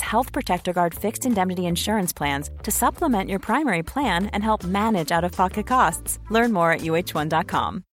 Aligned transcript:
Health 0.00 0.32
Protector 0.32 0.72
Guard 0.72 0.94
fixed 0.94 1.26
indemnity 1.26 1.66
insurance 1.66 2.12
plans 2.12 2.50
to 2.62 2.70
supplement 2.70 3.28
your 3.28 3.38
primary 3.38 3.82
plan 3.82 4.26
and 4.32 4.42
help 4.42 4.64
manage 4.64 5.12
out 5.12 5.24
of 5.24 5.32
pocket 5.32 5.66
costs. 5.66 6.18
Learn 6.30 6.52
more 6.52 6.72
at 6.72 6.80
uh1.com. 6.80 7.84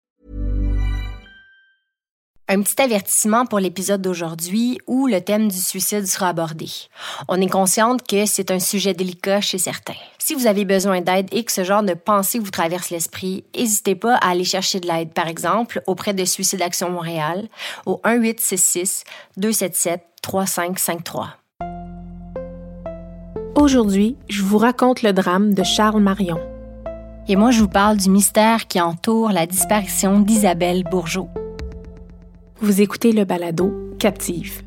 Un 2.47 2.61
petit 2.61 2.79
avertissement 2.79 3.47
pour 3.47 3.59
l'épisode 3.59 4.03
d'aujourd'hui 4.03 4.77
où 4.85 5.07
le 5.07 5.19
thème 5.19 5.47
du 5.47 5.57
suicide 5.57 6.05
sera 6.05 6.29
abordé. 6.29 6.69
On 7.27 7.41
est 7.41 7.49
consciente 7.49 8.05
que 8.05 8.27
c'est 8.27 8.51
un 8.51 8.59
sujet 8.59 8.93
délicat 8.93 9.41
chez 9.41 9.57
certains. 9.57 9.95
Si 10.19 10.35
vous 10.35 10.45
avez 10.45 10.63
besoin 10.63 11.01
d'aide 11.01 11.27
et 11.31 11.43
que 11.43 11.51
ce 11.51 11.63
genre 11.63 11.81
de 11.81 11.95
pensée 11.95 12.37
vous 12.37 12.51
traverse 12.51 12.91
l'esprit, 12.91 13.45
n'hésitez 13.55 13.95
pas 13.95 14.17
à 14.17 14.29
aller 14.29 14.43
chercher 14.43 14.79
de 14.79 14.87
l'aide, 14.87 15.11
par 15.11 15.27
exemple, 15.27 15.81
auprès 15.87 16.13
de 16.13 16.23
Suicide 16.23 16.61
Action 16.61 16.91
Montréal 16.91 17.47
au 17.87 17.99
1866 18.05 19.05
277 19.37 20.03
3553. 20.21 21.44
Aujourd'hui, 23.55 24.17
je 24.27 24.43
vous 24.43 24.57
raconte 24.57 25.01
le 25.01 25.13
drame 25.13 25.53
de 25.53 25.63
Charles 25.63 26.01
Marion. 26.01 26.37
Et 27.29 27.37
moi, 27.37 27.51
je 27.51 27.61
vous 27.61 27.69
parle 27.69 27.95
du 27.95 28.09
mystère 28.09 28.67
qui 28.67 28.81
entoure 28.81 29.31
la 29.31 29.45
disparition 29.45 30.19
d'Isabelle 30.19 30.83
Bourgeot. 30.83 31.29
Vous 32.59 32.81
écoutez 32.81 33.13
le 33.13 33.23
balado 33.23 33.73
Captive. 33.97 34.64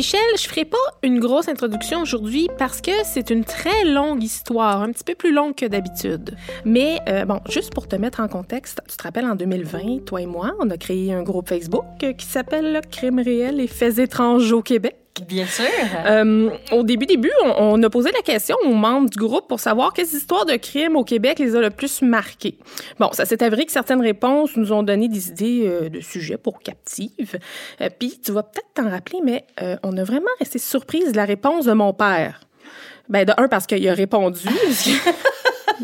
Michel, 0.00 0.20
je 0.38 0.48
ferai 0.48 0.64
pas 0.64 0.78
une 1.02 1.20
grosse 1.20 1.46
introduction 1.48 2.00
aujourd'hui 2.00 2.48
parce 2.56 2.80
que 2.80 2.90
c'est 3.04 3.28
une 3.28 3.44
très 3.44 3.84
longue 3.84 4.22
histoire, 4.22 4.80
un 4.80 4.92
petit 4.92 5.04
peu 5.04 5.14
plus 5.14 5.30
longue 5.30 5.54
que 5.54 5.66
d'habitude. 5.66 6.38
Mais 6.64 7.00
euh, 7.06 7.26
bon, 7.26 7.40
juste 7.50 7.74
pour 7.74 7.86
te 7.86 7.96
mettre 7.96 8.20
en 8.20 8.26
contexte, 8.26 8.80
tu 8.88 8.96
te 8.96 9.02
rappelles 9.02 9.26
en 9.26 9.34
2020, 9.34 10.06
toi 10.06 10.22
et 10.22 10.26
moi, 10.26 10.54
on 10.58 10.70
a 10.70 10.78
créé 10.78 11.12
un 11.12 11.22
groupe 11.22 11.50
Facebook 11.50 11.84
qui 12.16 12.24
s'appelle 12.24 12.80
Crime 12.90 13.18
réel 13.18 13.60
et 13.60 13.66
faits 13.66 13.98
étranges 13.98 14.50
au 14.52 14.62
Québec. 14.62 14.99
Bien 15.26 15.46
sûr. 15.46 15.64
Euh, 16.06 16.50
au 16.72 16.82
début, 16.82 17.04
début, 17.04 17.32
on, 17.42 17.82
a 17.82 17.90
posé 17.90 18.10
la 18.12 18.22
question 18.22 18.56
aux 18.64 18.74
membres 18.74 19.10
du 19.10 19.18
groupe 19.18 19.48
pour 19.48 19.60
savoir 19.60 19.92
quelles 19.92 20.06
histoires 20.06 20.46
de 20.46 20.54
crimes 20.54 20.96
au 20.96 21.04
Québec 21.04 21.38
les 21.38 21.56
a 21.56 21.60
le 21.60 21.70
plus 21.70 22.02
marquées. 22.02 22.56
Bon, 22.98 23.10
ça 23.12 23.24
s'est 23.24 23.42
avéré 23.42 23.66
que 23.66 23.72
certaines 23.72 24.00
réponses 24.00 24.56
nous 24.56 24.72
ont 24.72 24.82
donné 24.82 25.08
des 25.08 25.28
idées 25.28 25.62
euh, 25.66 25.88
de 25.88 26.00
sujets 26.00 26.38
pour 26.38 26.60
captives. 26.60 27.38
Euh, 27.80 27.88
Puis, 27.98 28.20
tu 28.24 28.32
vas 28.32 28.42
peut-être 28.42 28.68
t'en 28.74 28.88
rappeler, 28.88 29.18
mais 29.22 29.44
euh, 29.62 29.76
on 29.82 29.96
a 29.96 30.04
vraiment 30.04 30.30
resté 30.38 30.58
surprise 30.58 31.12
de 31.12 31.16
la 31.16 31.24
réponse 31.24 31.66
de 31.66 31.72
mon 31.72 31.92
père. 31.92 32.40
Ben, 33.08 33.24
de 33.24 33.32
un, 33.36 33.48
parce 33.48 33.66
qu'il 33.66 33.86
a 33.88 33.94
répondu. 33.94 34.48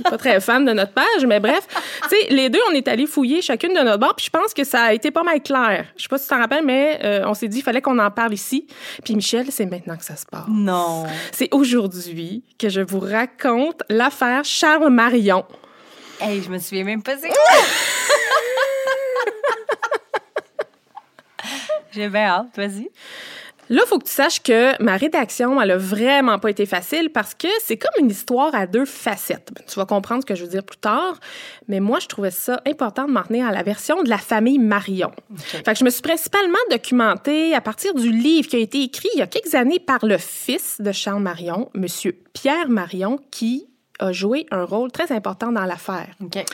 pas 0.10 0.18
très 0.18 0.40
fan 0.40 0.64
de 0.64 0.72
notre 0.72 0.92
page, 0.92 1.26
mais 1.26 1.40
bref, 1.40 1.66
tu 2.02 2.08
sais, 2.08 2.26
les 2.30 2.48
deux, 2.50 2.60
on 2.70 2.72
est 2.72 2.88
allés 2.88 3.06
fouiller 3.06 3.42
chacune 3.42 3.74
de 3.74 3.80
notre 3.80 3.98
bord, 3.98 4.14
puis 4.14 4.26
je 4.26 4.30
pense 4.30 4.54
que 4.54 4.64
ça 4.64 4.84
a 4.84 4.92
été 4.92 5.10
pas 5.10 5.22
mal 5.22 5.42
clair. 5.42 5.86
Je 5.96 6.02
sais 6.02 6.08
pas 6.08 6.18
si 6.18 6.24
tu 6.24 6.30
t'en 6.30 6.38
rappelles, 6.38 6.64
mais 6.64 7.00
euh, 7.04 7.24
on 7.26 7.34
s'est 7.34 7.48
dit, 7.48 7.58
il 7.58 7.62
fallait 7.62 7.82
qu'on 7.82 7.98
en 7.98 8.10
parle 8.10 8.34
ici. 8.34 8.66
Puis 9.04 9.14
Michel, 9.14 9.46
c'est 9.50 9.66
maintenant 9.66 9.96
que 9.96 10.04
ça 10.04 10.16
se 10.16 10.26
passe. 10.26 10.46
Non. 10.48 11.04
C'est 11.32 11.52
aujourd'hui 11.52 12.44
que 12.58 12.68
je 12.68 12.80
vous 12.80 13.00
raconte 13.00 13.82
l'affaire 13.88 14.44
Charles 14.44 14.90
Marion. 14.90 15.44
Hey, 16.20 16.42
je 16.42 16.50
me 16.50 16.58
souviens 16.58 16.84
même 16.84 17.02
pas 17.02 17.16
c'est 17.18 17.28
J'ai 21.92 22.08
bien 22.08 22.26
hâte, 22.26 22.56
vas-y. 22.56 22.90
Là, 23.68 23.82
il 23.84 23.88
faut 23.88 23.98
que 23.98 24.04
tu 24.04 24.12
saches 24.12 24.42
que 24.42 24.80
ma 24.82 24.96
rédaction, 24.96 25.60
elle 25.60 25.72
a 25.72 25.76
vraiment 25.76 26.38
pas 26.38 26.50
été 26.50 26.66
facile 26.66 27.10
parce 27.10 27.34
que 27.34 27.48
c'est 27.64 27.76
comme 27.76 28.04
une 28.04 28.10
histoire 28.10 28.54
à 28.54 28.66
deux 28.66 28.84
facettes. 28.84 29.50
Tu 29.66 29.74
vas 29.74 29.86
comprendre 29.86 30.22
ce 30.22 30.26
que 30.26 30.34
je 30.34 30.44
veux 30.44 30.50
dire 30.50 30.62
plus 30.62 30.78
tard, 30.78 31.18
mais 31.66 31.80
moi, 31.80 31.98
je 31.98 32.06
trouvais 32.06 32.30
ça 32.30 32.60
important 32.66 33.06
de 33.06 33.12
m'en 33.12 33.22
tenir 33.22 33.46
à 33.46 33.52
la 33.52 33.62
version 33.62 34.02
de 34.02 34.08
la 34.08 34.18
famille 34.18 34.58
Marion. 34.58 35.10
Okay. 35.32 35.64
Fait 35.64 35.72
que 35.72 35.78
je 35.78 35.84
me 35.84 35.90
suis 35.90 36.02
principalement 36.02 36.58
documentée 36.70 37.54
à 37.54 37.60
partir 37.60 37.94
du 37.94 38.10
livre 38.10 38.48
qui 38.48 38.56
a 38.56 38.60
été 38.60 38.82
écrit 38.82 39.08
il 39.14 39.18
y 39.18 39.22
a 39.22 39.26
quelques 39.26 39.54
années 39.54 39.80
par 39.80 40.04
le 40.04 40.18
fils 40.18 40.80
de 40.80 40.92
Charles 40.92 41.22
Marion, 41.22 41.68
Monsieur 41.74 42.16
Pierre 42.32 42.68
Marion, 42.68 43.18
qui 43.30 43.66
a 43.98 44.12
joué 44.12 44.46
un 44.50 44.64
rôle 44.64 44.90
très 44.90 45.12
important 45.12 45.52
dans 45.52 45.64
l'affaire. 45.64 46.08
Okay. 46.24 46.44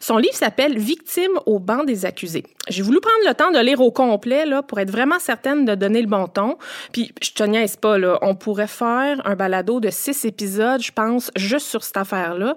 Son 0.00 0.18
livre 0.18 0.34
s'appelle 0.34 0.78
Victime 0.78 1.38
au 1.46 1.58
banc 1.58 1.84
des 1.84 2.04
accusés. 2.04 2.44
J'ai 2.68 2.82
voulu 2.82 3.00
prendre 3.00 3.26
le 3.26 3.34
temps 3.34 3.50
de 3.50 3.58
lire 3.58 3.80
au 3.80 3.90
complet 3.90 4.44
là, 4.44 4.62
pour 4.62 4.78
être 4.78 4.90
vraiment 4.90 5.18
certaine 5.18 5.64
de 5.64 5.74
donner 5.74 6.02
le 6.02 6.08
bon 6.08 6.26
ton. 6.26 6.58
Puis, 6.92 7.12
je 7.22 7.32
te 7.32 7.42
niaise 7.42 7.76
pas, 7.76 7.98
là, 7.98 8.18
on 8.22 8.34
pourrait 8.34 8.66
faire 8.66 9.22
un 9.24 9.36
balado 9.36 9.80
de 9.80 9.90
six 9.90 10.24
épisodes, 10.24 10.82
je 10.82 10.92
pense, 10.92 11.30
juste 11.36 11.66
sur 11.66 11.82
cette 11.82 11.96
affaire-là. 11.96 12.56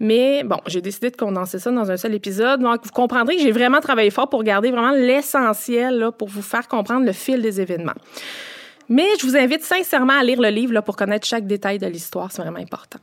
Mais 0.00 0.42
bon, 0.44 0.58
j'ai 0.66 0.80
décidé 0.80 1.10
de 1.10 1.16
condenser 1.16 1.58
ça 1.58 1.70
dans 1.70 1.90
un 1.90 1.96
seul 1.96 2.14
épisode. 2.14 2.60
Donc, 2.60 2.80
vous 2.84 2.90
comprendrez 2.90 3.36
que 3.36 3.42
j'ai 3.42 3.52
vraiment 3.52 3.80
travaillé 3.80 4.10
fort 4.10 4.28
pour 4.28 4.42
garder 4.42 4.70
vraiment 4.70 4.92
l'essentiel 4.92 6.10
pour 6.18 6.28
vous 6.28 6.42
faire 6.42 6.66
comprendre 6.66 7.06
le 7.06 7.12
fil 7.12 7.40
des 7.40 7.60
événements. 7.60 7.94
Mais 8.88 9.06
je 9.20 9.26
vous 9.26 9.36
invite 9.36 9.62
sincèrement 9.62 10.18
à 10.18 10.22
lire 10.22 10.40
le 10.40 10.48
livre 10.48 10.72
là, 10.72 10.82
pour 10.82 10.96
connaître 10.96 11.26
chaque 11.26 11.46
détail 11.46 11.78
de 11.78 11.86
l'histoire. 11.86 12.32
C'est 12.32 12.42
vraiment 12.42 12.58
important. 12.58 12.98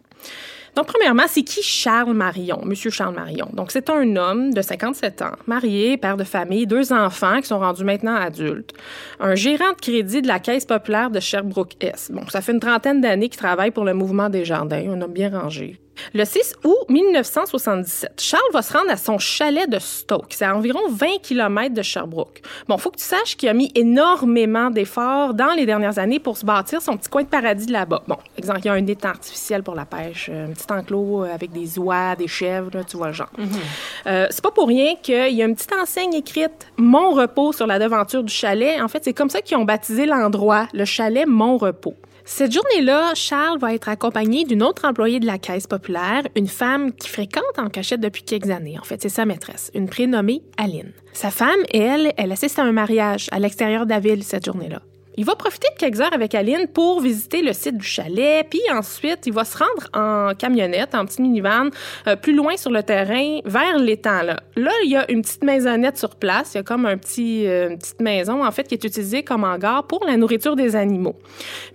Donc, 0.75 0.87
premièrement, 0.87 1.23
c'est 1.27 1.43
qui 1.43 1.61
Charles 1.61 2.13
Marion, 2.13 2.61
Monsieur 2.63 2.89
Charles 2.89 3.15
Marion? 3.15 3.49
Donc, 3.53 3.71
c'est 3.71 3.89
un 3.89 4.15
homme 4.15 4.53
de 4.53 4.61
57 4.61 5.21
ans, 5.21 5.31
marié, 5.47 5.97
père 5.97 6.17
de 6.17 6.23
famille, 6.23 6.67
deux 6.67 6.93
enfants 6.93 7.41
qui 7.41 7.47
sont 7.47 7.59
rendus 7.59 7.83
maintenant 7.83 8.15
adultes, 8.15 8.73
un 9.19 9.35
gérant 9.35 9.71
de 9.71 9.81
crédit 9.81 10.21
de 10.21 10.27
la 10.27 10.39
Caisse 10.39 10.65
populaire 10.65 11.09
de 11.09 11.19
Sherbrooke-Est. 11.19 12.11
Bon, 12.11 12.27
ça 12.29 12.41
fait 12.41 12.51
une 12.51 12.59
trentaine 12.59 13.01
d'années 13.01 13.29
qu'il 13.29 13.39
travaille 13.39 13.71
pour 13.71 13.83
le 13.83 13.93
mouvement 13.93 14.29
des 14.29 14.45
jardins. 14.45 14.83
On 14.87 15.01
a 15.01 15.07
bien 15.07 15.29
rangé. 15.29 15.79
Le 16.13 16.25
6 16.25 16.55
août 16.63 16.77
1977, 16.89 18.21
Charles 18.21 18.41
va 18.53 18.61
se 18.61 18.73
rendre 18.73 18.89
à 18.91 18.97
son 18.97 19.17
chalet 19.17 19.69
de 19.69 19.79
Stoke. 19.79 20.27
C'est 20.31 20.45
à 20.45 20.55
environ 20.55 20.79
20 20.89 21.21
km 21.21 21.73
de 21.73 21.81
Sherbrooke. 21.81 22.41
Bon, 22.67 22.77
faut 22.77 22.91
que 22.91 22.97
tu 22.97 23.03
saches 23.05 23.35
qu'il 23.37 23.49
a 23.49 23.53
mis 23.53 23.71
énormément 23.75 24.69
d'efforts 24.69 25.33
dans 25.33 25.53
les 25.53 25.65
dernières 25.65 25.99
années 25.99 26.19
pour 26.19 26.37
se 26.37 26.45
bâtir 26.45 26.81
son 26.81 26.97
petit 26.97 27.09
coin 27.09 27.23
de 27.23 27.27
paradis 27.27 27.67
là-bas. 27.67 28.03
Bon, 28.07 28.17
exemple, 28.37 28.59
il 28.63 28.65
y 28.65 28.69
a 28.69 28.73
un 28.73 28.87
étang 28.87 29.09
artificiel 29.09 29.63
pour 29.63 29.75
la 29.75 29.85
pêche, 29.85 30.29
un 30.29 30.51
petit 30.51 30.71
enclos 30.71 31.23
avec 31.23 31.51
des 31.51 31.77
oies, 31.79 32.15
des 32.15 32.27
chèvres, 32.27 32.69
là, 32.73 32.83
tu 32.83 32.97
vois 32.97 33.07
le 33.07 33.13
genre. 33.13 33.29
Mm 33.37 33.43
-hmm. 33.43 34.07
euh, 34.07 34.27
c'est 34.29 34.43
pas 34.43 34.51
pour 34.51 34.67
rien 34.67 34.95
qu'il 35.01 35.33
y 35.33 35.41
a 35.41 35.45
une 35.45 35.55
petite 35.55 35.73
enseigne 35.73 36.13
écrite 36.13 36.67
Mon 36.77 37.11
Repos 37.11 37.53
sur 37.53 37.67
la 37.67 37.79
devanture 37.79 38.23
du 38.23 38.33
chalet. 38.33 38.81
En 38.81 38.87
fait, 38.87 39.03
c'est 39.03 39.13
comme 39.13 39.29
ça 39.29 39.41
qu'ils 39.41 39.57
ont 39.57 39.65
baptisé 39.65 40.05
l'endroit, 40.05 40.67
le 40.73 40.85
chalet 40.85 41.25
Mon 41.27 41.57
Repos. 41.57 41.95
Cette 42.31 42.53
journée-là, 42.53 43.15
Charles 43.15 43.57
va 43.57 43.73
être 43.73 43.89
accompagné 43.89 44.45
d'une 44.45 44.61
autre 44.61 44.85
employée 44.85 45.19
de 45.19 45.25
la 45.25 45.39
Caisse 45.39 45.65
populaire, 45.65 46.21
une 46.35 46.47
femme 46.47 46.93
qui 46.93 47.09
fréquente 47.09 47.57
en 47.57 47.69
cachette 47.69 47.99
depuis 47.99 48.21
quelques 48.21 48.51
années. 48.51 48.77
En 48.79 48.83
fait, 48.83 49.01
c'est 49.01 49.09
sa 49.09 49.25
maîtresse, 49.25 49.71
une 49.73 49.89
prénommée 49.89 50.43
Aline. 50.55 50.93
Sa 51.11 51.31
femme, 51.31 51.59
elle, 51.73 52.13
elle 52.17 52.31
assiste 52.31 52.59
à 52.59 52.63
un 52.63 52.71
mariage 52.71 53.29
à 53.31 53.39
l'extérieur 53.39 53.85
de 53.85 53.89
la 53.89 53.99
ville 53.99 54.23
cette 54.23 54.45
journée-là. 54.45 54.83
Il 55.19 55.25
va 55.25 55.35
profiter 55.35 55.67
de 55.73 55.77
quelques 55.77 55.99
heures 55.99 56.13
avec 56.13 56.33
Aline 56.33 56.65
pour 56.73 57.01
visiter 57.01 57.41
le 57.41 57.51
site 57.51 57.75
du 57.75 57.85
chalet, 57.85 58.47
puis 58.49 58.61
ensuite, 58.71 59.27
il 59.27 59.33
va 59.33 59.43
se 59.43 59.57
rendre 59.57 59.89
en 59.93 60.33
camionnette, 60.33 60.95
en 60.95 61.03
petite 61.03 61.19
minivan, 61.19 61.71
euh, 62.07 62.15
plus 62.15 62.33
loin 62.33 62.55
sur 62.55 62.71
le 62.71 62.83
terrain, 62.83 63.39
vers 63.43 63.77
l'étang. 63.79 64.21
Là. 64.21 64.39
là, 64.55 64.71
il 64.85 64.91
y 64.91 64.95
a 64.95 65.11
une 65.11 65.21
petite 65.21 65.43
maisonnette 65.43 65.97
sur 65.97 66.15
place. 66.15 66.53
Il 66.53 66.59
y 66.59 66.61
a 66.61 66.63
comme 66.63 66.85
un 66.85 66.97
petit, 66.97 67.45
euh, 67.47 67.71
une 67.71 67.77
petite 67.77 67.99
maison, 67.99 68.45
en 68.45 68.51
fait, 68.51 68.63
qui 68.63 68.75
est 68.75 68.83
utilisée 68.85 69.23
comme 69.23 69.43
hangar 69.43 69.87
pour 69.87 70.05
la 70.05 70.15
nourriture 70.15 70.55
des 70.55 70.77
animaux. 70.77 71.17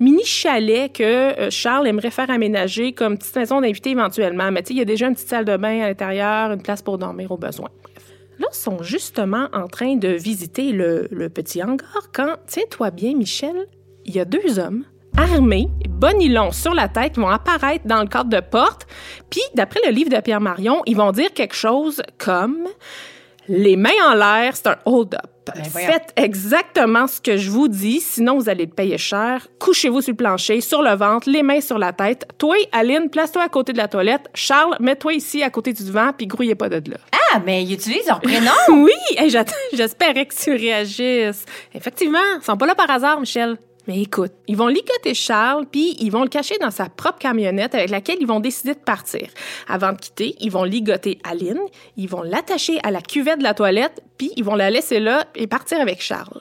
Mini 0.01 0.25
chalet 0.25 0.91
que 0.91 1.03
euh, 1.03 1.51
Charles 1.51 1.87
aimerait 1.87 2.11
faire 2.11 2.31
aménager 2.31 2.95
comme 2.95 3.19
petite 3.19 3.37
maison 3.37 3.61
d'invité 3.61 3.91
éventuellement. 3.91 4.51
Mais 4.53 4.63
tu 4.63 4.69
sais, 4.69 4.75
il 4.75 4.79
y 4.79 4.83
a 4.83 4.87
déjà 4.87 5.07
une 5.07 5.17
petite 5.17 5.29
salle 5.29 5.45
de 5.45 5.59
bain 5.59 5.83
à 5.83 5.89
l'intérieur, 5.89 6.51
une 6.51 6.63
place 6.63 6.81
pour 6.81 6.97
dormir 6.97 7.31
au 7.31 7.37
besoin. 7.37 7.69
Là, 8.39 8.47
ils 8.53 8.57
sont 8.57 8.83
justement 8.83 9.49
en 9.53 9.69
train 9.69 9.97
de 9.97 10.09
visiter 10.09 10.73
le, 10.73 11.29
petit 11.29 11.63
hangar 11.63 12.11
quand, 12.13 12.37
tiens-toi 12.47 12.91
bien, 12.91 13.15
Michel, 13.15 13.69
il 14.05 14.15
y 14.15 14.21
a 14.21 14.25
deux 14.25 14.59
hommes 14.59 14.85
armés, 15.17 15.69
bonilons 15.89 16.51
sur 16.51 16.75
la 16.75 16.89
tête, 16.89 17.17
vont 17.17 17.29
apparaître 17.29 17.87
dans 17.87 18.03
le 18.03 18.09
cadre 18.09 18.31
de 18.31 18.41
porte. 18.41 18.87
Puis, 19.31 19.43
d'après 19.55 19.79
le 19.87 19.93
livre 19.93 20.11
de 20.11 20.21
Pierre 20.21 20.41
Marion, 20.41 20.83
ils 20.87 20.97
vont 20.97 21.13
dire 21.13 21.33
quelque 21.33 21.55
chose 21.55 22.03
comme 22.19 22.67
les 23.47 23.77
mains 23.77 23.91
en 24.11 24.15
l'air, 24.15 24.57
c'est 24.57 24.69
un 24.69 24.79
hold-up. 24.85 25.34
Ben, 25.47 25.63
Faites 25.65 26.13
exactement 26.17 27.07
ce 27.07 27.21
que 27.21 27.37
je 27.37 27.51
vous 27.51 27.69
dis, 27.69 28.01
sinon 28.01 28.39
vous 28.39 28.49
allez 28.49 28.65
le 28.67 28.71
payer 28.73 28.99
cher. 28.99 29.47
Couchez-vous 29.59 30.01
sur 30.01 30.13
le 30.13 30.17
plancher, 30.17 30.61
sur 30.61 30.83
le 30.83 30.95
ventre, 30.95 31.29
les 31.29 31.43
mains 31.43 31.61
sur 31.61 31.79
la 31.79 31.93
tête. 31.93 32.27
Toi, 32.39 32.57
Aline, 32.73 33.11
place-toi 33.11 33.43
à 33.43 33.49
côté 33.49 33.73
de 33.73 33.79
la 33.79 33.89
toilette. 33.89 34.29
Charles, 34.35 34.77
mets-toi 34.81 35.15
ici 35.15 35.43
à 35.43 35.51
côté 35.51 35.73
du 35.73 35.83
divan, 35.83 36.13
puis 36.17 36.27
grouillez 36.27 36.55
pas 36.55 36.69
de 36.69 36.91
là. 36.91 36.97
Ah, 37.33 37.41
mais 37.45 37.63
ils 37.63 37.73
utilisent 37.73 38.07
leur 38.07 38.21
prénom. 38.21 38.51
Oui, 38.71 38.93
hey, 39.17 39.31
j'espérais 39.73 40.27
que 40.27 40.35
tu 40.35 40.53
réagisses. 40.53 41.45
Effectivement, 41.75 42.19
ils 42.41 42.45
sont 42.45 42.57
pas 42.57 42.67
là 42.67 42.75
par 42.75 42.91
hasard, 42.91 43.21
Michel. 43.21 43.57
Mais 43.87 44.01
écoute, 44.01 44.33
ils 44.49 44.57
vont 44.57 44.69
ligoter 44.69 45.15
Charles, 45.15 45.67
puis 45.71 45.97
ils 46.01 46.11
vont 46.11 46.23
le 46.23 46.29
cacher 46.29 46.57
dans 46.59 46.71
sa 46.71 46.89
propre 46.89 47.19
camionnette 47.19 47.75
avec 47.75 47.91
laquelle 47.91 48.19
ils 48.21 48.27
vont 48.27 48.41
décider 48.41 48.75
de 48.75 48.79
partir. 48.79 49.29
Avant 49.69 49.93
de 49.93 49.99
quitter, 49.99 50.37
ils 50.41 50.51
vont 50.51 50.65
ligoter 50.65 51.19
Aline, 51.23 51.61
ils 51.97 52.09
vont 52.09 52.23
l'attacher 52.23 52.79
à 52.83 52.91
la 52.91 53.03
cuvette 53.03 53.39
de 53.39 53.45
la 53.45 53.55
toilette, 53.55 54.03
puis 54.17 54.33
ils 54.37 54.45
vont 54.45 54.55
la 54.55 54.71
laisser 54.71 55.01
là 55.01 55.25
et 55.35 55.47
partir 55.47 55.81
avec 55.81 56.01
Charles. 56.01 56.41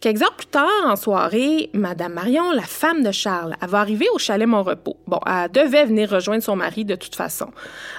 Quelques 0.00 0.22
heures 0.22 0.36
plus 0.36 0.46
tard, 0.46 0.68
en 0.84 0.96
soirée, 0.96 1.70
Madame 1.72 2.12
Marion, 2.12 2.52
la 2.52 2.62
femme 2.62 3.02
de 3.02 3.10
Charles, 3.10 3.54
va 3.62 3.80
arriver 3.80 4.06
au 4.12 4.18
chalet 4.18 4.46
Mon-Repos. 4.46 4.98
Bon, 5.06 5.18
elle 5.26 5.50
devait 5.50 5.86
venir 5.86 6.10
rejoindre 6.10 6.42
son 6.42 6.54
mari 6.54 6.84
de 6.84 6.96
toute 6.96 7.14
façon. 7.14 7.48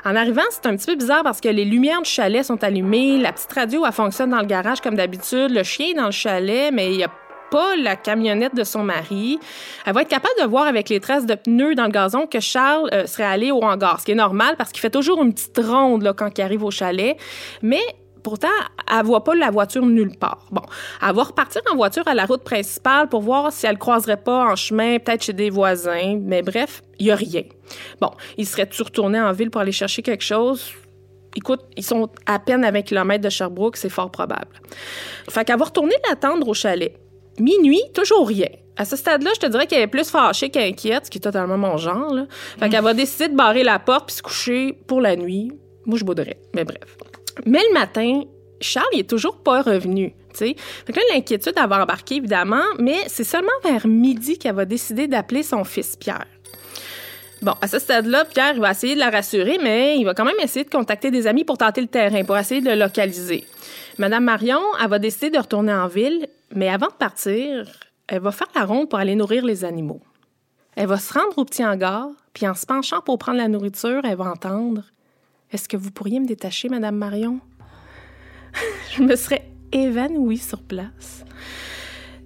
En 0.05 0.15
arrivant, 0.15 0.43
c'est 0.51 0.67
un 0.67 0.75
petit 0.75 0.85
peu 0.85 0.95
bizarre 0.95 1.23
parce 1.23 1.41
que 1.41 1.49
les 1.49 1.65
lumières 1.65 2.03
du 2.03 2.09
chalet 2.09 2.45
sont 2.45 2.63
allumées, 2.63 3.17
la 3.17 3.33
petite 3.33 3.51
radio, 3.51 3.83
elle 3.85 3.91
fonctionne 3.91 4.29
dans 4.29 4.41
le 4.41 4.45
garage 4.45 4.79
comme 4.81 4.95
d'habitude, 4.95 5.49
le 5.49 5.63
chien 5.63 5.87
est 5.87 5.93
dans 5.95 6.05
le 6.05 6.11
chalet, 6.11 6.71
mais 6.71 6.93
il 6.93 6.99
y 6.99 7.03
a 7.03 7.09
pas 7.49 7.75
la 7.75 7.95
camionnette 7.95 8.55
de 8.55 8.63
son 8.63 8.83
mari. 8.83 9.39
Elle 9.85 9.93
va 9.93 10.01
être 10.01 10.09
capable 10.09 10.35
de 10.41 10.45
voir 10.45 10.67
avec 10.67 10.89
les 10.89 10.99
traces 10.99 11.25
de 11.25 11.35
pneus 11.35 11.75
dans 11.75 11.85
le 11.85 11.91
gazon 11.91 12.27
que 12.27 12.39
Charles 12.39 12.89
euh, 12.93 13.05
serait 13.05 13.23
allé 13.23 13.51
au 13.51 13.63
hangar, 13.63 13.99
ce 13.99 14.05
qui 14.05 14.11
est 14.11 14.15
normal 14.15 14.55
parce 14.57 14.71
qu'il 14.71 14.81
fait 14.81 14.89
toujours 14.89 15.21
une 15.23 15.33
petite 15.33 15.57
ronde 15.57 16.13
quand 16.17 16.37
il 16.37 16.41
arrive 16.41 16.63
au 16.63 16.71
chalet. 16.71 17.17
Mais 17.61 17.81
Pourtant, 18.27 18.49
elle 18.91 19.05
voit 19.05 19.23
pas 19.23 19.35
la 19.35 19.51
voiture 19.51 19.85
nulle 19.85 20.17
part. 20.17 20.47
Bon, 20.51 20.63
elle 21.01 21.15
va 21.15 21.23
repartir 21.23 21.61
en 21.71 21.77
voiture 21.77 22.05
à 22.09 22.13
la 22.13 22.25
route 22.25 22.43
principale 22.43 23.07
pour 23.07 23.21
voir 23.21 23.53
si 23.53 23.65
elle 23.65 23.77
croiserait 23.77 24.21
pas 24.21 24.51
en 24.51 24.55
chemin, 24.57 24.99
peut-être 24.99 25.23
chez 25.23 25.31
des 25.31 25.49
voisins. 25.49 26.19
Mais 26.21 26.41
bref, 26.41 26.81
il 26.99 27.05
y 27.05 27.11
a 27.11 27.15
rien. 27.15 27.43
Bon, 28.01 28.11
il 28.37 28.45
serait-tu 28.45 28.83
retourné 28.83 29.17
en 29.21 29.31
ville 29.31 29.49
pour 29.49 29.61
aller 29.61 29.71
chercher 29.71 30.01
quelque 30.01 30.25
chose? 30.25 30.73
Écoute, 31.37 31.61
ils 31.77 31.85
sont 31.85 32.09
à 32.25 32.39
peine 32.39 32.65
à 32.65 32.71
20 32.71 32.81
km 32.81 33.23
de 33.23 33.29
Sherbrooke, 33.29 33.77
c'est 33.77 33.87
fort 33.87 34.11
probable. 34.11 34.59
Fait 35.29 35.45
qu'elle 35.45 35.59
va 35.59 35.63
retourner 35.63 35.95
l'attendre 36.09 36.49
au 36.49 36.53
chalet. 36.53 36.99
Minuit, 37.39 37.81
toujours 37.93 38.27
rien. 38.27 38.49
À 38.75 38.85
ce 38.85 38.95
stade-là, 38.95 39.31
je 39.35 39.39
te 39.39 39.45
dirais 39.47 39.67
qu'elle 39.67 39.81
est 39.81 39.87
plus 39.87 40.09
fâchée 40.09 40.49
qu'inquiète, 40.49 41.05
ce 41.05 41.11
qui 41.11 41.17
est 41.17 41.21
totalement 41.21 41.57
mon 41.57 41.77
genre. 41.77 42.13
Là. 42.13 42.25
Fait 42.59 42.69
qu'elle 42.69 42.83
va 42.83 42.93
décider 42.93 43.27
de 43.27 43.35
barrer 43.35 43.63
la 43.63 43.79
porte 43.79 44.07
puis 44.07 44.15
se 44.15 44.21
coucher 44.21 44.77
pour 44.87 45.01
la 45.01 45.15
nuit. 45.15 45.51
Moi, 45.85 45.97
je 45.97 46.03
bouderais, 46.03 46.37
mais 46.53 46.63
bref. 46.63 46.97
Mais 47.45 47.61
le 47.69 47.73
matin, 47.73 48.21
Charles, 48.61 48.87
il 48.93 48.99
est 48.99 49.09
toujours 49.09 49.37
pas 49.37 49.61
revenu. 49.61 50.13
Fait 50.37 50.55
que 50.93 50.99
là, 50.99 51.01
l'inquiétude 51.13 51.53
elle 51.55 51.69
va 51.69 51.81
embarquer, 51.81 52.15
évidemment, 52.15 52.63
mais 52.79 52.97
c'est 53.07 53.23
seulement 53.23 53.49
vers 53.63 53.87
midi 53.87 54.37
qu'elle 54.37 54.55
va 54.55 54.65
décider 54.65 55.07
d'appeler 55.07 55.43
son 55.43 55.63
fils 55.63 55.95
Pierre. 55.95 56.27
Bon, 57.41 57.53
à 57.61 57.67
ce 57.67 57.79
stade-là, 57.79 58.25
Pierre 58.25 58.53
il 58.55 58.61
va 58.61 58.71
essayer 58.71 58.95
de 58.95 58.99
la 58.99 59.09
rassurer, 59.09 59.59
mais 59.61 59.97
il 59.97 60.05
va 60.05 60.13
quand 60.13 60.25
même 60.25 60.39
essayer 60.41 60.65
de 60.65 60.69
contacter 60.69 61.11
des 61.11 61.27
amis 61.27 61.43
pour 61.43 61.57
tenter 61.57 61.81
le 61.81 61.87
terrain, 61.87 62.23
pour 62.23 62.37
essayer 62.37 62.61
de 62.61 62.69
le 62.69 62.75
localiser. 62.75 63.45
Madame 63.99 64.23
Marion, 64.23 64.61
elle 64.81 64.89
va 64.89 64.99
décider 64.99 65.29
de 65.29 65.37
retourner 65.37 65.73
en 65.73 65.87
ville, 65.87 66.27
mais 66.53 66.69
avant 66.69 66.87
de 66.87 66.93
partir, 66.93 67.67
elle 68.07 68.21
va 68.21 68.31
faire 68.31 68.47
la 68.55 68.65
ronde 68.65 68.89
pour 68.89 68.99
aller 68.99 69.15
nourrir 69.15 69.45
les 69.45 69.65
animaux. 69.65 70.01
Elle 70.75 70.87
va 70.87 70.97
se 70.97 71.13
rendre 71.13 71.37
au 71.37 71.45
petit 71.45 71.65
hangar, 71.65 72.09
puis 72.33 72.47
en 72.47 72.53
se 72.53 72.65
penchant 72.65 73.01
pour 73.01 73.17
prendre 73.17 73.39
la 73.39 73.47
nourriture, 73.47 74.01
elle 74.03 74.17
va 74.17 74.25
entendre 74.25 74.83
Est-ce 75.51 75.67
que 75.67 75.75
vous 75.75 75.91
pourriez 75.91 76.19
me 76.19 76.27
détacher, 76.27 76.69
Madame 76.69 76.95
Marion 76.95 77.39
Je 78.95 79.01
me 79.01 79.15
serais 79.15 79.49
évanouie 79.71 80.37
sur 80.37 80.61
place. 80.61 81.25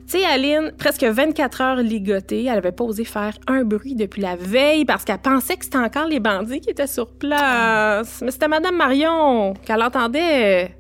Tu 0.06 0.18
sais, 0.20 0.26
Aline, 0.26 0.74
presque 0.78 1.06
24 1.06 1.62
heures 1.62 1.76
ligotée, 1.78 2.44
elle 2.44 2.58
avait 2.58 2.74
pas 2.74 2.84
osé 2.84 3.06
faire 3.06 3.38
un 3.48 3.64
bruit 3.64 3.96
depuis 3.96 4.22
la 4.22 4.36
veille 4.36 4.84
parce 4.84 5.06
qu'elle 5.06 5.20
pensait 5.20 5.56
que 5.56 5.64
c'était 5.64 5.78
encore 5.78 6.08
les 6.08 6.20
bandits 6.20 6.60
qui 6.60 6.70
étaient 6.70 6.86
sur 6.86 7.08
place. 7.14 8.22
Mais 8.22 8.32
c'était 8.32 8.50
Madame 8.50 8.76
Marion 8.76 9.54
qu'elle 9.66 9.82
entendait 9.82 10.76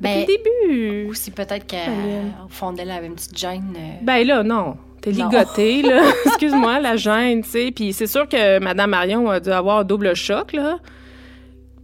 depuis 0.00 0.14
Ben, 0.14 0.20
le 0.20 0.26
début. 0.26 1.06
Ou 1.10 1.14
si 1.14 1.30
peut-être 1.30 1.66
qu'au 1.66 2.48
fond 2.48 2.72
d'elle, 2.72 2.88
elle 2.90 2.96
avait 2.98 3.06
une 3.06 3.14
petite 3.14 3.36
gêne. 3.36 3.74
euh, 3.76 3.90
Ben 4.02 4.26
là, 4.26 4.42
non. 4.42 4.76
T'es 5.00 5.10
ligotée, 5.12 5.82
là. 5.82 6.02
Excuse-moi, 6.26 6.80
la 6.80 6.96
gêne, 6.96 7.42
tu 7.42 7.50
sais. 7.50 7.70
Puis 7.74 7.92
c'est 7.92 8.06
sûr 8.06 8.28
que 8.28 8.58
Madame 8.58 8.90
Marion 8.90 9.28
a 9.30 9.40
dû 9.40 9.50
avoir 9.50 9.78
un 9.78 9.84
double 9.84 10.14
choc, 10.16 10.52
là. 10.52 10.78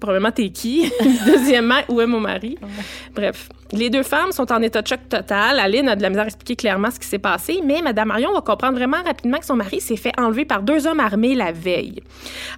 Premièrement, 0.01 0.33
t'es 0.33 0.49
qui? 0.51 0.91
Deuxièmement, 1.27 1.79
où 1.89 2.01
est 2.01 2.07
mon 2.09 2.19
mari? 2.19 2.59
Bref. 3.15 3.49
Les 3.71 3.89
deux 3.89 4.03
femmes 4.03 4.33
sont 4.33 4.51
en 4.53 4.61
état 4.61 4.83
de 4.83 4.87
choc 4.89 4.99
total. 5.09 5.61
Aline 5.61 5.89
a 5.89 5.95
de 5.97 6.03
la 6.03 6.09
misère 6.11 6.25
à 6.25 6.27
expliquer 6.27 6.57
clairement 6.57 6.91
ce 6.91 6.99
qui 6.99 7.07
s'est 7.07 7.21
passé, 7.21 7.61
mais 7.65 7.81
Madame 7.83 8.09
Marion 8.09 8.33
va 8.33 8.41
comprendre 8.41 8.75
vraiment 8.77 9.01
rapidement 9.03 9.39
que 9.39 9.47
son 9.47 9.55
mari 9.57 9.81
s'est 9.81 9.97
fait 9.97 10.13
enlever 10.19 10.45
par 10.45 10.63
deux 10.63 10.89
hommes 10.89 10.99
armés 11.01 11.37
la 11.37 11.53
veille. 11.53 12.03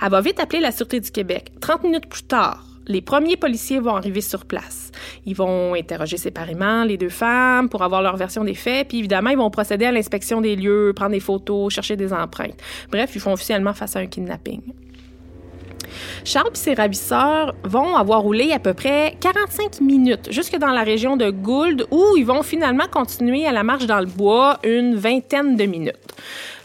Elle 0.03 0.09
va 0.11 0.23
vite 0.23 0.41
appeler 0.41 0.61
la 0.61 0.73
Sûreté 0.73 0.99
du 1.01 1.11
Québec. 1.11 1.53
30 1.61 1.85
minutes 1.85 2.07
plus 2.09 2.23
tard, 2.25 2.65
les 2.87 3.01
premiers 3.01 3.37
policiers 3.37 3.81
vont 3.81 3.97
arriver 3.97 4.21
sur 4.21 4.45
place. 4.45 4.91
Ils 5.27 5.35
vont 5.35 5.75
interroger 5.75 6.17
séparément 6.17 6.85
les 6.85 6.97
deux 6.97 7.09
femmes 7.09 7.69
pour 7.69 7.83
avoir 7.83 8.03
leur 8.03 8.17
version 8.17 8.45
des 8.45 8.55
faits, 8.55 8.89
puis 8.89 8.99
évidemment, 8.99 9.31
ils 9.31 9.39
vont 9.39 9.51
procéder 9.51 9.87
à 9.87 9.93
l'inspection 9.93 10.41
des 10.41 10.57
lieux, 10.57 10.93
prendre 10.95 11.13
des 11.13 11.21
photos, 11.21 11.73
chercher 11.73 11.97
des 11.97 12.13
empreintes. 12.13 12.61
Bref, 12.91 13.13
ils 13.15 13.21
font 13.21 13.33
officiellement 13.33 13.75
face 13.75 13.97
à 13.97 14.01
un 14.01 14.07
kidnapping. 14.07 14.61
Charles 16.25 16.51
et 16.55 16.59
ses 16.59 16.75
ravisseurs 16.75 17.55
vont 17.65 17.97
avoir 17.97 18.23
roulé 18.23 18.53
à 18.53 18.59
peu 18.59 18.75
près 18.75 19.17
45 19.21 19.81
minutes 19.81 20.31
jusque 20.31 20.57
dans 20.57 20.71
la 20.71 20.83
région 20.83 21.17
de 21.17 21.31
Gould 21.31 21.87
où 21.91 22.17
ils 22.17 22.27
vont 22.27 22.43
finalement 22.43 22.87
continuer 22.91 23.47
à 23.47 23.53
la 23.53 23.63
marche 23.63 23.87
dans 23.87 24.01
le 24.01 24.07
bois 24.07 24.59
une 24.63 24.97
vingtaine 24.97 25.57
de 25.57 25.65
minutes. 25.65 25.95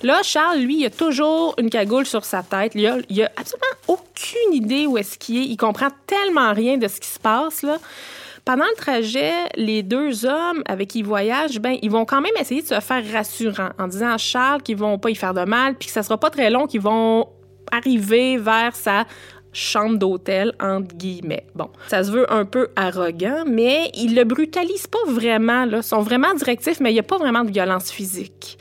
Là, 0.01 0.21
Charles, 0.23 0.59
lui, 0.59 0.79
il 0.79 0.85
a 0.85 0.89
toujours 0.89 1.55
une 1.57 1.69
cagoule 1.69 2.05
sur 2.05 2.23
sa 2.23 2.41
tête. 2.41 2.71
Il 2.75 2.87
a, 2.87 2.93
a 2.93 3.29
absolument 3.35 3.75
aucune 3.87 4.53
idée 4.53 4.85
où 4.85 4.97
est-ce 4.97 5.17
qu'il 5.17 5.37
est. 5.37 5.45
Il 5.45 5.57
comprend 5.57 5.89
tellement 6.07 6.53
rien 6.53 6.77
de 6.77 6.87
ce 6.87 7.01
qui 7.01 7.09
se 7.09 7.19
passe. 7.19 7.65
Pendant 8.45 8.65
le 8.65 8.75
trajet, 8.75 9.33
les 9.55 9.83
deux 9.83 10.25
hommes 10.25 10.63
avec 10.65 10.89
qui 10.89 10.99
ils 10.99 11.05
voyagent, 11.05 11.59
ben, 11.59 11.77
ils 11.81 11.91
vont 11.91 12.05
quand 12.05 12.21
même 12.21 12.31
essayer 12.39 12.61
de 12.61 12.67
se 12.67 12.79
faire 12.79 13.03
rassurant 13.11 13.69
en 13.77 13.87
disant 13.87 14.11
à 14.11 14.17
Charles 14.17 14.61
qu'ils 14.61 14.77
vont 14.77 14.97
pas 14.97 15.09
y 15.09 15.15
faire 15.15 15.33
de 15.33 15.43
mal, 15.43 15.75
puis 15.75 15.87
que 15.87 15.93
ça 15.93 16.01
sera 16.01 16.17
pas 16.17 16.29
très 16.29 16.49
long 16.49 16.65
qu'ils 16.65 16.81
vont 16.81 17.27
arriver 17.71 18.37
vers 18.37 18.75
sa 18.75 19.05
chambre 19.51 19.97
d'hôtel, 19.97 20.53
entre 20.59 20.95
guillemets. 20.95 21.45
Bon, 21.55 21.69
ça 21.87 22.03
se 22.03 22.11
veut 22.11 22.31
un 22.31 22.45
peu 22.45 22.69
arrogant, 22.75 23.43
mais 23.47 23.89
ils 23.95 24.15
le 24.15 24.23
brutalisent 24.23 24.87
pas 24.87 24.99
vraiment, 25.07 25.65
là. 25.65 25.77
Ils 25.77 25.83
sont 25.83 26.01
vraiment 26.01 26.33
directifs, 26.35 26.79
mais 26.79 26.91
il 26.91 26.93
n'y 26.93 26.99
a 26.99 27.03
pas 27.03 27.17
vraiment 27.17 27.43
de 27.43 27.51
violence 27.51 27.91
physique. 27.91 28.57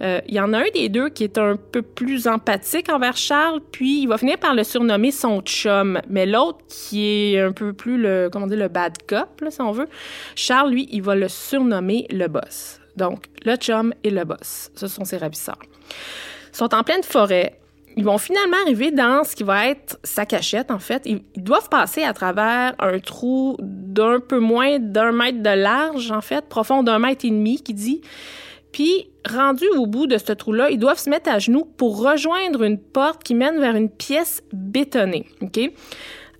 Euh, 0.00 0.20
Il 0.26 0.34
y 0.34 0.40
en 0.40 0.52
a 0.52 0.58
un 0.58 0.70
des 0.74 0.88
deux 0.88 1.10
qui 1.10 1.22
est 1.22 1.38
un 1.38 1.56
peu 1.56 1.82
plus 1.82 2.26
empathique 2.26 2.90
envers 2.90 3.16
Charles, 3.16 3.60
puis 3.70 4.02
il 4.02 4.06
va 4.06 4.18
finir 4.18 4.36
par 4.38 4.54
le 4.54 4.64
surnommer 4.64 5.12
son 5.12 5.42
chum. 5.42 6.00
Mais 6.08 6.26
l'autre, 6.26 6.58
qui 6.68 7.34
est 7.34 7.40
un 7.40 7.52
peu 7.52 7.72
plus 7.72 7.96
le, 7.96 8.28
comment 8.32 8.48
dire, 8.48 8.58
le 8.58 8.68
bad 8.68 8.94
cop, 9.06 9.40
là, 9.40 9.50
si 9.50 9.60
on 9.60 9.70
veut, 9.70 9.88
Charles, 10.34 10.72
lui, 10.72 10.88
il 10.90 11.02
va 11.02 11.14
le 11.14 11.28
surnommer 11.28 12.06
le 12.10 12.26
boss. 12.26 12.80
Donc, 12.96 13.26
le 13.44 13.54
chum 13.56 13.94
et 14.02 14.10
le 14.10 14.24
boss, 14.24 14.70
ce 14.74 14.88
sont 14.88 15.04
ses 15.04 15.18
ravisseurs. 15.18 15.58
Ils 16.52 16.56
sont 16.56 16.74
en 16.74 16.82
pleine 16.82 17.04
forêt. 17.04 17.58
Ils 17.96 18.04
vont 18.04 18.18
finalement 18.18 18.56
arriver 18.64 18.90
dans 18.90 19.24
ce 19.24 19.36
qui 19.36 19.42
va 19.42 19.68
être 19.68 19.98
sa 20.02 20.24
cachette, 20.24 20.70
en 20.70 20.78
fait. 20.78 21.02
Ils, 21.04 21.22
doivent 21.36 21.68
passer 21.68 22.02
à 22.02 22.12
travers 22.12 22.74
un 22.78 22.98
trou 22.98 23.56
d'un 23.60 24.20
peu 24.20 24.38
moins 24.38 24.78
d'un 24.78 25.12
mètre 25.12 25.42
de 25.42 25.50
large, 25.50 26.10
en 26.10 26.20
fait, 26.20 26.48
profond 26.48 26.82
d'un 26.82 26.98
mètre 26.98 27.24
et 27.24 27.30
demi, 27.30 27.62
qui 27.62 27.74
dit. 27.74 28.00
Puis, 28.72 29.10
rendus 29.28 29.68
au 29.76 29.86
bout 29.86 30.06
de 30.06 30.16
ce 30.16 30.32
trou-là, 30.32 30.70
ils 30.70 30.78
doivent 30.78 30.98
se 30.98 31.10
mettre 31.10 31.30
à 31.30 31.38
genoux 31.38 31.66
pour 31.76 32.02
rejoindre 32.02 32.62
une 32.62 32.78
porte 32.78 33.22
qui 33.22 33.34
mène 33.34 33.60
vers 33.60 33.76
une 33.76 33.90
pièce 33.90 34.42
bétonnée. 34.52 35.26
OK? 35.42 35.60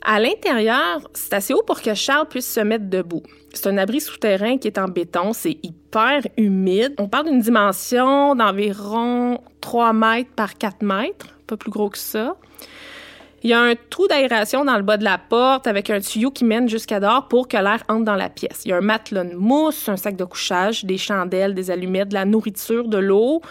À 0.04 0.18
l'intérieur, 0.18 1.00
c'est 1.14 1.34
assez 1.34 1.54
haut 1.54 1.62
pour 1.62 1.80
que 1.80 1.94
Charles 1.94 2.26
puisse 2.28 2.52
se 2.52 2.60
mettre 2.60 2.88
debout. 2.88 3.22
C'est 3.54 3.68
un 3.68 3.78
abri 3.78 4.00
souterrain 4.00 4.58
qui 4.58 4.66
est 4.66 4.78
en 4.78 4.88
béton. 4.88 5.32
C'est 5.32 5.58
hyper 5.62 6.22
humide. 6.36 6.94
On 6.98 7.08
parle 7.08 7.26
d'une 7.26 7.40
dimension 7.40 8.34
d'environ 8.34 9.40
3 9.60 9.92
mètres 9.92 10.30
par 10.34 10.58
4 10.58 10.82
mètres, 10.82 11.26
pas 11.52 11.56
plus 11.56 11.70
gros 11.70 11.90
que 11.90 11.98
ça. 11.98 12.36
Il 13.42 13.50
y 13.50 13.52
a 13.52 13.60
un 13.60 13.74
trou 13.90 14.06
d'aération 14.06 14.64
dans 14.64 14.76
le 14.76 14.82
bas 14.82 14.96
de 14.96 15.04
la 15.04 15.18
porte 15.18 15.66
avec 15.66 15.90
un 15.90 16.00
tuyau 16.00 16.30
qui 16.30 16.44
mène 16.44 16.68
jusqu'à 16.68 17.00
dehors 17.00 17.26
pour 17.28 17.48
que 17.48 17.56
l'air 17.56 17.82
entre 17.88 18.04
dans 18.04 18.14
la 18.14 18.28
pièce. 18.28 18.62
Il 18.64 18.68
y 18.68 18.72
a 18.72 18.76
un 18.76 18.80
matelas 18.80 19.24
de 19.24 19.34
mousse, 19.34 19.88
un 19.88 19.96
sac 19.96 20.16
de 20.16 20.24
couchage, 20.24 20.84
des 20.84 20.96
chandelles, 20.96 21.54
des 21.54 21.70
allumettes, 21.70 22.10
de 22.10 22.14
la 22.14 22.24
nourriture, 22.24 22.88
de 22.88 22.98
l'eau, 22.98 23.42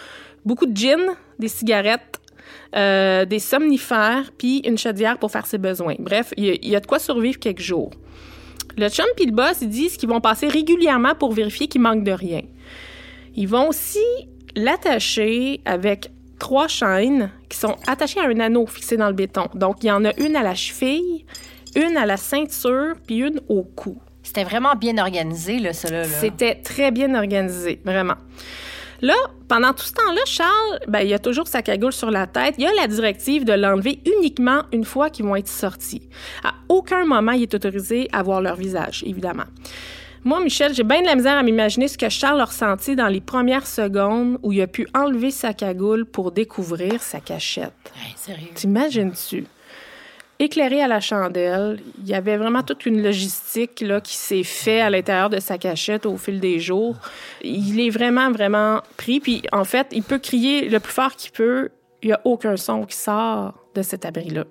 beaucoup 0.46 0.66
de 0.66 0.74
gin, 0.74 1.14
des 1.38 1.48
cigarettes, 1.48 2.20
euh, 2.74 3.26
des 3.26 3.38
somnifères, 3.38 4.32
puis 4.36 4.60
une 4.60 4.78
chaudière 4.78 5.18
pour 5.18 5.30
faire 5.30 5.46
ses 5.46 5.58
besoins. 5.58 5.94
Bref, 5.98 6.32
il 6.38 6.66
y, 6.66 6.74
a, 6.74 6.80
de 6.80 6.86
quoi 6.86 6.98
survivre 6.98 7.38
quelques 7.38 7.60
jours. 7.60 7.90
Le 8.78 8.88
chum 8.88 9.06
puis 9.14 9.26
le 9.26 9.32
boss, 9.32 9.62
disent 9.62 9.98
qu'ils 9.98 10.08
vont 10.08 10.22
passer 10.22 10.48
régulièrement 10.48 11.14
pour 11.14 11.32
vérifier 11.32 11.68
qu'il 11.68 11.82
manque 11.82 12.02
de 12.02 12.12
rien. 12.12 12.40
Ils 13.36 13.46
vont 13.46 13.68
aussi 13.68 13.98
l'attacher 14.56 15.60
avec 15.66 16.10
trois 16.42 16.66
chaînes 16.66 17.30
qui 17.48 17.56
sont 17.56 17.76
attachées 17.86 18.18
à 18.18 18.24
un 18.24 18.40
anneau 18.40 18.66
fixé 18.66 18.96
dans 18.96 19.06
le 19.06 19.12
béton. 19.12 19.46
Donc, 19.54 19.84
il 19.84 19.86
y 19.86 19.90
en 19.92 20.04
a 20.04 20.10
une 20.18 20.34
à 20.34 20.42
la 20.42 20.56
cheville, 20.56 21.24
une 21.76 21.96
à 21.96 22.04
la 22.04 22.16
ceinture, 22.16 22.96
puis 23.06 23.18
une 23.18 23.40
au 23.48 23.62
cou. 23.62 23.96
C'était 24.24 24.42
vraiment 24.42 24.74
bien 24.74 24.98
organisé, 24.98 25.60
là, 25.60 25.70
là. 25.88 26.04
C'était 26.04 26.56
très 26.56 26.90
bien 26.90 27.14
organisé, 27.14 27.80
vraiment. 27.84 28.16
Là, 29.02 29.14
pendant 29.46 29.72
tout 29.72 29.84
ce 29.84 29.92
temps-là, 29.92 30.20
Charles, 30.26 30.80
ben, 30.88 31.02
il 31.02 31.14
a 31.14 31.20
toujours 31.20 31.46
sa 31.46 31.62
cagoule 31.62 31.92
sur 31.92 32.10
la 32.10 32.26
tête. 32.26 32.56
Il 32.58 32.64
y 32.64 32.66
a 32.66 32.74
la 32.74 32.88
directive 32.88 33.44
de 33.44 33.52
l'enlever 33.52 34.00
uniquement 34.04 34.62
une 34.72 34.84
fois 34.84 35.10
qu'ils 35.10 35.24
vont 35.24 35.36
être 35.36 35.48
sortis. 35.48 36.08
À 36.42 36.54
aucun 36.68 37.04
moment, 37.04 37.32
il 37.32 37.42
est 37.42 37.54
autorisé 37.54 38.08
à 38.12 38.24
voir 38.24 38.40
leur 38.40 38.56
visage, 38.56 39.04
évidemment. 39.06 39.46
Moi, 40.24 40.40
Michel, 40.40 40.72
j'ai 40.72 40.84
bien 40.84 41.00
de 41.00 41.06
la 41.06 41.16
misère 41.16 41.36
à 41.36 41.42
m'imaginer 41.42 41.88
ce 41.88 41.98
que 41.98 42.08
Charles 42.08 42.40
a 42.40 42.44
ressenti 42.44 42.94
dans 42.94 43.08
les 43.08 43.20
premières 43.20 43.66
secondes 43.66 44.38
où 44.44 44.52
il 44.52 44.62
a 44.62 44.68
pu 44.68 44.86
enlever 44.94 45.32
sa 45.32 45.52
cagoule 45.52 46.06
pour 46.06 46.30
découvrir 46.30 47.02
sa 47.02 47.18
cachette. 47.18 47.72
Hey, 47.96 48.12
sérieux. 48.14 48.50
T'imagines-tu? 48.54 49.46
Éclairé 50.38 50.80
à 50.80 50.86
la 50.86 51.00
chandelle, 51.00 51.80
il 51.98 52.08
y 52.08 52.14
avait 52.14 52.36
vraiment 52.36 52.62
toute 52.62 52.86
une 52.86 53.02
logistique 53.02 53.80
là, 53.80 54.00
qui 54.00 54.14
s'est 54.14 54.44
faite 54.44 54.82
à 54.82 54.90
l'intérieur 54.90 55.28
de 55.28 55.40
sa 55.40 55.58
cachette 55.58 56.06
au 56.06 56.16
fil 56.16 56.38
des 56.38 56.60
jours. 56.60 56.96
Il 57.42 57.80
est 57.80 57.90
vraiment, 57.90 58.30
vraiment 58.30 58.80
pris. 58.96 59.18
Puis, 59.18 59.42
en 59.50 59.64
fait, 59.64 59.88
il 59.90 60.04
peut 60.04 60.18
crier 60.18 60.68
le 60.68 60.78
plus 60.78 60.92
fort 60.92 61.16
qu'il 61.16 61.32
peut. 61.32 61.70
Il 62.00 62.08
n'y 62.08 62.12
a 62.12 62.20
aucun 62.24 62.56
son 62.56 62.84
qui 62.84 62.96
sort 62.96 63.54
de 63.74 63.82
cet 63.82 64.04
abri-là. 64.04 64.44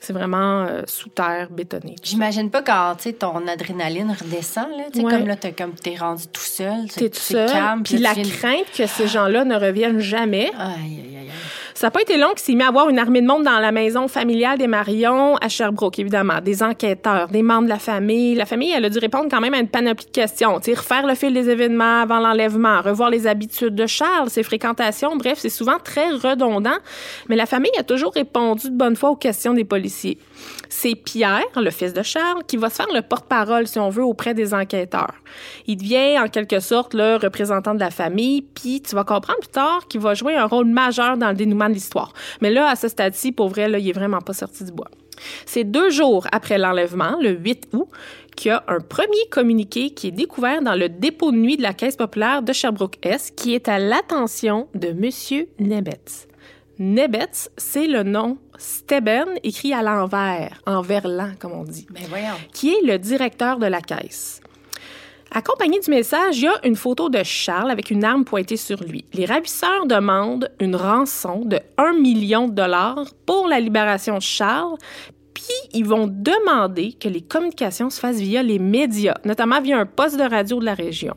C'est 0.00 0.12
vraiment 0.12 0.62
euh, 0.62 0.82
sous 0.86 1.08
terre, 1.08 1.48
bétonné. 1.50 1.96
J'imagine 2.02 2.50
pas 2.50 2.62
quand, 2.62 2.94
tu 2.96 3.04
sais, 3.04 3.12
ton 3.14 3.46
adrénaline 3.46 4.14
redescend, 4.18 4.68
là. 4.70 4.84
Ouais. 4.94 5.10
comme 5.10 5.26
là, 5.26 5.36
t'es 5.36 5.52
comme, 5.52 5.74
t'es 5.74 5.96
rendu 5.96 6.26
tout 6.28 6.40
seul. 6.40 6.88
T'es 6.88 7.10
tout 7.10 7.18
seul. 7.18 7.50
calme, 7.50 7.82
Puis 7.82 7.98
la 7.98 8.12
viens 8.12 8.22
crainte 8.24 8.70
que 8.76 8.86
ces 8.86 9.08
gens-là 9.08 9.44
ne 9.44 9.56
reviennent 9.56 10.00
jamais. 10.00 10.50
Aïe, 10.58 10.74
aïe, 10.76 11.16
aïe, 11.16 11.16
aïe. 11.16 11.30
Ça 11.78 11.86
n'a 11.86 11.90
pas 11.92 12.02
été 12.02 12.16
long 12.16 12.30
qu'il 12.30 12.40
s'est 12.40 12.54
mis 12.56 12.64
à 12.64 12.70
avoir 12.70 12.88
une 12.88 12.98
armée 12.98 13.22
de 13.22 13.26
monde 13.28 13.44
dans 13.44 13.60
la 13.60 13.70
maison 13.70 14.08
familiale 14.08 14.58
des 14.58 14.66
Marion 14.66 15.36
à 15.36 15.48
Sherbrooke, 15.48 16.00
évidemment. 16.00 16.40
Des 16.40 16.64
enquêteurs, 16.64 17.28
des 17.28 17.42
membres 17.42 17.66
de 17.66 17.68
la 17.68 17.78
famille. 17.78 18.34
La 18.34 18.46
famille, 18.46 18.72
elle 18.72 18.86
a 18.86 18.90
dû 18.90 18.98
répondre 18.98 19.28
quand 19.30 19.40
même 19.40 19.54
à 19.54 19.60
une 19.60 19.68
panoplie 19.68 20.06
de 20.06 20.10
questions. 20.10 20.58
Tu 20.58 20.72
sais, 20.72 20.76
refaire 20.76 21.06
le 21.06 21.14
fil 21.14 21.32
des 21.32 21.48
événements 21.48 22.02
avant 22.02 22.18
l'enlèvement, 22.18 22.82
revoir 22.82 23.10
les 23.10 23.28
habitudes 23.28 23.76
de 23.76 23.86
Charles, 23.86 24.28
ses 24.28 24.42
fréquentations. 24.42 25.14
Bref, 25.14 25.38
c'est 25.38 25.50
souvent 25.50 25.78
très 25.78 26.08
redondant. 26.08 26.78
Mais 27.28 27.36
la 27.36 27.46
famille 27.46 27.70
a 27.78 27.84
toujours 27.84 28.12
répondu 28.12 28.70
de 28.70 28.76
bonne 28.76 28.96
foi 28.96 29.10
aux 29.10 29.16
questions 29.16 29.54
des 29.54 29.64
policiers. 29.64 30.18
C'est 30.68 30.96
Pierre, 30.96 31.46
le 31.54 31.70
fils 31.70 31.94
de 31.94 32.02
Charles, 32.02 32.42
qui 32.48 32.56
va 32.56 32.70
se 32.70 32.74
faire 32.74 32.92
le 32.92 33.02
porte-parole, 33.02 33.68
si 33.68 33.78
on 33.78 33.88
veut, 33.88 34.04
auprès 34.04 34.34
des 34.34 34.52
enquêteurs. 34.52 35.14
Il 35.68 35.76
devient, 35.76 36.18
en 36.18 36.26
quelque 36.26 36.58
sorte, 36.58 36.92
le 36.92 37.16
représentant 37.22 37.74
de 37.74 37.80
la 37.80 37.90
famille, 37.90 38.42
puis 38.42 38.82
tu 38.82 38.96
vas 38.96 39.04
comprendre 39.04 39.38
plus 39.38 39.48
tard 39.48 39.86
qu'il 39.88 40.00
va 40.00 40.14
jouer 40.14 40.34
un 40.34 40.46
rôle 40.46 40.66
majeur 40.66 41.16
dans 41.16 41.28
le 41.28 41.34
dénouement 41.34 41.67
de 41.68 41.74
l'histoire. 41.74 42.12
Mais 42.40 42.50
là, 42.50 42.68
à 42.68 42.76
ce 42.76 42.88
stade-ci, 42.88 43.32
pour 43.32 43.48
vrai, 43.48 43.68
là, 43.68 43.78
il 43.78 43.88
est 43.88 43.92
vraiment 43.92 44.20
pas 44.20 44.32
sorti 44.32 44.64
du 44.64 44.72
bois. 44.72 44.88
C'est 45.46 45.64
deux 45.64 45.90
jours 45.90 46.26
après 46.32 46.58
l'enlèvement, 46.58 47.16
le 47.20 47.30
8 47.30 47.68
août, 47.72 47.88
qu'il 48.36 48.50
y 48.50 48.52
a 48.52 48.62
un 48.68 48.78
premier 48.78 49.26
communiqué 49.30 49.90
qui 49.90 50.08
est 50.08 50.12
découvert 50.12 50.62
dans 50.62 50.74
le 50.76 50.88
dépôt 50.88 51.32
de 51.32 51.36
nuit 51.36 51.56
de 51.56 51.62
la 51.62 51.74
Caisse 51.74 51.96
populaire 51.96 52.42
de 52.42 52.52
Sherbrooke-Est, 52.52 53.34
qui 53.34 53.54
est 53.54 53.68
à 53.68 53.80
l'attention 53.80 54.68
de 54.74 54.92
Monsieur 54.92 55.48
Nebetz. 55.58 56.28
Nebetz, 56.78 57.50
c'est 57.56 57.88
le 57.88 58.04
nom 58.04 58.38
Steben 58.56 59.26
écrit 59.42 59.72
à 59.72 59.82
l'envers, 59.82 60.62
en 60.66 60.80
verlan, 60.82 61.32
comme 61.40 61.52
on 61.52 61.64
dit, 61.64 61.86
Ben 61.90 62.04
voyons. 62.08 62.34
qui 62.52 62.70
est 62.70 62.82
le 62.86 62.98
directeur 62.98 63.58
de 63.58 63.66
la 63.66 63.80
caisse. 63.80 64.40
Accompagné 65.30 65.78
du 65.78 65.90
message, 65.90 66.38
il 66.38 66.44
y 66.44 66.48
a 66.48 66.54
une 66.64 66.76
photo 66.76 67.10
de 67.10 67.22
Charles 67.22 67.70
avec 67.70 67.90
une 67.90 68.02
arme 68.02 68.24
pointée 68.24 68.56
sur 68.56 68.82
lui. 68.82 69.04
Les 69.12 69.26
ravisseurs 69.26 69.86
demandent 69.86 70.50
une 70.58 70.74
rançon 70.74 71.44
de 71.44 71.60
1 71.76 71.92
million 71.94 72.48
de 72.48 72.54
dollars 72.54 73.04
pour 73.26 73.46
la 73.46 73.60
libération 73.60 74.16
de 74.16 74.22
Charles, 74.22 74.76
puis 75.34 75.44
ils 75.74 75.84
vont 75.84 76.06
demander 76.06 76.94
que 76.94 77.08
les 77.08 77.20
communications 77.20 77.90
se 77.90 78.00
fassent 78.00 78.20
via 78.20 78.42
les 78.42 78.58
médias, 78.58 79.16
notamment 79.24 79.60
via 79.60 79.78
un 79.78 79.86
poste 79.86 80.16
de 80.16 80.24
radio 80.24 80.60
de 80.60 80.64
la 80.64 80.74
région. 80.74 81.14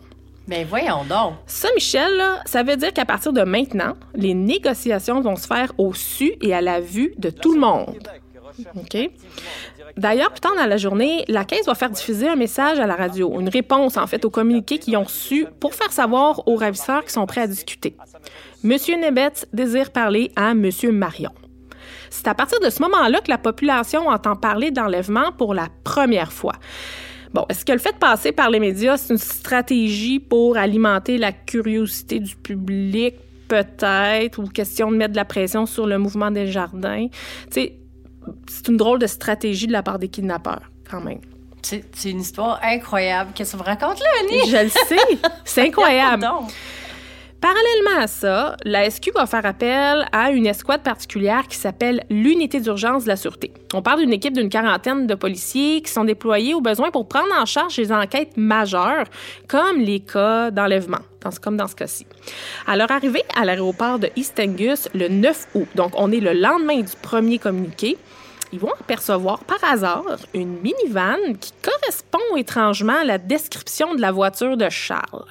Ben 0.47 0.67
voyons 0.67 1.05
donc. 1.05 1.35
Ça, 1.45 1.69
Michel, 1.73 2.17
là, 2.17 2.41
ça 2.45 2.63
veut 2.63 2.75
dire 2.75 2.91
qu'à 2.91 3.05
partir 3.05 3.31
de 3.31 3.43
maintenant, 3.43 3.93
les 4.13 4.33
négociations 4.33 5.21
vont 5.21 5.37
se 5.37 5.47
faire 5.47 5.71
au 5.77 5.93
su 5.93 6.33
et 6.41 6.53
à 6.53 6.59
la 6.59 6.81
vue 6.81 7.13
de 7.17 7.29
tout 7.29 7.53
le 7.53 7.59
monde. 7.59 7.95
OK? 8.75 9.09
D'ailleurs, 9.97 10.31
plus 10.31 10.39
tard 10.39 10.55
dans 10.55 10.65
la 10.65 10.77
journée, 10.77 11.25
la 11.27 11.45
Caisse 11.45 11.65
va 11.65 11.75
faire 11.75 11.89
diffuser 11.89 12.27
un 12.27 12.35
message 12.35 12.79
à 12.79 12.87
la 12.87 12.95
radio, 12.95 13.39
une 13.39 13.49
réponse 13.49 13.97
en 13.97 14.07
fait 14.07 14.23
aux 14.25 14.29
communiqués 14.29 14.79
qu'ils 14.79 14.97
ont 14.97 15.03
reçus 15.03 15.45
pour 15.59 15.73
faire 15.73 15.91
savoir 15.91 16.47
aux 16.47 16.55
ravisseurs 16.55 17.03
qui 17.03 17.11
sont 17.11 17.25
prêts 17.25 17.41
à 17.41 17.47
discuter. 17.47 17.95
Monsieur 18.63 18.95
Nebetz 18.95 19.45
désire 19.53 19.91
parler 19.91 20.31
à 20.35 20.53
Monsieur 20.53 20.91
Marion. 20.91 21.31
C'est 22.09 22.27
à 22.27 22.35
partir 22.35 22.59
de 22.59 22.69
ce 22.69 22.81
moment-là 22.81 23.21
que 23.21 23.29
la 23.29 23.37
population 23.37 24.07
entend 24.07 24.35
parler 24.35 24.71
d'enlèvement 24.71 25.31
pour 25.31 25.53
la 25.53 25.67
première 25.83 26.31
fois. 26.31 26.53
Bon, 27.33 27.45
est-ce 27.47 27.63
que 27.63 27.71
le 27.71 27.79
fait 27.79 27.93
de 27.93 27.97
passer 27.97 28.33
par 28.33 28.49
les 28.49 28.59
médias, 28.59 28.97
c'est 28.97 29.13
une 29.13 29.17
stratégie 29.17 30.19
pour 30.19 30.57
alimenter 30.57 31.17
la 31.17 31.31
curiosité 31.31 32.19
du 32.19 32.35
public, 32.35 33.15
peut-être, 33.47 34.39
ou 34.39 34.47
question 34.47 34.91
de 34.91 34.97
mettre 34.97 35.11
de 35.11 35.17
la 35.17 35.25
pression 35.25 35.65
sur 35.65 35.87
le 35.87 35.97
mouvement 35.97 36.29
des 36.29 36.47
jardins? 36.47 37.07
Tu 37.07 37.51
sais, 37.51 37.80
c'est 38.47 38.67
une 38.67 38.77
drôle 38.77 38.99
de 38.99 39.07
stratégie 39.07 39.67
de 39.67 39.71
la 39.71 39.83
part 39.83 39.99
des 39.99 40.07
kidnappeurs, 40.07 40.71
quand 40.89 41.01
même. 41.01 41.21
C'est 41.61 42.09
une 42.09 42.21
histoire 42.21 42.59
incroyable. 42.63 43.31
Qu'est-ce 43.35 43.53
que 43.53 43.57
vous 43.57 43.63
racontez 43.63 44.01
là, 44.01 44.09
Annie? 44.21 44.49
Je 44.49 44.63
le 44.63 44.69
sais, 44.69 45.19
c'est 45.45 45.67
incroyable. 45.67 46.27
Parallèlement 47.41 48.03
à 48.03 48.05
ça, 48.05 48.55
la 48.65 48.87
SQ 48.87 49.13
va 49.15 49.25
faire 49.25 49.47
appel 49.47 50.07
à 50.11 50.29
une 50.29 50.45
escouade 50.45 50.83
particulière 50.83 51.47
qui 51.47 51.57
s'appelle 51.57 52.05
l'Unité 52.11 52.59
d'urgence 52.59 53.03
de 53.03 53.07
la 53.07 53.15
Sûreté. 53.15 53.51
On 53.73 53.81
parle 53.81 54.01
d'une 54.01 54.13
équipe 54.13 54.35
d'une 54.35 54.49
quarantaine 54.49 55.07
de 55.07 55.15
policiers 55.15 55.81
qui 55.81 55.91
sont 55.91 56.03
déployés 56.03 56.53
au 56.53 56.61
besoin 56.61 56.91
pour 56.91 57.07
prendre 57.07 57.33
en 57.35 57.47
charge 57.47 57.77
les 57.77 57.91
enquêtes 57.91 58.37
majeures, 58.37 59.05
comme 59.47 59.79
les 59.79 60.01
cas 60.01 60.51
d'enlèvement, 60.51 60.99
comme 61.41 61.57
dans 61.57 61.67
ce 61.67 61.75
cas-ci. 61.75 62.05
À 62.67 62.77
leur 62.77 62.91
arrivée 62.91 63.23
à 63.35 63.43
l'aéroport 63.43 63.97
de 63.97 64.09
East 64.15 64.39
Angus 64.39 64.87
le 64.93 65.07
9 65.07 65.47
août, 65.55 65.67
donc 65.73 65.93
on 65.95 66.11
est 66.11 66.19
le 66.19 66.33
lendemain 66.33 66.81
du 66.81 66.93
premier 67.01 67.39
communiqué, 67.39 67.97
ils 68.53 68.59
vont 68.59 68.73
apercevoir 68.79 69.43
par 69.43 69.63
hasard 69.63 70.05
une 70.33 70.59
minivan 70.59 71.33
qui 71.39 71.53
correspond 71.61 72.35
étrangement 72.37 72.99
à 73.01 73.03
la 73.03 73.17
description 73.17 73.95
de 73.95 74.01
la 74.01 74.11
voiture 74.11 74.57
de 74.57 74.69
Charles 74.69 75.25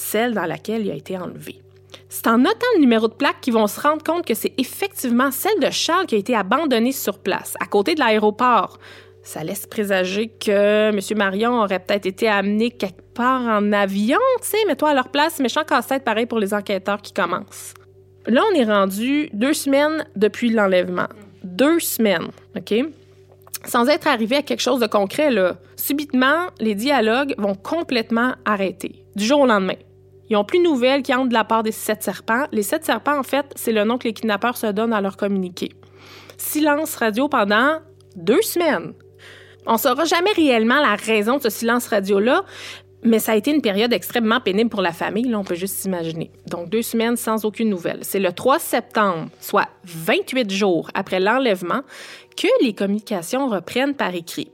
celle 0.00 0.34
dans 0.34 0.46
laquelle 0.46 0.86
il 0.86 0.90
a 0.90 0.94
été 0.94 1.16
enlevé. 1.18 1.60
C'est 2.08 2.26
en 2.26 2.38
notant 2.38 2.66
le 2.74 2.80
numéro 2.80 3.06
de 3.06 3.14
plaque 3.14 3.40
qu'ils 3.40 3.54
vont 3.54 3.66
se 3.66 3.80
rendre 3.80 4.02
compte 4.02 4.26
que 4.26 4.34
c'est 4.34 4.54
effectivement 4.58 5.30
celle 5.30 5.60
de 5.60 5.70
Charles 5.70 6.06
qui 6.06 6.16
a 6.16 6.18
été 6.18 6.34
abandonnée 6.34 6.92
sur 6.92 7.18
place, 7.18 7.54
à 7.60 7.66
côté 7.66 7.94
de 7.94 8.00
l'aéroport. 8.00 8.78
Ça 9.22 9.44
laisse 9.44 9.66
présager 9.66 10.28
que 10.28 10.88
M. 10.88 10.98
Marion 11.16 11.60
aurait 11.60 11.78
peut-être 11.78 12.06
été 12.06 12.28
amené 12.28 12.70
quelque 12.70 13.02
part 13.14 13.42
en 13.42 13.72
avion, 13.72 14.18
tu 14.40 14.48
sais, 14.48 14.64
mets-toi 14.66 14.90
à 14.90 14.94
leur 14.94 15.08
place, 15.08 15.38
méchant 15.38 15.62
casse-tête 15.62 16.04
pareil 16.04 16.26
pour 16.26 16.38
les 16.38 16.54
enquêteurs 16.54 17.02
qui 17.02 17.12
commencent. 17.12 17.74
Là, 18.26 18.42
on 18.50 18.54
est 18.54 18.64
rendu 18.64 19.28
deux 19.32 19.52
semaines 19.52 20.06
depuis 20.16 20.50
l'enlèvement. 20.50 21.08
Deux 21.42 21.80
semaines, 21.80 22.28
OK? 22.56 22.74
Sans 23.64 23.88
être 23.88 24.06
arrivé 24.06 24.36
à 24.36 24.42
quelque 24.42 24.60
chose 24.60 24.80
de 24.80 24.86
concret, 24.86 25.30
là, 25.30 25.56
subitement, 25.76 26.46
les 26.58 26.74
dialogues 26.74 27.34
vont 27.38 27.54
complètement 27.54 28.34
arrêter, 28.44 29.04
du 29.16 29.24
jour 29.24 29.40
au 29.40 29.46
lendemain. 29.46 29.74
Ils 30.30 30.34
n'ont 30.34 30.44
plus 30.44 30.58
de 30.58 30.64
nouvelles 30.64 31.02
qui 31.02 31.12
entrent 31.12 31.28
de 31.28 31.34
la 31.34 31.44
part 31.44 31.62
des 31.62 31.72
sept 31.72 32.02
serpents. 32.02 32.44
Les 32.52 32.62
sept 32.62 32.84
serpents, 32.84 33.18
en 33.18 33.24
fait, 33.24 33.46
c'est 33.56 33.72
le 33.72 33.84
nom 33.84 33.98
que 33.98 34.04
les 34.04 34.14
kidnappeurs 34.14 34.56
se 34.56 34.68
donnent 34.68 34.92
à 34.92 35.00
leur 35.00 35.16
communiqué. 35.16 35.72
Silence 36.38 36.94
radio 36.94 37.28
pendant 37.28 37.80
deux 38.16 38.40
semaines. 38.42 38.94
On 39.66 39.74
ne 39.74 39.78
saura 39.78 40.04
jamais 40.04 40.32
réellement 40.32 40.80
la 40.80 40.94
raison 40.94 41.36
de 41.36 41.42
ce 41.42 41.50
silence 41.50 41.88
radio-là, 41.88 42.44
mais 43.02 43.18
ça 43.18 43.32
a 43.32 43.36
été 43.36 43.50
une 43.50 43.62
période 43.62 43.92
extrêmement 43.92 44.40
pénible 44.40 44.70
pour 44.70 44.82
la 44.82 44.92
famille, 44.92 45.24
là, 45.24 45.38
on 45.38 45.44
peut 45.44 45.54
juste 45.54 45.76
s'imaginer. 45.76 46.30
Donc, 46.46 46.68
deux 46.68 46.82
semaines 46.82 47.16
sans 47.16 47.44
aucune 47.44 47.70
nouvelle. 47.70 48.00
C'est 48.02 48.18
le 48.18 48.32
3 48.32 48.58
septembre, 48.58 49.28
soit 49.40 49.68
28 49.84 50.50
jours 50.50 50.90
après 50.94 51.20
l'enlèvement, 51.20 51.80
que 52.36 52.48
les 52.62 52.74
communications 52.74 53.48
reprennent 53.48 53.94
par 53.94 54.14
écrit. 54.14 54.50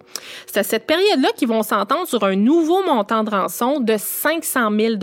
C'est 0.46 0.60
à 0.60 0.62
cette 0.62 0.86
période-là 0.86 1.30
qu'ils 1.36 1.48
vont 1.48 1.62
s'entendre 1.62 2.06
sur 2.06 2.22
un 2.24 2.36
nouveau 2.36 2.82
montant 2.84 3.24
de 3.24 3.30
rançon 3.30 3.80
de 3.80 3.96
500 3.96 4.70
000 4.78 4.94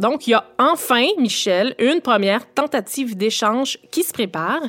Donc, 0.00 0.26
il 0.26 0.30
y 0.30 0.34
a 0.34 0.44
enfin, 0.58 1.06
Michel, 1.18 1.74
une 1.78 2.00
première 2.00 2.46
tentative 2.52 3.16
d'échange 3.16 3.78
qui 3.90 4.02
se 4.02 4.12
prépare. 4.12 4.60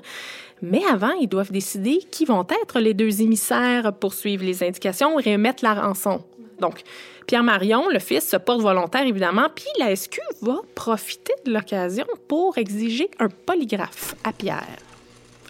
Mais 0.61 0.81
avant, 0.91 1.11
ils 1.21 1.27
doivent 1.27 1.51
décider 1.51 1.99
qui 2.11 2.25
vont 2.25 2.45
être 2.63 2.79
les 2.79 2.95
deux 2.95 3.21
émissaires 3.21 3.93
pour 3.93 4.13
suivre 4.13 4.43
les 4.43 4.63
indications 4.63 5.19
et 5.19 5.33
remettre 5.33 5.63
la 5.63 5.75
rançon. 5.75 6.23
Donc, 6.59 6.81
Pierre 7.27 7.43
Marion, 7.43 7.89
le 7.89 7.99
fils, 7.99 8.25
se 8.25 8.37
porte 8.37 8.61
volontaire, 8.61 9.05
évidemment, 9.05 9.47
puis 9.53 9.65
la 9.79 9.93
SQ 9.93 10.17
va 10.41 10.61
profiter 10.75 11.33
de 11.45 11.51
l'occasion 11.51 12.05
pour 12.29 12.57
exiger 12.57 13.11
un 13.19 13.27
polygraphe 13.27 14.15
à 14.23 14.31
Pierre. 14.31 14.77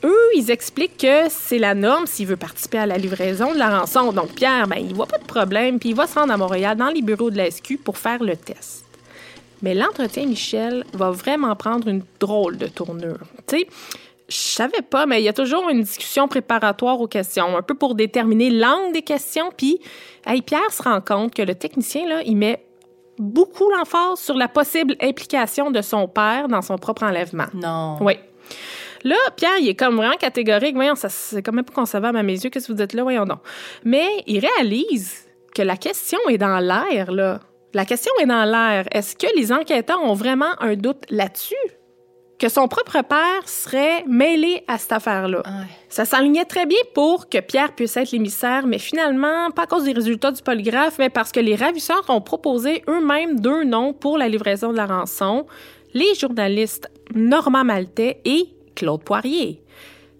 Eux, 0.04 0.30
ils 0.36 0.50
expliquent 0.50 0.98
que 0.98 1.30
c'est 1.30 1.60
la 1.60 1.76
norme 1.76 2.08
s'il 2.08 2.26
veut 2.26 2.36
participer 2.36 2.80
à 2.80 2.88
la 2.88 2.98
livraison 2.98 3.54
de 3.54 3.60
la 3.60 3.80
rançon. 3.80 4.12
Donc, 4.12 4.34
Pierre, 4.34 4.68
ben, 4.68 4.78
il 4.78 4.96
voit 4.96 5.06
pas 5.06 5.20
de 5.20 5.26
problème, 5.26 5.78
puis 5.78 5.90
il 5.90 5.96
va 5.96 6.08
se 6.08 6.18
rendre 6.18 6.34
à 6.34 6.38
Montréal 6.38 6.76
dans 6.78 6.90
les 6.90 7.04
bureaux 7.04 7.30
de 7.30 7.38
la 7.38 7.50
SQ 7.50 7.78
pour 7.84 8.00
faire 8.00 8.24
le 8.24 8.36
test. 8.36 8.84
Mais 9.62 9.76
l'entretien, 9.76 10.26
Michel, 10.26 10.84
va 10.94 11.12
vraiment 11.12 11.56
prendre 11.56 11.88
une 11.88 12.04
drôle 12.20 12.58
de 12.58 12.68
tournure. 12.68 13.20
Tu 13.48 13.60
sais, 13.60 13.68
je 14.30 14.36
savais 14.36 14.82
pas, 14.82 15.06
mais 15.06 15.22
il 15.22 15.24
y 15.24 15.30
a 15.30 15.34
toujours 15.34 15.70
une 15.70 15.82
discussion 15.82 16.28
préparatoire 16.28 17.00
aux 17.00 17.08
questions, 17.08 17.56
un 17.56 17.62
peu 17.62 17.76
pour 17.76 17.96
déterminer 17.96 18.50
l'angle 18.50 18.92
des 18.92 19.02
questions. 19.02 19.52
Puis, 19.56 19.80
hey, 20.26 20.42
Pierre 20.42 20.72
se 20.72 20.84
rend 20.84 21.02
compte 21.02 21.34
que 21.34 21.42
le 21.42 21.56
technicien, 21.56 22.08
là, 22.08 22.22
il 22.26 22.36
met 22.36 22.66
beaucoup 23.18 23.70
l'emphase 23.70 24.20
sur 24.20 24.36
la 24.36 24.48
possible 24.48 24.96
implication 25.02 25.72
de 25.72 25.82
son 25.82 26.08
père 26.08 26.48
dans 26.50 26.62
son 26.62 26.78
propre 26.78 27.04
enlèvement. 27.04 27.48
Non. 27.54 27.98
Oui. 28.02 28.14
Là, 29.04 29.16
Pierre, 29.36 29.58
il 29.60 29.70
est 29.70 29.76
comme 29.76 29.96
vraiment 29.96 30.18
catégorique. 30.18 30.76
Voyons, 30.76 30.96
ça, 30.96 31.10
c'est 31.10 31.42
quand 31.42 31.54
même 31.54 31.66
pas 31.66 31.74
concevable 31.74 32.18
à 32.18 32.24
mes 32.24 32.34
yeux. 32.34 32.50
Qu'est-ce 32.50 32.68
que 32.68 32.74
vous 32.74 32.78
dites 32.78 32.94
là? 32.94 33.04
Voyons 33.04 33.26
donc. 33.26 33.40
Mais 33.84 34.08
il 34.26 34.46
réalise 34.46 35.26
que 35.56 35.62
la 35.62 35.78
question 35.78 36.20
est 36.30 36.38
dans 36.38 36.60
l'air, 36.60 37.12
là. 37.12 37.40
La 37.74 37.86
question 37.86 38.12
est 38.22 38.26
dans 38.26 38.44
l'air. 38.44 38.86
Est-ce 38.92 39.16
que 39.16 39.28
les 39.36 39.52
enquêteurs 39.52 40.02
ont 40.02 40.14
vraiment 40.14 40.52
un 40.60 40.76
doute 40.76 41.04
là-dessus? 41.10 41.56
Que 42.40 42.50
son 42.50 42.68
propre 42.68 43.02
père 43.02 43.48
serait 43.48 44.04
mêlé 44.06 44.64
à 44.68 44.78
cette 44.78 44.92
affaire-là. 44.92 45.40
Ouais. 45.40 45.66
Ça 45.90 46.06
s'alignait 46.06 46.46
très 46.46 46.68
bien 46.68 46.78
pour 46.94 47.30
que 47.30 47.40
Pierre 47.40 47.74
puisse 47.74 47.98
être 47.98 48.12
l'émissaire, 48.12 48.68
mais 48.68 48.78
finalement, 48.78 49.50
pas 49.50 49.64
à 49.64 49.66
cause 49.66 49.86
des 49.86 49.94
résultats 49.94 50.32
du 50.32 50.44
polygraphe, 50.44 51.00
mais 51.00 51.10
parce 51.10 51.32
que 51.32 51.40
les 51.40 51.56
ravisseurs 51.56 52.06
ont 52.10 52.22
proposé 52.22 52.84
eux-mêmes 52.88 53.40
deux 53.40 53.64
noms 53.64 53.92
pour 53.94 54.20
la 54.20 54.28
livraison 54.28 54.72
de 54.72 54.78
la 54.78 54.86
rançon. 54.86 55.48
Les 55.96 56.14
journalistes 56.14 56.92
Normand 57.16 57.64
Maltais 57.64 58.22
et 58.24 58.50
Claude 58.76 59.04
Poirier. 59.04 59.60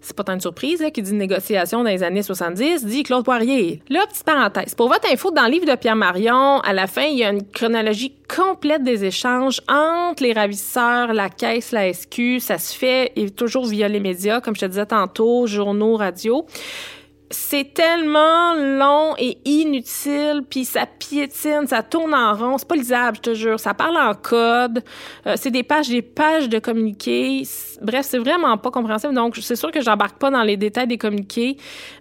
C'est 0.00 0.16
pas 0.16 0.24
tant 0.24 0.34
une 0.34 0.40
surprise 0.40 0.80
là, 0.80 0.90
qui 0.90 1.02
dit 1.02 1.12
négociation 1.12 1.82
dans 1.82 1.90
les 1.90 2.02
années 2.02 2.22
70, 2.22 2.84
dit 2.84 3.02
Claude 3.02 3.24
Poirier. 3.24 3.82
Là, 3.88 4.06
petite 4.08 4.24
parenthèse. 4.24 4.74
Pour 4.74 4.88
votre 4.88 5.10
info, 5.10 5.30
dans 5.30 5.44
le 5.44 5.50
livre 5.50 5.66
de 5.66 5.74
Pierre 5.74 5.96
Marion, 5.96 6.60
à 6.60 6.72
la 6.72 6.86
fin, 6.86 7.02
il 7.02 7.18
y 7.18 7.24
a 7.24 7.30
une 7.30 7.44
chronologie 7.44 8.12
complète 8.28 8.84
des 8.84 9.04
échanges 9.04 9.60
entre 9.68 10.22
les 10.22 10.32
ravisseurs, 10.32 11.12
la 11.12 11.28
caisse, 11.28 11.72
la 11.72 11.92
SQ. 11.92 12.40
Ça 12.40 12.58
se 12.58 12.76
fait 12.76 13.12
toujours 13.36 13.66
via 13.66 13.88
les 13.88 14.00
médias, 14.00 14.40
comme 14.40 14.54
je 14.54 14.60
te 14.60 14.66
disais 14.66 14.86
tantôt, 14.86 15.46
journaux, 15.46 15.96
radio 15.96 16.46
c'est 17.30 17.74
tellement 17.74 18.54
long 18.54 19.14
et 19.18 19.38
inutile, 19.44 20.42
puis 20.48 20.64
ça 20.64 20.86
piétine, 20.86 21.66
ça 21.66 21.82
tourne 21.82 22.14
en 22.14 22.34
rond, 22.34 22.58
c'est 22.58 22.68
pas 22.68 22.76
lisable, 22.76 23.16
je 23.18 23.30
te 23.30 23.34
jure. 23.34 23.60
Ça 23.60 23.74
parle 23.74 23.96
en 23.96 24.14
code, 24.14 24.82
euh, 25.26 25.34
c'est 25.36 25.50
des 25.50 25.62
pages, 25.62 25.88
des 25.88 26.02
pages 26.02 26.48
de 26.48 26.58
communiqués. 26.58 27.42
Bref, 27.82 28.06
c'est 28.08 28.18
vraiment 28.18 28.56
pas 28.56 28.70
compréhensible. 28.70 29.14
Donc, 29.14 29.36
c'est 29.40 29.56
sûr 29.56 29.70
que 29.70 29.80
j'embarque 29.80 30.18
pas 30.18 30.30
dans 30.30 30.42
les 30.42 30.56
détails 30.56 30.86
des 30.86 30.98
communiqués, 30.98 31.56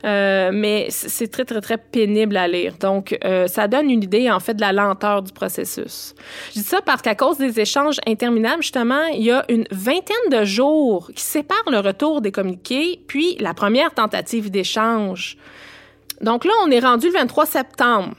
euh, 0.06 0.52
mais 0.54 0.88
c'est 0.90 1.30
très, 1.30 1.46
très, 1.46 1.62
très 1.62 1.78
pénible 1.78 2.38
à 2.38 2.48
lire. 2.48 2.76
Donc, 2.80 3.18
euh, 3.26 3.48
ça 3.48 3.68
donne 3.68 3.90
une 3.90 4.04
idée, 4.04 4.32
en 4.32 4.40
fait, 4.40 4.54
de 4.54 4.62
la 4.62 4.72
lenteur 4.72 5.22
du 5.24 5.34
processus. 5.34 6.16
Je 6.50 6.60
dis 6.60 6.66
ça 6.66 6.82
parce 6.82 7.02
qu'à 7.02 7.16
cause 7.16 7.38
des 7.38 7.60
échanges 7.60 8.00
interminables, 8.08 8.62
justement, 8.62 9.06
il 9.14 9.24
y 9.24 9.32
a 9.32 9.44
une 9.50 9.66
vingtaine 9.72 10.16
de 10.32 10.46
jours 10.46 11.12
qui 11.14 11.24
séparent 11.24 11.70
le 11.70 11.80
retour 11.80 12.22
des 12.22 12.32
communiqués, 12.32 13.02
puis 13.08 13.36
la 13.40 13.54
première 13.54 13.94
tentative 13.94 14.50
d'échange. 14.50 15.17
Donc 16.22 16.46
là, 16.46 16.52
on 16.66 16.72
est 16.72 16.80
rendu 16.80 17.08
le 17.08 17.14
23 17.14 17.46
septembre, 17.46 18.16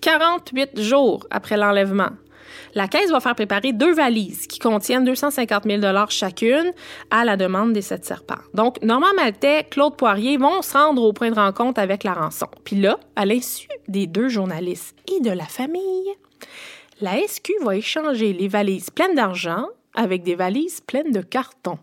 48 0.00 0.80
jours 0.80 1.26
après 1.30 1.56
l'enlèvement. 1.56 2.10
La 2.74 2.88
caisse 2.88 3.10
va 3.10 3.20
faire 3.20 3.34
préparer 3.34 3.72
deux 3.72 3.92
valises 3.92 4.46
qui 4.46 4.58
contiennent 4.58 5.04
250 5.04 5.64
000 5.64 5.80
chacune 6.08 6.72
à 7.10 7.24
la 7.24 7.36
demande 7.36 7.72
des 7.72 7.82
sept 7.82 8.04
serpents. 8.04 8.38
Donc, 8.54 8.80
Normand 8.82 9.14
Maltais, 9.16 9.64
Claude 9.64 9.96
Poirier 9.96 10.36
vont 10.36 10.62
se 10.62 10.76
rendre 10.76 11.02
au 11.02 11.12
point 11.12 11.30
de 11.30 11.34
rencontre 11.34 11.80
avec 11.80 12.04
la 12.04 12.14
rançon. 12.14 12.46
Puis 12.64 12.76
là, 12.76 12.98
à 13.16 13.26
l'insu 13.26 13.68
des 13.88 14.06
deux 14.06 14.28
journalistes 14.28 14.96
et 15.10 15.20
de 15.20 15.30
la 15.30 15.44
famille, 15.44 16.14
la 17.00 17.16
SQ 17.26 17.52
va 17.62 17.76
échanger 17.76 18.32
les 18.32 18.48
valises 18.48 18.90
pleines 18.90 19.14
d'argent 19.14 19.66
avec 19.94 20.22
des 20.22 20.34
valises 20.34 20.80
pleines 20.80 21.12
de 21.12 21.20
carton. 21.20 21.78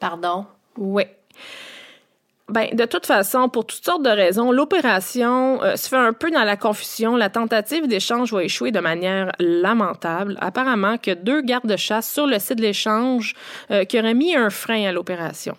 Pardon? 0.00 0.46
Oui. 0.76 1.04
Ben, 2.48 2.68
de 2.72 2.84
toute 2.84 3.06
façon, 3.06 3.48
pour 3.48 3.66
toutes 3.66 3.84
sortes 3.84 4.04
de 4.04 4.10
raisons, 4.10 4.52
l'opération 4.52 5.60
euh, 5.64 5.74
se 5.74 5.88
fait 5.88 5.96
un 5.96 6.12
peu 6.12 6.30
dans 6.30 6.44
la 6.44 6.56
confusion. 6.56 7.16
La 7.16 7.28
tentative 7.28 7.88
d'échange 7.88 8.32
va 8.32 8.44
échouer 8.44 8.70
de 8.70 8.78
manière 8.78 9.32
lamentable. 9.40 10.36
Apparemment 10.40 10.96
que 10.96 11.10
deux 11.10 11.40
gardes 11.40 11.66
de 11.66 11.76
chasse 11.76 12.08
sur 12.08 12.28
le 12.28 12.38
site 12.38 12.58
de 12.58 12.62
l'échange 12.62 13.34
euh, 13.72 13.84
qui 13.84 13.98
auraient 13.98 14.14
mis 14.14 14.36
un 14.36 14.50
frein 14.50 14.86
à 14.86 14.92
l'opération. 14.92 15.56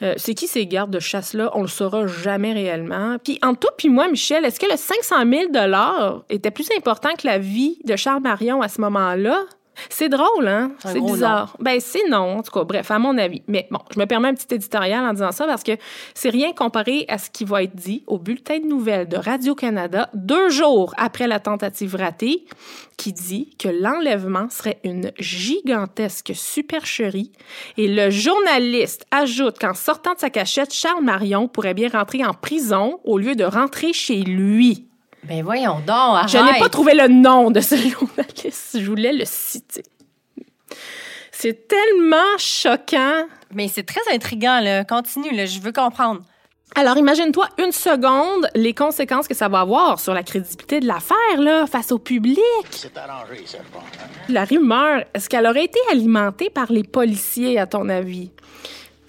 Euh, 0.00 0.14
c'est 0.16 0.32
qui 0.32 0.46
ces 0.46 0.66
gardes 0.66 0.90
de 0.90 1.00
chasse-là? 1.00 1.50
On 1.52 1.60
le 1.60 1.68
saura 1.68 2.06
jamais 2.06 2.54
réellement. 2.54 3.16
Puis, 3.22 3.38
entre 3.42 3.60
toi 3.60 3.70
puis 3.76 3.90
moi, 3.90 4.08
Michel, 4.08 4.46
est-ce 4.46 4.58
que 4.58 4.70
le 4.70 4.78
500 4.78 5.16
000 5.30 6.22
était 6.30 6.50
plus 6.50 6.68
important 6.78 7.10
que 7.18 7.26
la 7.26 7.38
vie 7.38 7.78
de 7.84 7.94
Charles 7.94 8.22
Marion 8.22 8.62
à 8.62 8.68
ce 8.68 8.80
moment-là? 8.80 9.44
C'est 9.88 10.08
drôle, 10.08 10.48
hein? 10.48 10.72
C'est 10.78 11.00
bizarre. 11.00 11.56
Ben, 11.60 11.78
c'est 11.80 12.08
non, 12.08 12.38
en 12.38 12.42
tout 12.42 12.52
cas. 12.52 12.64
Bref, 12.64 12.90
à 12.90 12.98
mon 12.98 13.16
avis. 13.18 13.42
Mais 13.48 13.68
bon, 13.70 13.78
je 13.94 13.98
me 13.98 14.06
permets 14.06 14.28
un 14.28 14.34
petit 14.34 14.54
éditorial 14.54 15.04
en 15.04 15.12
disant 15.12 15.32
ça 15.32 15.46
parce 15.46 15.62
que 15.62 15.72
c'est 16.14 16.30
rien 16.30 16.52
comparé 16.52 17.04
à 17.08 17.18
ce 17.18 17.30
qui 17.30 17.44
va 17.44 17.62
être 17.62 17.74
dit 17.74 18.02
au 18.06 18.18
bulletin 18.18 18.58
de 18.58 18.66
nouvelles 18.66 19.08
de 19.08 19.16
Radio-Canada 19.16 20.10
deux 20.14 20.48
jours 20.50 20.94
après 20.96 21.26
la 21.26 21.40
tentative 21.40 21.96
ratée 21.96 22.44
qui 22.96 23.12
dit 23.12 23.50
que 23.58 23.68
l'enlèvement 23.68 24.48
serait 24.48 24.78
une 24.84 25.12
gigantesque 25.18 26.32
supercherie 26.34 27.32
et 27.76 27.88
le 27.88 28.10
journaliste 28.10 29.06
ajoute 29.10 29.58
qu'en 29.58 29.74
sortant 29.74 30.14
de 30.14 30.18
sa 30.18 30.30
cachette, 30.30 30.72
Charles 30.72 31.04
Marion 31.04 31.48
pourrait 31.48 31.74
bien 31.74 31.88
rentrer 31.88 32.24
en 32.24 32.32
prison 32.32 33.00
au 33.04 33.18
lieu 33.18 33.34
de 33.34 33.44
rentrer 33.44 33.92
chez 33.92 34.22
lui. 34.22 34.86
Ben 35.28 35.42
voyons 35.42 35.80
donc, 35.80 35.90
arrête. 35.90 36.28
Je 36.28 36.38
n'ai 36.38 36.58
pas 36.58 36.68
trouvé 36.68 36.94
le 36.94 37.08
nom 37.08 37.50
de 37.50 37.60
ce 37.60 37.74
journaliste. 37.76 38.78
Je 38.78 38.86
voulais 38.86 39.12
le 39.12 39.24
citer. 39.24 39.82
C'est 41.32 41.68
tellement 41.68 42.38
choquant. 42.38 43.26
Mais 43.52 43.68
c'est 43.68 43.84
très 43.84 44.00
intriguant, 44.12 44.60
là. 44.60 44.84
Continue, 44.84 45.34
là. 45.34 45.46
Je 45.46 45.60
veux 45.60 45.72
comprendre. 45.72 46.22
Alors, 46.74 46.96
imagine-toi 46.98 47.48
une 47.58 47.72
seconde 47.72 48.48
les 48.54 48.74
conséquences 48.74 49.28
que 49.28 49.34
ça 49.34 49.48
va 49.48 49.60
avoir 49.60 50.00
sur 50.00 50.12
la 50.12 50.22
crédibilité 50.22 50.80
de 50.80 50.86
l'affaire, 50.86 51.38
là, 51.38 51.66
face 51.66 51.92
au 51.92 51.98
public. 51.98 52.40
C'est 52.70 52.96
arrangé, 52.96 53.42
ça, 53.46 53.58
je 53.64 53.72
pense. 53.72 53.84
La 54.28 54.44
rumeur, 54.44 55.04
est-ce 55.14 55.28
qu'elle 55.28 55.46
aurait 55.46 55.64
été 55.64 55.78
alimentée 55.90 56.50
par 56.50 56.70
les 56.70 56.82
policiers, 56.82 57.58
à 57.58 57.66
ton 57.66 57.88
avis? 57.88 58.30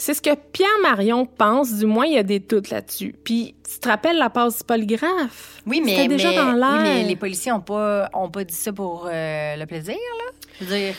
C'est 0.08 0.14
ce 0.14 0.22
que 0.22 0.34
Pierre 0.54 0.70
Marion 0.82 1.26
pense, 1.26 1.74
du 1.74 1.86
moins 1.86 2.06
il 2.06 2.14
y 2.14 2.18
a 2.18 2.24
des 2.24 2.40
doutes 2.40 2.70
là-dessus. 2.70 3.14
Puis, 3.26 3.56
tu 3.70 3.78
te 3.78 3.90
rappelles 3.90 4.18
la 4.18 4.30
passe 4.30 4.60
du 4.60 4.64
polygraphe? 4.64 5.62
Oui, 5.66 5.82
mais, 5.84 5.98
C'était 5.98 6.08
déjà 6.08 6.30
mais- 6.30 6.36
dans 6.38 6.52
l'air. 6.54 6.82
oui, 6.82 6.84
mais 6.84 7.04
les 7.04 7.18
policiers 7.18 7.52
n'ont 7.52 7.60
pas, 7.60 8.10
ont 8.14 8.30
pas 8.30 8.46
dit 8.46 8.54
ça 8.54 8.72
pour 8.72 9.10
euh, 9.12 9.56
le 9.58 9.66
plaisir, 9.66 9.96
là. 9.96 10.32
Je 10.62 10.64
veux 10.64 10.78
dire, 10.78 10.94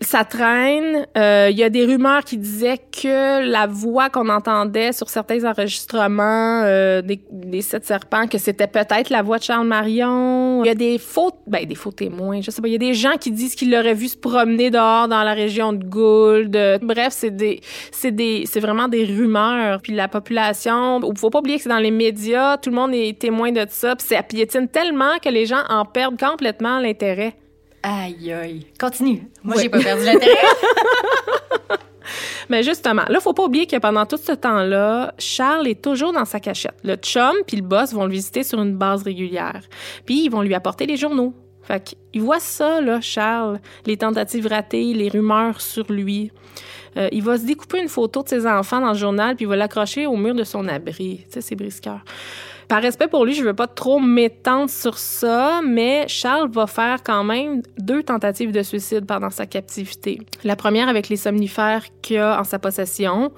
Ça 0.00 0.24
traîne. 0.24 1.06
Euh, 1.16 1.48
Il 1.50 1.58
y 1.58 1.64
a 1.64 1.70
des 1.70 1.84
rumeurs 1.84 2.22
qui 2.22 2.36
disaient 2.36 2.78
que 2.78 3.44
la 3.44 3.66
voix 3.66 4.08
qu'on 4.08 4.28
entendait 4.28 4.92
sur 4.92 5.08
certains 5.08 5.44
enregistrements 5.44 6.62
euh, 6.64 7.02
des, 7.02 7.20
des 7.30 7.60
sept 7.60 7.84
serpents, 7.84 8.28
que 8.28 8.38
c'était 8.38 8.68
peut-être 8.68 9.10
la 9.10 9.22
voix 9.22 9.38
de 9.38 9.42
Charles 9.42 9.66
Marion. 9.66 10.62
Il 10.64 10.68
y 10.68 10.70
a 10.70 10.76
des 10.76 10.98
faux, 10.98 11.32
ben 11.48 11.66
des 11.66 11.74
faux 11.74 11.90
témoins. 11.90 12.40
Je 12.40 12.50
sais 12.52 12.62
pas. 12.62 12.68
Il 12.68 12.72
y 12.72 12.76
a 12.76 12.78
des 12.78 12.94
gens 12.94 13.16
qui 13.18 13.32
disent 13.32 13.56
qu'ils 13.56 13.72
l'auraient 13.72 13.94
vu 13.94 14.08
se 14.08 14.16
promener 14.16 14.70
dehors 14.70 15.08
dans 15.08 15.24
la 15.24 15.34
région 15.34 15.72
de 15.72 15.84
Gould. 15.84 16.56
Bref, 16.82 17.08
c'est 17.10 17.34
des, 17.34 17.60
c'est 17.90 18.12
des, 18.12 18.44
c'est 18.46 18.60
vraiment 18.60 18.86
des 18.86 19.04
rumeurs. 19.04 19.80
Puis 19.82 19.92
la 19.92 20.06
population, 20.06 21.00
faut 21.16 21.30
pas 21.30 21.40
oublier 21.40 21.56
que 21.56 21.64
c'est 21.64 21.68
dans 21.68 21.78
les 21.78 21.90
médias. 21.90 22.58
Tout 22.58 22.70
le 22.70 22.76
monde 22.76 22.94
est 22.94 23.18
témoin 23.18 23.50
de 23.50 23.66
ça. 23.68 23.96
Puis 23.96 24.06
ça 24.06 24.22
piétine 24.22 24.68
tellement 24.68 25.18
que 25.22 25.28
les 25.28 25.46
gens 25.46 25.62
en 25.68 25.84
perdent 25.84 26.18
complètement 26.18 26.78
l'intérêt. 26.78 27.34
Aïe, 27.82 28.32
aïe. 28.32 28.66
Continue. 28.78 29.28
Moi, 29.42 29.56
j'ai 29.60 29.68
pas 29.68 29.80
perdu 29.80 30.04
l'intérêt. 30.04 30.36
Mais 32.48 32.62
justement, 32.62 33.02
là, 33.08 33.20
faut 33.20 33.32
pas 33.32 33.44
oublier 33.44 33.66
que 33.66 33.76
pendant 33.76 34.06
tout 34.06 34.16
ce 34.16 34.32
temps-là, 34.32 35.14
Charles 35.18 35.68
est 35.68 35.82
toujours 35.82 36.12
dans 36.12 36.24
sa 36.24 36.40
cachette. 36.40 36.76
Le 36.84 36.96
chum 36.96 37.34
puis 37.46 37.56
le 37.56 37.62
boss 37.62 37.92
vont 37.92 38.04
le 38.04 38.12
visiter 38.12 38.42
sur 38.42 38.60
une 38.60 38.76
base 38.76 39.02
régulière. 39.02 39.62
Puis 40.06 40.24
ils 40.24 40.28
vont 40.28 40.42
lui 40.42 40.54
apporter 40.54 40.86
les 40.86 40.96
journaux. 40.96 41.34
Fait 41.62 41.82
qu'il 41.82 42.20
voit 42.20 42.40
ça, 42.40 42.80
là, 42.80 43.00
Charles, 43.00 43.60
les 43.86 43.96
tentatives 43.96 44.48
ratées, 44.48 44.92
les 44.94 45.08
rumeurs 45.08 45.60
sur 45.60 45.90
lui. 45.92 46.32
Euh, 46.96 47.08
il 47.12 47.22
va 47.22 47.38
se 47.38 47.44
découper 47.44 47.80
une 47.80 47.88
photo 47.88 48.22
de 48.22 48.28
ses 48.28 48.46
enfants 48.46 48.80
dans 48.80 48.92
le 48.92 48.98
journal 48.98 49.36
puis 49.36 49.44
il 49.44 49.48
va 49.48 49.56
l'accrocher 49.56 50.06
au 50.06 50.16
mur 50.16 50.34
de 50.34 50.44
son 50.44 50.68
abri. 50.68 51.20
Tu 51.24 51.34
sais, 51.34 51.40
c'est 51.40 51.54
brisqueur. 51.54 52.04
Par 52.72 52.80
respect 52.80 53.08
pour 53.08 53.26
lui, 53.26 53.34
je 53.34 53.44
veux 53.44 53.52
pas 53.52 53.66
trop 53.66 54.00
m'étendre 54.00 54.70
sur 54.70 54.96
ça, 54.96 55.60
mais 55.62 56.08
Charles 56.08 56.48
va 56.50 56.66
faire 56.66 57.02
quand 57.02 57.22
même 57.22 57.60
deux 57.76 58.02
tentatives 58.02 58.50
de 58.50 58.62
suicide 58.62 59.04
pendant 59.04 59.28
sa 59.28 59.44
captivité. 59.44 60.20
La 60.42 60.56
première 60.56 60.88
avec 60.88 61.10
les 61.10 61.16
somnifères 61.16 61.84
qu'il 62.00 62.16
a 62.16 62.40
en 62.40 62.44
sa 62.44 62.58
possession. 62.58 63.30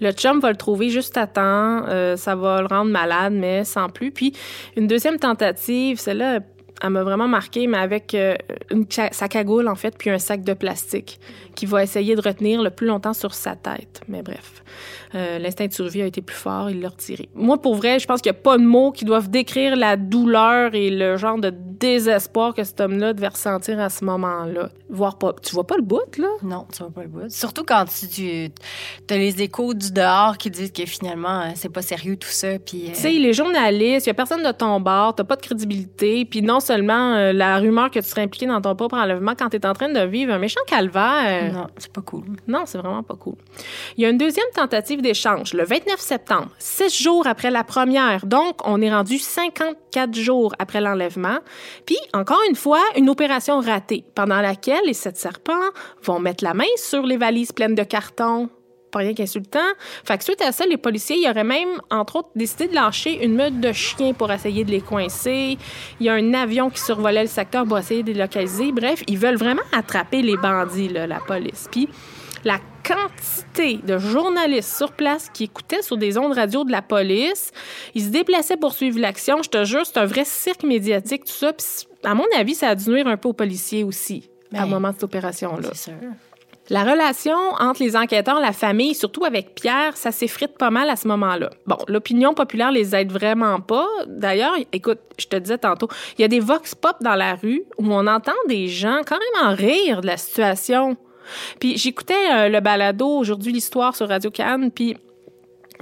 Le 0.00 0.10
chum 0.10 0.40
va 0.40 0.50
le 0.50 0.56
trouver 0.56 0.88
juste 0.88 1.16
à 1.16 1.28
temps. 1.28 1.84
Euh, 1.86 2.16
ça 2.16 2.34
va 2.34 2.62
le 2.62 2.66
rendre 2.66 2.90
malade, 2.90 3.32
mais 3.32 3.62
sans 3.62 3.90
plus. 3.90 4.10
Puis 4.10 4.32
une 4.76 4.88
deuxième 4.88 5.20
tentative, 5.20 6.00
celle-là, 6.00 6.40
elle 6.82 6.90
m'a 6.90 7.04
vraiment 7.04 7.28
marqué, 7.28 7.68
mais 7.68 7.78
avec 7.78 8.12
euh, 8.16 8.34
une, 8.72 8.86
sa 8.90 9.28
cagoule, 9.28 9.68
en 9.68 9.76
fait, 9.76 9.96
puis 9.96 10.10
un 10.10 10.18
sac 10.18 10.42
de 10.42 10.52
plastique 10.52 11.20
qui 11.54 11.66
va 11.66 11.82
essayer 11.82 12.14
de 12.14 12.20
retenir 12.20 12.62
le 12.62 12.70
plus 12.70 12.86
longtemps 12.86 13.14
sur 13.14 13.34
sa 13.34 13.56
tête. 13.56 14.00
Mais 14.08 14.22
bref, 14.22 14.62
euh, 15.14 15.38
l'instinct 15.38 15.66
de 15.66 15.72
survie 15.72 16.02
a 16.02 16.06
été 16.06 16.22
plus 16.22 16.36
fort, 16.36 16.70
il 16.70 16.80
l'a 16.80 16.88
retiré. 16.88 17.28
Moi, 17.34 17.60
pour 17.60 17.74
vrai, 17.74 17.98
je 17.98 18.06
pense 18.06 18.20
qu'il 18.20 18.30
n'y 18.32 18.38
a 18.38 18.40
pas 18.40 18.58
de 18.58 18.64
mots 18.64 18.92
qui 18.92 19.04
doivent 19.04 19.30
décrire 19.30 19.76
la 19.76 19.96
douleur 19.96 20.74
et 20.74 20.90
le 20.90 21.16
genre 21.16 21.38
de 21.38 21.52
désespoir 21.80 22.54
que 22.54 22.62
cet 22.62 22.80
homme-là 22.80 23.12
devait 23.12 23.28
ressentir 23.28 23.80
à 23.80 23.88
ce 23.88 24.04
moment-là. 24.04 24.68
Voir 24.88 25.18
pas, 25.18 25.34
tu 25.42 25.54
vois 25.54 25.66
pas 25.66 25.76
le 25.76 25.82
bout, 25.82 26.18
là? 26.18 26.28
Non, 26.42 26.66
tu 26.72 26.82
vois 26.82 26.92
pas 26.92 27.02
le 27.02 27.08
bout. 27.08 27.28
Surtout 27.30 27.64
quand 27.64 27.84
tu, 27.86 28.50
tu 29.06 29.14
as 29.14 29.16
les 29.16 29.40
échos 29.42 29.74
du 29.74 29.92
dehors 29.92 30.36
qui 30.36 30.50
disent 30.50 30.72
que 30.72 30.84
finalement, 30.84 31.40
euh, 31.40 31.50
c'est 31.54 31.68
pas 31.68 31.82
sérieux 31.82 32.16
tout 32.16 32.28
ça. 32.28 32.58
Puis, 32.58 32.84
euh, 32.84 32.92
Tu 32.92 33.00
sais, 33.00 33.10
les 33.12 33.32
journalistes, 33.32 34.06
il 34.06 34.10
y 34.10 34.12
a 34.12 34.14
personne 34.14 34.42
de 34.42 34.52
ton 34.52 34.80
bord, 34.80 35.14
t'as 35.14 35.24
pas 35.24 35.36
de 35.36 35.42
crédibilité, 35.42 36.24
puis 36.24 36.42
non 36.42 36.60
seulement 36.60 37.14
euh, 37.14 37.32
la 37.32 37.58
rumeur 37.58 37.90
que 37.90 37.98
tu 37.98 38.06
serais 38.06 38.22
impliqué 38.22 38.46
dans 38.46 38.60
ton 38.60 38.74
propre 38.74 38.96
enlèvement 38.96 39.32
quand 39.38 39.48
t'es 39.48 39.64
en 39.66 39.72
train 39.72 39.92
de 39.92 40.00
vivre 40.00 40.32
un 40.32 40.38
méchant 40.38 40.60
calvaire. 40.66 41.49
Non, 41.52 41.66
c'est 41.76 41.92
pas 41.92 42.00
cool. 42.00 42.24
Non, 42.46 42.64
c'est 42.66 42.78
vraiment 42.78 43.02
pas 43.02 43.16
cool. 43.16 43.36
Il 43.96 44.02
y 44.02 44.06
a 44.06 44.10
une 44.10 44.18
deuxième 44.18 44.46
tentative 44.54 45.02
d'échange 45.02 45.54
le 45.54 45.64
29 45.64 45.98
septembre, 46.00 46.50
six 46.58 47.02
jours 47.02 47.26
après 47.26 47.50
la 47.50 47.64
première. 47.64 48.26
Donc, 48.26 48.66
on 48.66 48.80
est 48.80 48.90
rendu 48.90 49.18
54 49.18 50.14
jours 50.14 50.54
après 50.58 50.80
l'enlèvement. 50.80 51.38
Puis, 51.86 51.98
encore 52.14 52.40
une 52.48 52.56
fois, 52.56 52.82
une 52.96 53.08
opération 53.08 53.60
ratée 53.60 54.04
pendant 54.14 54.40
laquelle 54.40 54.82
les 54.86 54.94
sept 54.94 55.16
serpents 55.16 55.70
vont 56.02 56.20
mettre 56.20 56.44
la 56.44 56.54
main 56.54 56.64
sur 56.76 57.02
les 57.02 57.16
valises 57.16 57.52
pleines 57.52 57.74
de 57.74 57.84
cartons. 57.84 58.48
Pas 58.90 59.00
rien 59.00 59.14
qu'insultant. 59.14 59.58
Fait 60.04 60.18
que 60.18 60.24
suite 60.24 60.42
à 60.42 60.52
ça, 60.52 60.66
les 60.66 60.76
policiers, 60.76 61.16
ils 61.16 61.28
auraient 61.28 61.44
même, 61.44 61.80
entre 61.90 62.16
autres, 62.16 62.30
décidé 62.34 62.68
de 62.68 62.74
lâcher 62.74 63.24
une 63.24 63.34
meute 63.34 63.60
de 63.60 63.72
chiens 63.72 64.12
pour 64.12 64.30
essayer 64.32 64.64
de 64.64 64.70
les 64.70 64.80
coincer. 64.80 65.58
Il 66.00 66.06
y 66.06 66.08
a 66.08 66.14
un 66.14 66.34
avion 66.34 66.70
qui 66.70 66.80
survolait 66.80 67.22
le 67.22 67.28
secteur 67.28 67.64
pour 67.64 67.78
essayer 67.78 68.02
de 68.02 68.12
les 68.12 68.18
localiser. 68.18 68.72
Bref, 68.72 69.02
ils 69.06 69.18
veulent 69.18 69.36
vraiment 69.36 69.62
attraper 69.72 70.22
les 70.22 70.36
bandits, 70.36 70.88
là, 70.88 71.06
la 71.06 71.20
police. 71.20 71.68
Puis, 71.70 71.88
la 72.44 72.58
quantité 72.86 73.76
de 73.76 73.98
journalistes 73.98 74.76
sur 74.76 74.92
place 74.92 75.28
qui 75.32 75.44
écoutaient 75.44 75.82
sur 75.82 75.96
des 75.96 76.18
ondes 76.18 76.32
radio 76.32 76.64
de 76.64 76.72
la 76.72 76.82
police, 76.82 77.52
ils 77.94 78.04
se 78.04 78.08
déplaçaient 78.08 78.56
pour 78.56 78.72
suivre 78.72 78.98
l'action. 78.98 79.42
Je 79.42 79.50
te 79.50 79.64
jure, 79.64 79.84
c'est 79.84 79.98
un 79.98 80.06
vrai 80.06 80.24
cirque 80.24 80.62
médiatique, 80.62 81.24
tout 81.24 81.32
ça. 81.32 81.52
Puis, 81.52 81.66
à 82.02 82.14
mon 82.14 82.24
avis, 82.36 82.54
ça 82.54 82.68
a 82.68 82.74
dû 82.74 82.90
nuire 82.90 83.06
un 83.06 83.16
peu 83.16 83.28
aux 83.28 83.34
policiers 83.34 83.84
aussi, 83.84 84.30
Ben, 84.50 84.62
à 84.62 84.66
moment 84.66 84.88
de 84.88 84.94
cette 84.94 85.04
opération-là. 85.04 85.68
C'est 85.72 85.90
sûr. 85.90 85.94
La 86.70 86.84
relation 86.84 87.36
entre 87.58 87.82
les 87.82 87.96
enquêteurs, 87.96 88.38
la 88.38 88.52
famille, 88.52 88.94
surtout 88.94 89.24
avec 89.24 89.56
Pierre, 89.56 89.96
ça 89.96 90.12
s'effrite 90.12 90.56
pas 90.56 90.70
mal 90.70 90.88
à 90.88 90.94
ce 90.94 91.08
moment-là. 91.08 91.50
Bon, 91.66 91.78
l'opinion 91.88 92.32
populaire 92.32 92.70
les 92.70 92.94
aide 92.94 93.10
vraiment 93.10 93.60
pas. 93.60 93.88
D'ailleurs, 94.06 94.54
écoute, 94.72 95.00
je 95.18 95.26
te 95.26 95.34
disais 95.34 95.58
tantôt, 95.58 95.88
il 96.16 96.22
y 96.22 96.24
a 96.24 96.28
des 96.28 96.38
vox 96.38 96.76
pop 96.76 96.96
dans 97.00 97.16
la 97.16 97.34
rue 97.34 97.64
où 97.78 97.92
on 97.92 98.06
entend 98.06 98.32
des 98.46 98.68
gens 98.68 99.00
carrément 99.04 99.52
rire 99.56 100.00
de 100.00 100.06
la 100.06 100.16
situation. 100.16 100.96
Puis 101.58 101.76
j'écoutais 101.76 102.14
euh, 102.32 102.48
le 102.48 102.60
balado 102.60 103.08
aujourd'hui 103.08 103.52
l'histoire 103.52 103.96
sur 103.96 104.08
Radio 104.08 104.30
Cannes, 104.30 104.70
puis 104.70 104.96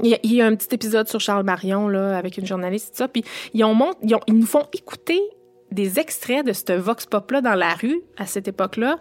il 0.02 0.18
y, 0.32 0.40
a, 0.40 0.46
un 0.46 0.54
petit 0.54 0.74
épisode 0.74 1.08
sur 1.08 1.20
Charles 1.20 1.44
Marion 1.44 1.88
là 1.88 2.16
avec 2.16 2.38
une 2.38 2.46
journaliste 2.46 2.92
tout 2.92 2.98
ça, 2.98 3.08
puis 3.08 3.24
ils 3.52 3.60
ils 3.60 4.34
nous 4.34 4.46
font 4.46 4.64
écouter 4.72 5.20
des 5.70 5.98
extraits 5.98 6.46
de 6.46 6.52
ce 6.52 6.72
vox 6.72 7.04
pop 7.04 7.30
là 7.30 7.40
dans 7.42 7.54
la 7.54 7.74
rue 7.74 8.00
à 8.16 8.24
cette 8.24 8.48
époque-là. 8.48 8.98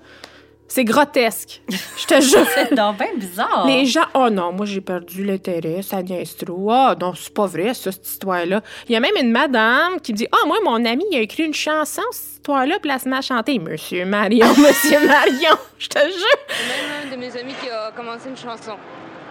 C'est 0.67 0.83
grotesque. 0.83 1.61
Je 1.69 2.05
te 2.05 2.21
jure. 2.21 2.45
C'est 2.55 2.73
donc 2.73 2.97
bien 2.97 3.15
bizarre. 3.15 3.65
Les 3.67 3.85
gens, 3.85 4.05
oh 4.13 4.29
non, 4.29 4.51
moi 4.51 4.65
j'ai 4.65 4.81
perdu 4.81 5.23
l'intérêt, 5.23 5.81
ça 5.81 6.01
niaise 6.03 6.35
trop. 6.35 6.71
Ah 6.71 6.95
non, 6.99 7.13
c'est 7.15 7.33
pas 7.33 7.45
vrai, 7.45 7.73
ça, 7.73 7.91
cette 7.91 8.05
histoire-là. 8.05 8.61
Il 8.87 8.91
y 8.91 8.95
a 8.95 8.99
même 8.99 9.15
une 9.19 9.31
madame 9.31 9.99
qui 10.01 10.11
me 10.11 10.17
dit, 10.17 10.27
ah, 10.31 10.45
moi, 10.45 10.57
mon 10.63 10.83
ami, 10.85 11.05
il 11.11 11.17
a 11.17 11.21
écrit 11.21 11.43
une 11.43 11.53
chanson, 11.53 12.01
cette 12.11 12.33
histoire-là, 12.33 12.79
puis 12.81 12.91
elle 12.91 12.99
se 12.99 13.07
met 13.07 13.17
à 13.17 13.21
chanter, 13.21 13.59
Monsieur 13.59 14.05
Marion, 14.05 14.47
Monsieur 14.57 15.05
Marion. 15.07 15.57
Je 15.79 15.87
te 15.87 15.99
jure. 15.99 16.39
Même 16.49 17.07
un 17.07 17.15
de 17.15 17.19
mes 17.19 17.37
amis 17.37 17.53
qui 17.61 17.69
a 17.69 17.91
commencé 17.91 18.29
une 18.29 18.37
chanson. 18.37 18.75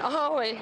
Ah 0.02 0.30
ouais, 0.36 0.56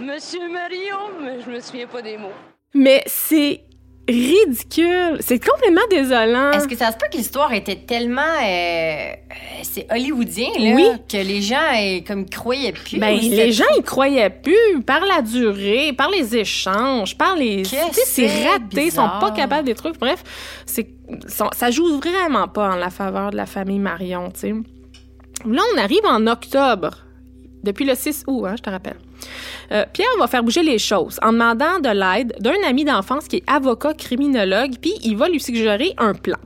Monsieur 0.00 0.48
Marion, 0.50 1.10
mais 1.20 1.40
je 1.44 1.50
me 1.50 1.60
souviens 1.60 1.86
pas 1.86 2.02
des 2.02 2.16
mots. 2.16 2.32
Mais 2.74 3.02
c'est 3.06 3.60
ridicule. 4.08 5.16
C'est 5.20 5.38
complètement 5.44 5.86
désolant. 5.90 6.52
Est-ce 6.52 6.68
que 6.68 6.76
ça 6.76 6.92
se 6.92 6.96
peut 6.96 7.06
que 7.10 7.16
l'histoire 7.16 7.52
était 7.52 7.76
tellement. 7.76 8.20
euh, 8.20 8.46
euh, 8.46 9.14
c'est 9.62 9.86
hollywoodien, 9.90 10.48
là, 10.58 10.72
Oui. 10.74 10.84
que 11.08 11.16
les 11.16 11.42
gens 11.42 11.56
euh, 11.74 12.00
comme 12.06 12.26
croyaient 12.28 12.72
plus? 12.72 12.98
Ben, 12.98 13.16
les 13.18 13.52
gens, 13.52 13.64
ils 13.76 13.82
croyaient 13.82 14.30
plus 14.30 14.80
par 14.86 15.00
la 15.04 15.22
durée, 15.22 15.92
par 15.92 16.10
les 16.10 16.36
échanges, 16.36 17.16
par 17.16 17.36
les. 17.36 17.62
Tu 17.62 17.70
sais, 17.76 18.02
c'est 18.06 18.44
raté, 18.48 18.86
ils 18.86 18.92
sont 18.92 19.08
pas 19.20 19.30
capables 19.32 19.66
des 19.66 19.74
trucs. 19.74 19.98
Bref, 19.98 20.22
c'est, 20.66 20.88
ça 21.26 21.70
joue 21.70 21.98
vraiment 21.98 22.48
pas 22.48 22.70
en 22.72 22.76
la 22.76 22.90
faveur 22.90 23.30
de 23.30 23.36
la 23.36 23.46
famille 23.46 23.78
Marion, 23.78 24.30
tu 24.30 24.40
sais. 24.40 24.54
Là, 25.46 25.62
on 25.74 25.78
arrive 25.78 26.04
en 26.04 26.26
octobre, 26.26 26.98
depuis 27.62 27.84
le 27.84 27.94
6 27.94 28.24
août, 28.26 28.46
hein, 28.46 28.54
je 28.56 28.62
te 28.62 28.70
rappelle. 28.70 28.96
Euh, 29.72 29.84
Pierre 29.92 30.08
va 30.18 30.26
faire 30.26 30.42
bouger 30.42 30.62
les 30.62 30.78
choses 30.78 31.18
en 31.22 31.32
demandant 31.32 31.78
de 31.80 31.88
l'aide 31.88 32.34
d'un 32.40 32.66
ami 32.66 32.84
d'enfance 32.84 33.28
qui 33.28 33.36
est 33.36 33.44
avocat 33.46 33.94
criminologue, 33.94 34.74
puis 34.80 34.94
il 35.02 35.16
va 35.16 35.28
lui 35.28 35.40
suggérer 35.40 35.94
un 35.98 36.14
plan. 36.14 36.38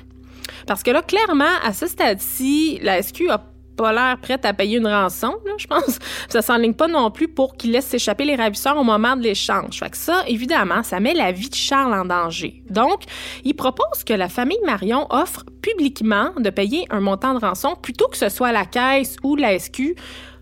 Parce 0.66 0.82
que 0.82 0.90
là, 0.90 1.02
clairement, 1.02 1.44
à 1.64 1.72
ce 1.72 1.86
stade-ci, 1.86 2.78
la 2.82 3.02
SQ 3.02 3.28
a 3.30 3.42
pas 3.76 3.92
l'air 3.92 4.18
prête 4.20 4.44
à 4.44 4.52
payer 4.52 4.76
une 4.76 4.86
rançon, 4.86 5.36
je 5.56 5.66
pense. 5.66 5.98
Ça 6.28 6.42
s'enligne 6.42 6.74
pas 6.74 6.86
non 6.86 7.10
plus 7.10 7.28
pour 7.28 7.56
qu'il 7.56 7.72
laisse 7.72 7.86
s'échapper 7.86 8.24
les 8.24 8.36
ravisseurs 8.36 8.76
au 8.76 8.84
moment 8.84 9.16
de 9.16 9.22
l'échange. 9.22 9.78
Fait 9.78 9.88
que 9.88 9.96
ça, 9.96 10.22
évidemment, 10.26 10.82
ça 10.82 11.00
met 11.00 11.14
la 11.14 11.32
vie 11.32 11.48
de 11.48 11.54
Charles 11.54 11.94
en 11.94 12.04
danger. 12.04 12.62
Donc, 12.68 13.04
il 13.42 13.54
propose 13.54 14.04
que 14.04 14.12
la 14.12 14.28
famille 14.28 14.60
Marion 14.66 15.06
offre 15.08 15.44
publiquement 15.62 16.30
de 16.38 16.50
payer 16.50 16.86
un 16.90 17.00
montant 17.00 17.32
de 17.32 17.38
rançon 17.38 17.74
plutôt 17.74 18.08
que 18.08 18.18
ce 18.18 18.28
soit 18.28 18.52
la 18.52 18.66
caisse 18.66 19.16
ou 19.22 19.34
la 19.34 19.58
SQ, 19.58 19.94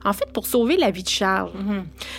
en 0.09 0.13
fait, 0.13 0.31
pour 0.33 0.47
sauver 0.47 0.77
la 0.77 0.91
vie 0.91 1.03
de 1.03 1.09
Charles. 1.09 1.51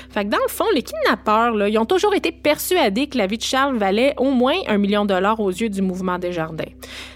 Fait 0.09 0.25
que 0.25 0.29
dans 0.29 0.37
le 0.37 0.49
fond, 0.49 0.65
les 0.73 0.83
kidnappeurs, 0.83 1.55
là, 1.55 1.69
ils 1.69 1.77
ont 1.77 1.85
toujours 1.85 2.13
été 2.13 2.31
persuadés 2.31 3.07
que 3.07 3.17
la 3.17 3.27
vie 3.27 3.37
de 3.37 3.43
Charles 3.43 3.77
valait 3.77 4.13
au 4.17 4.31
moins 4.31 4.57
un 4.67 4.77
million 4.77 5.03
de 5.03 5.09
dollars 5.13 5.39
aux 5.39 5.49
yeux 5.49 5.69
du 5.69 5.81
mouvement 5.81 6.19
des 6.19 6.31
jardins. 6.31 6.71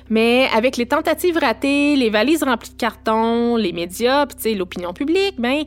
Mais 0.10 0.48
avec 0.54 0.78
les 0.78 0.86
tentatives 0.86 1.38
ratées, 1.38 1.96
les 1.96 2.10
valises 2.10 2.44
remplies 2.44 2.72
de 2.72 2.78
cartons, 2.78 3.56
les 3.56 3.72
médias, 3.72 4.26
puis 4.26 4.56
l'opinion 4.56 4.94
publique, 4.94 5.36
ben 5.38 5.64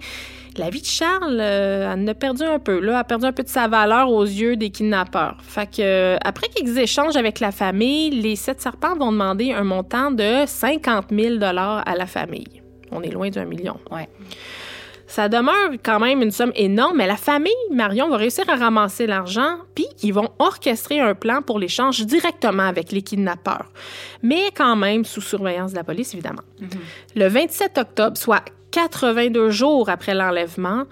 la 0.59 0.71
vie 0.71 0.81
de 0.81 0.87
Charles, 0.87 1.39
euh, 1.41 1.93
elle 1.93 2.01
en 2.01 2.07
a 2.07 2.15
perdu 2.15 2.43
un 2.43 2.59
peu, 2.59 2.81
là, 2.81 2.93
elle 2.93 2.99
a 2.99 3.05
perdu 3.05 3.27
un 3.27 3.33
peu 3.33 3.43
de 3.43 3.49
sa 3.49 3.69
valeur 3.69 4.11
aux 4.11 4.25
yeux 4.25 4.57
des 4.57 4.71
kidnappeurs. 4.71 5.37
Fait 5.43 5.67
que 5.67 5.83
euh, 5.83 6.17
après 6.25 6.49
qu'ils 6.49 6.79
échangent 6.79 7.17
avec 7.17 7.41
la 7.41 7.53
famille, 7.53 8.11
les 8.11 8.37
sept 8.37 8.61
serpents 8.61 8.97
vont 8.97 9.13
demander 9.13 9.53
un 9.53 9.65
montant 9.65 10.11
de 10.11 10.45
50 10.47 11.07
000 11.11 11.37
dollars 11.37 11.83
à 11.87 11.95
la 11.95 12.07
famille. 12.07 12.63
On 12.91 13.03
est 13.03 13.11
loin 13.11 13.29
d'un 13.31 13.45
million. 13.45 13.79
Ouais. 13.91 14.09
Ça 15.07 15.29
demeure 15.29 15.71
quand 15.83 16.01
même 16.01 16.23
une 16.23 16.31
somme 16.31 16.53
énorme, 16.55 16.97
mais 16.97 17.07
la 17.07 17.17
famille 17.17 17.53
Marion 17.71 18.09
va 18.09 18.17
réussir 18.17 18.49
à 18.49 18.57
ramasser 18.57 19.07
l'argent, 19.07 19.59
puis 19.75 19.87
ils 20.03 20.13
vont 20.13 20.31
orchestrer 20.39 21.01
un 21.01 21.15
plan 21.15 21.43
pour 21.43 21.59
l'échange 21.59 22.05
directement 22.05 22.65
avec 22.65 22.93
les 22.93 23.03
kidnappeurs. 23.03 23.71
Mais 24.23 24.51
quand 24.55 24.77
même 24.77 25.05
sous 25.05 25.21
surveillance 25.21 25.73
de 25.73 25.77
la 25.77 25.85
police, 25.85 26.13
évidemment. 26.15 26.43
Le 27.15 27.29
27 27.29 27.79
octobre, 27.79 28.17
soit 28.17 28.43
82 28.77 29.49
jours 29.49 29.89
après 29.89 30.13
l'enlèvement, 30.13 30.83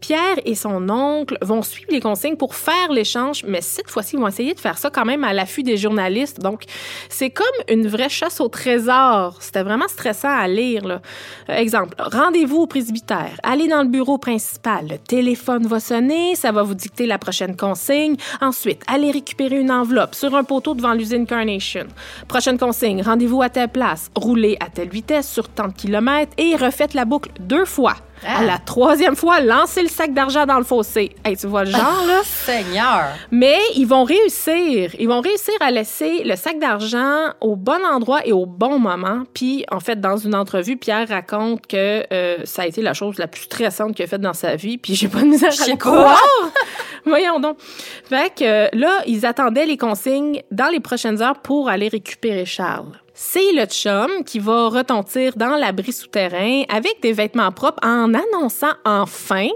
Pierre 0.00 0.36
et 0.46 0.54
son 0.54 0.88
oncle 0.88 1.36
vont 1.42 1.60
suivre 1.60 1.90
les 1.90 2.00
consignes 2.00 2.38
pour 2.38 2.54
faire 2.54 2.90
l'échange, 2.90 3.44
mais 3.46 3.60
cette 3.60 3.90
fois-ci, 3.90 4.16
ils 4.16 4.18
vont 4.18 4.28
essayer 4.28 4.54
de 4.54 4.60
faire 4.60 4.78
ça 4.78 4.88
quand 4.88 5.04
même 5.04 5.24
à 5.24 5.34
l'affût 5.34 5.62
des 5.62 5.76
journalistes. 5.76 6.40
Donc, 6.40 6.62
c'est 7.10 7.28
comme 7.28 7.44
une 7.68 7.86
vraie 7.86 8.08
chasse 8.08 8.40
au 8.40 8.48
trésor. 8.48 9.36
C'était 9.40 9.62
vraiment 9.62 9.88
stressant 9.88 10.34
à 10.34 10.48
lire. 10.48 10.86
Euh, 10.86 11.54
exemple, 11.54 11.94
rendez-vous 11.98 12.62
au 12.62 12.66
presbytère, 12.66 13.38
allez 13.42 13.68
dans 13.68 13.82
le 13.82 13.90
bureau 13.90 14.16
principal, 14.16 14.86
le 14.88 14.96
téléphone 14.96 15.66
va 15.66 15.80
sonner, 15.80 16.36
ça 16.36 16.50
va 16.50 16.62
vous 16.62 16.74
dicter 16.74 17.04
la 17.04 17.18
prochaine 17.18 17.56
consigne. 17.56 18.16
Ensuite, 18.40 18.80
allez 18.86 19.10
récupérer 19.10 19.60
une 19.60 19.70
enveloppe 19.70 20.14
sur 20.14 20.34
un 20.34 20.44
poteau 20.44 20.72
devant 20.74 20.94
l'usine 20.94 21.26
Carnation. 21.26 21.84
Prochaine 22.26 22.56
consigne, 22.56 23.02
rendez-vous 23.02 23.42
à 23.42 23.50
telle 23.50 23.68
place, 23.68 24.10
roulez 24.16 24.56
à 24.60 24.70
telle 24.70 24.88
vitesse 24.88 25.30
sur 25.30 25.50
tant 25.50 25.68
de 25.68 25.74
kilomètres 25.74 26.32
et 26.38 26.56
refaites 26.56 26.94
la 26.94 27.04
boucle 27.04 27.32
deux 27.40 27.64
fois. 27.64 27.94
Ah. 28.26 28.38
À 28.38 28.44
la 28.44 28.58
troisième 28.58 29.16
fois, 29.16 29.40
lancez 29.40 29.82
le 29.82 29.88
sac 29.88 30.14
d'argent 30.14 30.46
dans 30.46 30.58
le 30.58 30.64
fossé. 30.64 31.14
Hey, 31.24 31.36
tu 31.36 31.46
vois 31.46 31.64
le 31.64 31.70
genre, 31.70 32.04
là? 32.06 32.20
Seigneur! 32.24 33.08
Mais 33.30 33.58
ils 33.76 33.86
vont 33.86 34.04
réussir. 34.04 34.94
Ils 34.98 35.08
vont 35.08 35.20
réussir 35.20 35.54
à 35.60 35.70
laisser 35.70 36.24
le 36.24 36.36
sac 36.36 36.58
d'argent 36.58 37.32
au 37.40 37.56
bon 37.56 37.84
endroit 37.84 38.26
et 38.26 38.32
au 38.32 38.46
bon 38.46 38.78
moment. 38.78 39.24
Puis, 39.34 39.64
en 39.70 39.80
fait, 39.80 40.00
dans 40.00 40.16
une 40.16 40.34
entrevue, 40.34 40.76
Pierre 40.76 41.08
raconte 41.08 41.66
que 41.66 42.04
euh, 42.12 42.38
ça 42.44 42.62
a 42.62 42.66
été 42.66 42.80
la 42.80 42.94
chose 42.94 43.18
la 43.18 43.26
plus 43.26 43.42
stressante 43.42 43.94
qu'il 43.94 44.04
a 44.04 44.08
faite 44.08 44.22
dans 44.22 44.32
sa 44.32 44.56
vie. 44.56 44.78
Puis, 44.78 44.94
j'ai 44.94 45.08
pas 45.08 45.20
de 45.20 45.26
misère 45.26 45.52
à 45.52 45.66
le 45.66 45.76
quoi? 45.76 45.92
croire. 45.92 46.22
Voyons 47.04 47.40
donc. 47.40 47.58
Fait 47.60 48.32
que 48.34 48.44
euh, 48.44 48.68
là, 48.72 49.02
ils 49.06 49.26
attendaient 49.26 49.66
les 49.66 49.76
consignes 49.76 50.42
dans 50.50 50.68
les 50.68 50.80
prochaines 50.80 51.20
heures 51.20 51.40
pour 51.40 51.68
aller 51.68 51.88
récupérer 51.88 52.46
Charles. 52.46 53.03
C'est 53.16 53.52
le 53.52 53.64
chum 53.66 54.24
qui 54.24 54.40
va 54.40 54.68
retentir 54.68 55.36
dans 55.36 55.56
l'abri 55.56 55.92
souterrain 55.92 56.62
avec 56.68 57.00
des 57.00 57.12
vêtements 57.12 57.52
propres 57.52 57.78
en 57.86 58.12
annonçant 58.12 58.72
enfin 58.84 59.48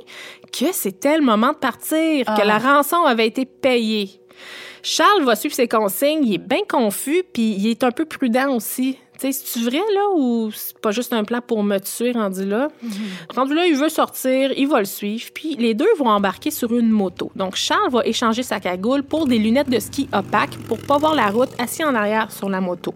que 0.52 0.72
c'était 0.72 1.18
le 1.18 1.24
moment 1.24 1.52
de 1.52 1.58
partir, 1.58 2.24
que 2.24 2.46
la 2.46 2.58
rançon 2.58 3.02
avait 3.02 3.26
été 3.26 3.46
payée. 3.46 4.20
Charles 4.84 5.24
va 5.24 5.34
suivre 5.34 5.56
ses 5.56 5.66
consignes, 5.66 6.24
il 6.24 6.34
est 6.34 6.38
bien 6.38 6.60
confus, 6.68 7.24
puis 7.32 7.56
il 7.58 7.66
est 7.66 7.82
un 7.82 7.90
peu 7.90 8.04
prudent 8.04 8.54
aussi. 8.54 8.96
Tu 9.20 9.26
sais, 9.26 9.32
c'est-tu 9.32 9.64
vrai, 9.64 9.82
là, 9.92 10.10
ou 10.14 10.52
c'est 10.54 10.78
pas 10.78 10.92
juste 10.92 11.12
un 11.12 11.24
plan 11.24 11.40
pour 11.40 11.64
me 11.64 11.78
tuer 11.78 12.12
rendu 12.12 12.46
là? 12.46 12.68
Rendu 13.34 13.54
là, 13.56 13.66
il 13.66 13.74
veut 13.74 13.88
sortir, 13.88 14.52
il 14.56 14.68
va 14.68 14.78
le 14.78 14.84
suivre, 14.84 15.30
puis 15.34 15.56
les 15.56 15.74
deux 15.74 15.92
vont 15.98 16.08
embarquer 16.08 16.52
sur 16.52 16.72
une 16.72 16.90
moto. 16.90 17.32
Donc, 17.34 17.56
Charles 17.56 17.90
va 17.90 18.02
échanger 18.04 18.44
sa 18.44 18.60
cagoule 18.60 19.02
pour 19.02 19.26
des 19.26 19.38
lunettes 19.38 19.68
de 19.68 19.80
ski 19.80 20.08
opaques 20.12 20.56
pour 20.68 20.78
pas 20.78 20.98
voir 20.98 21.16
la 21.16 21.26
route 21.26 21.50
assis 21.58 21.82
en 21.82 21.96
arrière 21.96 22.30
sur 22.30 22.48
la 22.48 22.60
moto. 22.60 22.94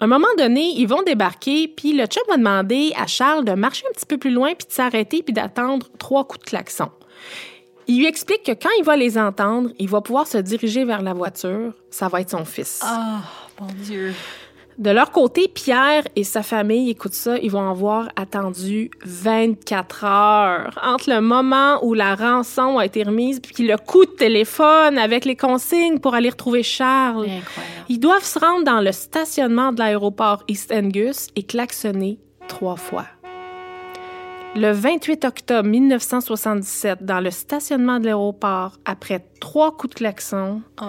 Un 0.00 0.06
moment 0.06 0.26
donné, 0.36 0.72
ils 0.76 0.86
vont 0.86 1.02
débarquer, 1.02 1.68
puis 1.68 1.92
le 1.92 2.06
chum 2.06 2.22
va 2.28 2.36
demander 2.36 2.92
à 2.96 3.06
Charles 3.06 3.44
de 3.44 3.52
marcher 3.52 3.84
un 3.88 3.92
petit 3.92 4.06
peu 4.06 4.18
plus 4.18 4.32
loin, 4.32 4.54
puis 4.54 4.66
de 4.66 4.72
s'arrêter, 4.72 5.22
puis 5.22 5.32
d'attendre 5.32 5.86
trois 5.98 6.24
coups 6.24 6.40
de 6.40 6.50
klaxon. 6.50 6.90
Il 7.86 7.98
lui 7.98 8.06
explique 8.06 8.42
que 8.44 8.52
quand 8.52 8.70
il 8.78 8.84
va 8.84 8.96
les 8.96 9.18
entendre, 9.18 9.70
il 9.78 9.88
va 9.88 10.00
pouvoir 10.00 10.26
se 10.26 10.38
diriger 10.38 10.84
vers 10.84 11.02
la 11.02 11.12
voiture. 11.12 11.72
Ça 11.90 12.08
va 12.08 12.20
être 12.20 12.30
son 12.30 12.44
fils. 12.44 12.80
Oh, 12.84 13.60
mon 13.60 13.68
Dieu. 13.82 14.14
De 14.78 14.90
leur 14.90 15.10
côté, 15.10 15.48
Pierre 15.48 16.04
et 16.16 16.24
sa 16.24 16.42
famille, 16.42 16.90
écoute 16.90 17.12
ça, 17.12 17.36
ils 17.38 17.50
vont 17.50 17.68
avoir 17.68 18.08
attendu 18.16 18.90
24 19.04 20.04
heures 20.04 20.78
entre 20.82 21.10
le 21.10 21.20
moment 21.20 21.84
où 21.84 21.92
la 21.94 22.14
rançon 22.14 22.78
a 22.78 22.86
été 22.86 23.02
remise 23.02 23.40
puis 23.40 23.66
le 23.66 23.76
coup 23.76 24.04
de 24.06 24.10
téléphone 24.10 24.96
avec 24.98 25.24
les 25.24 25.36
consignes 25.36 25.98
pour 25.98 26.14
aller 26.14 26.30
retrouver 26.30 26.62
Charles. 26.62 27.24
Incroyable. 27.24 27.86
Ils 27.90 28.00
doivent 28.00 28.24
se 28.24 28.38
rendre 28.38 28.64
dans 28.64 28.80
le 28.80 28.92
stationnement 28.92 29.72
de 29.72 29.78
l'aéroport 29.80 30.42
East 30.48 30.72
Angus 30.72 31.28
et 31.36 31.42
klaxonner 31.42 32.18
trois 32.48 32.76
fois. 32.76 33.06
Le 34.54 34.70
28 34.70 35.24
octobre 35.24 35.68
1977, 35.68 37.04
dans 37.04 37.20
le 37.20 37.30
stationnement 37.30 37.98
de 37.98 38.04
l'aéroport, 38.04 38.78
après 38.84 39.24
trois 39.40 39.76
coups 39.76 39.94
de 39.94 39.98
klaxon, 39.98 40.62
Oh. 40.80 40.84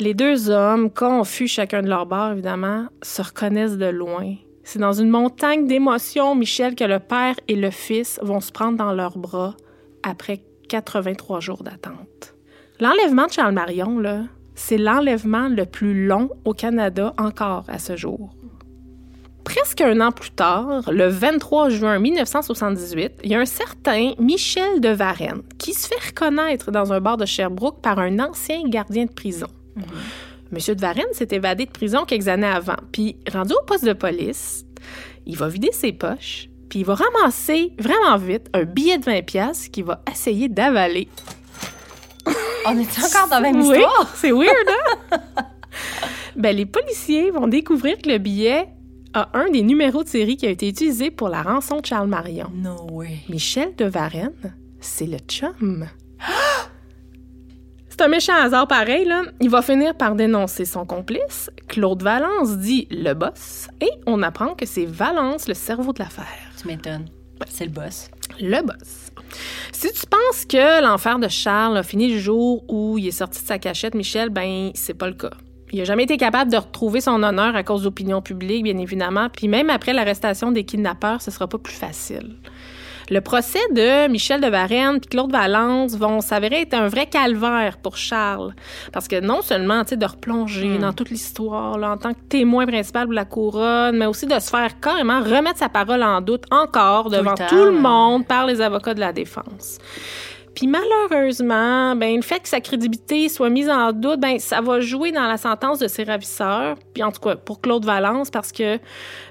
Les 0.00 0.14
deux 0.14 0.50
hommes, 0.50 0.90
confus 0.90 1.48
chacun 1.48 1.82
de 1.82 1.88
leur 1.88 2.06
bord, 2.06 2.32
évidemment, 2.32 2.86
se 3.02 3.22
reconnaissent 3.22 3.78
de 3.78 3.86
loin. 3.86 4.34
C'est 4.64 4.78
dans 4.78 4.92
une 4.92 5.08
montagne 5.08 5.66
d'émotions, 5.66 6.34
Michel, 6.34 6.74
que 6.74 6.84
le 6.84 6.98
père 6.98 7.34
et 7.48 7.56
le 7.56 7.70
fils 7.70 8.20
vont 8.22 8.40
se 8.40 8.52
prendre 8.52 8.76
dans 8.76 8.92
leurs 8.92 9.18
bras 9.18 9.54
après 10.02 10.42
83 10.68 11.40
jours 11.40 11.62
d'attente. 11.62 12.34
L'enlèvement 12.80 13.26
de 13.26 13.32
Charles 13.32 13.54
Marion, 13.54 13.98
là, 13.98 14.24
c'est 14.54 14.78
l'enlèvement 14.78 15.48
le 15.48 15.64
plus 15.64 16.06
long 16.06 16.30
au 16.44 16.52
Canada 16.52 17.14
encore 17.18 17.64
à 17.68 17.78
ce 17.78 17.96
jour. 17.96 18.30
Presque 19.44 19.80
un 19.80 20.00
an 20.00 20.12
plus 20.12 20.30
tard, 20.30 20.90
le 20.92 21.08
23 21.08 21.70
juin 21.70 21.98
1978, 21.98 23.20
il 23.24 23.30
y 23.30 23.34
a 23.34 23.40
un 23.40 23.46
certain 23.46 24.12
Michel 24.18 24.80
de 24.80 24.90
Varenne 24.90 25.42
qui 25.58 25.72
se 25.72 25.88
fait 25.88 26.08
reconnaître 26.08 26.70
dans 26.70 26.92
un 26.92 27.00
bar 27.00 27.16
de 27.16 27.24
Sherbrooke 27.24 27.80
par 27.80 27.98
un 27.98 28.18
ancien 28.18 28.62
gardien 28.68 29.06
de 29.06 29.12
prison. 29.12 29.48
Monsieur 30.50 30.74
de 30.74 30.80
Varenne 30.80 31.04
s'est 31.12 31.28
évadé 31.30 31.66
de 31.66 31.70
prison 31.70 32.04
quelques 32.06 32.28
années 32.28 32.46
avant. 32.46 32.76
Puis, 32.92 33.16
rendu 33.32 33.52
au 33.52 33.64
poste 33.66 33.84
de 33.84 33.92
police, 33.92 34.64
il 35.26 35.36
va 35.36 35.48
vider 35.48 35.70
ses 35.72 35.92
poches, 35.92 36.48
puis 36.70 36.80
il 36.80 36.84
va 36.86 36.94
ramasser 36.94 37.72
vraiment 37.78 38.16
vite 38.16 38.48
un 38.54 38.64
billet 38.64 38.96
de 38.98 39.04
20 39.04 39.22
pièces 39.26 39.68
qu'il 39.68 39.84
va 39.84 40.02
essayer 40.10 40.48
d'avaler. 40.48 41.08
On 42.66 42.78
est 42.78 42.98
encore 42.98 43.28
dans 43.30 43.40
la 43.40 43.52
même 43.52 43.60
Oui, 43.60 43.76
histoire? 43.78 44.12
c'est 44.16 44.32
weird, 44.32 44.54
hein? 45.12 45.18
ben, 46.36 46.54
les 46.56 46.66
policiers 46.66 47.30
vont 47.30 47.46
découvrir 47.46 47.98
que 47.98 48.08
le 48.08 48.18
billet 48.18 48.68
a 49.14 49.30
un 49.34 49.50
des 49.50 49.62
numéros 49.62 50.02
de 50.04 50.08
série 50.08 50.36
qui 50.36 50.46
a 50.46 50.50
été 50.50 50.68
utilisé 50.68 51.10
pour 51.10 51.28
la 51.28 51.42
rançon 51.42 51.80
de 51.80 51.86
Charles 51.86 52.08
Marion. 52.08 52.50
No 52.54 52.86
way. 52.90 53.18
Michel 53.28 53.74
de 53.76 53.86
Varenne, 53.86 54.54
c'est 54.80 55.06
le 55.06 55.18
chum. 55.28 55.86
C'est 57.98 58.04
un 58.04 58.08
méchant 58.08 58.34
hasard 58.40 58.68
pareil, 58.68 59.06
là. 59.06 59.22
Il 59.40 59.50
va 59.50 59.60
finir 59.60 59.92
par 59.92 60.14
dénoncer 60.14 60.64
son 60.64 60.86
complice. 60.86 61.50
Claude 61.66 62.00
Valence 62.00 62.56
dit 62.58 62.86
le 62.92 63.12
boss. 63.12 63.66
Et 63.80 63.90
on 64.06 64.22
apprend 64.22 64.54
que 64.54 64.66
c'est 64.66 64.84
Valence 64.84 65.48
le 65.48 65.54
cerveau 65.54 65.92
de 65.92 65.98
l'affaire. 65.98 66.24
Tu 66.60 66.68
m'étonnes. 66.68 67.06
C'est 67.48 67.64
le 67.64 67.72
boss. 67.72 68.08
Le 68.40 68.62
boss. 68.62 69.10
Si 69.72 69.92
tu 69.92 70.06
penses 70.06 70.44
que 70.44 70.80
l'enfer 70.80 71.18
de 71.18 71.26
Charles 71.26 71.76
a 71.76 71.82
fini 71.82 72.12
le 72.12 72.20
jour 72.20 72.64
où 72.68 72.98
il 72.98 73.08
est 73.08 73.10
sorti 73.10 73.42
de 73.42 73.48
sa 73.48 73.58
cachette, 73.58 73.96
Michel, 73.96 74.30
ben, 74.30 74.70
c'est 74.74 74.94
pas 74.94 75.08
le 75.08 75.14
cas. 75.14 75.32
Il 75.72 75.80
a 75.80 75.84
jamais 75.84 76.04
été 76.04 76.16
capable 76.18 76.52
de 76.52 76.56
retrouver 76.56 77.00
son 77.00 77.20
honneur 77.24 77.56
à 77.56 77.64
cause 77.64 77.82
d'opinion 77.82 78.22
publique, 78.22 78.62
bien 78.62 78.78
évidemment. 78.78 79.28
Puis 79.28 79.48
même 79.48 79.70
après 79.70 79.92
l'arrestation 79.92 80.52
des 80.52 80.62
kidnappeurs, 80.62 81.20
ce 81.20 81.32
sera 81.32 81.48
pas 81.48 81.58
plus 81.58 81.74
facile. 81.74 82.36
Le 83.10 83.20
procès 83.20 83.60
de 83.72 84.08
Michel 84.08 84.40
de 84.40 84.48
Varenne 84.48 84.96
et 84.96 85.00
Claude 85.00 85.32
Valence 85.32 85.96
vont 85.96 86.20
s'avérer 86.20 86.62
être 86.62 86.74
un 86.74 86.88
vrai 86.88 87.06
calvaire 87.06 87.78
pour 87.78 87.96
Charles. 87.96 88.54
Parce 88.92 89.08
que 89.08 89.20
non 89.20 89.40
seulement, 89.40 89.82
tu 89.82 89.90
sais, 89.90 89.96
de 89.96 90.04
replonger 90.04 90.78
dans 90.78 90.92
toute 90.92 91.10
l'histoire, 91.10 91.78
là, 91.78 91.92
en 91.92 91.96
tant 91.96 92.12
que 92.12 92.20
témoin 92.28 92.66
principal 92.66 93.08
de 93.08 93.14
la 93.14 93.24
couronne, 93.24 93.96
mais 93.96 94.06
aussi 94.06 94.26
de 94.26 94.38
se 94.38 94.50
faire 94.50 94.78
carrément 94.80 95.20
remettre 95.20 95.58
sa 95.58 95.68
parole 95.68 96.02
en 96.02 96.20
doute 96.20 96.44
encore 96.50 97.08
devant 97.08 97.34
temps, 97.34 97.46
tout 97.48 97.64
le 97.64 97.72
monde 97.72 98.26
par 98.26 98.46
les 98.46 98.60
avocats 98.60 98.94
de 98.94 99.00
la 99.00 99.12
défense. 99.12 99.78
Puis 100.58 100.66
malheureusement, 100.66 101.94
ben 101.94 102.16
le 102.16 102.22
fait 102.22 102.40
que 102.40 102.48
sa 102.48 102.60
crédibilité 102.60 103.28
soit 103.28 103.48
mise 103.48 103.70
en 103.70 103.92
doute, 103.92 104.18
ben 104.18 104.40
ça 104.40 104.60
va 104.60 104.80
jouer 104.80 105.12
dans 105.12 105.28
la 105.28 105.36
sentence 105.36 105.78
de 105.78 105.86
ses 105.86 106.02
ravisseurs. 106.02 106.74
Puis 106.94 107.04
en 107.04 107.12
tout 107.12 107.20
cas 107.20 107.36
pour 107.36 107.60
Claude 107.60 107.84
Valence 107.84 108.28
parce 108.28 108.50
que 108.50 108.74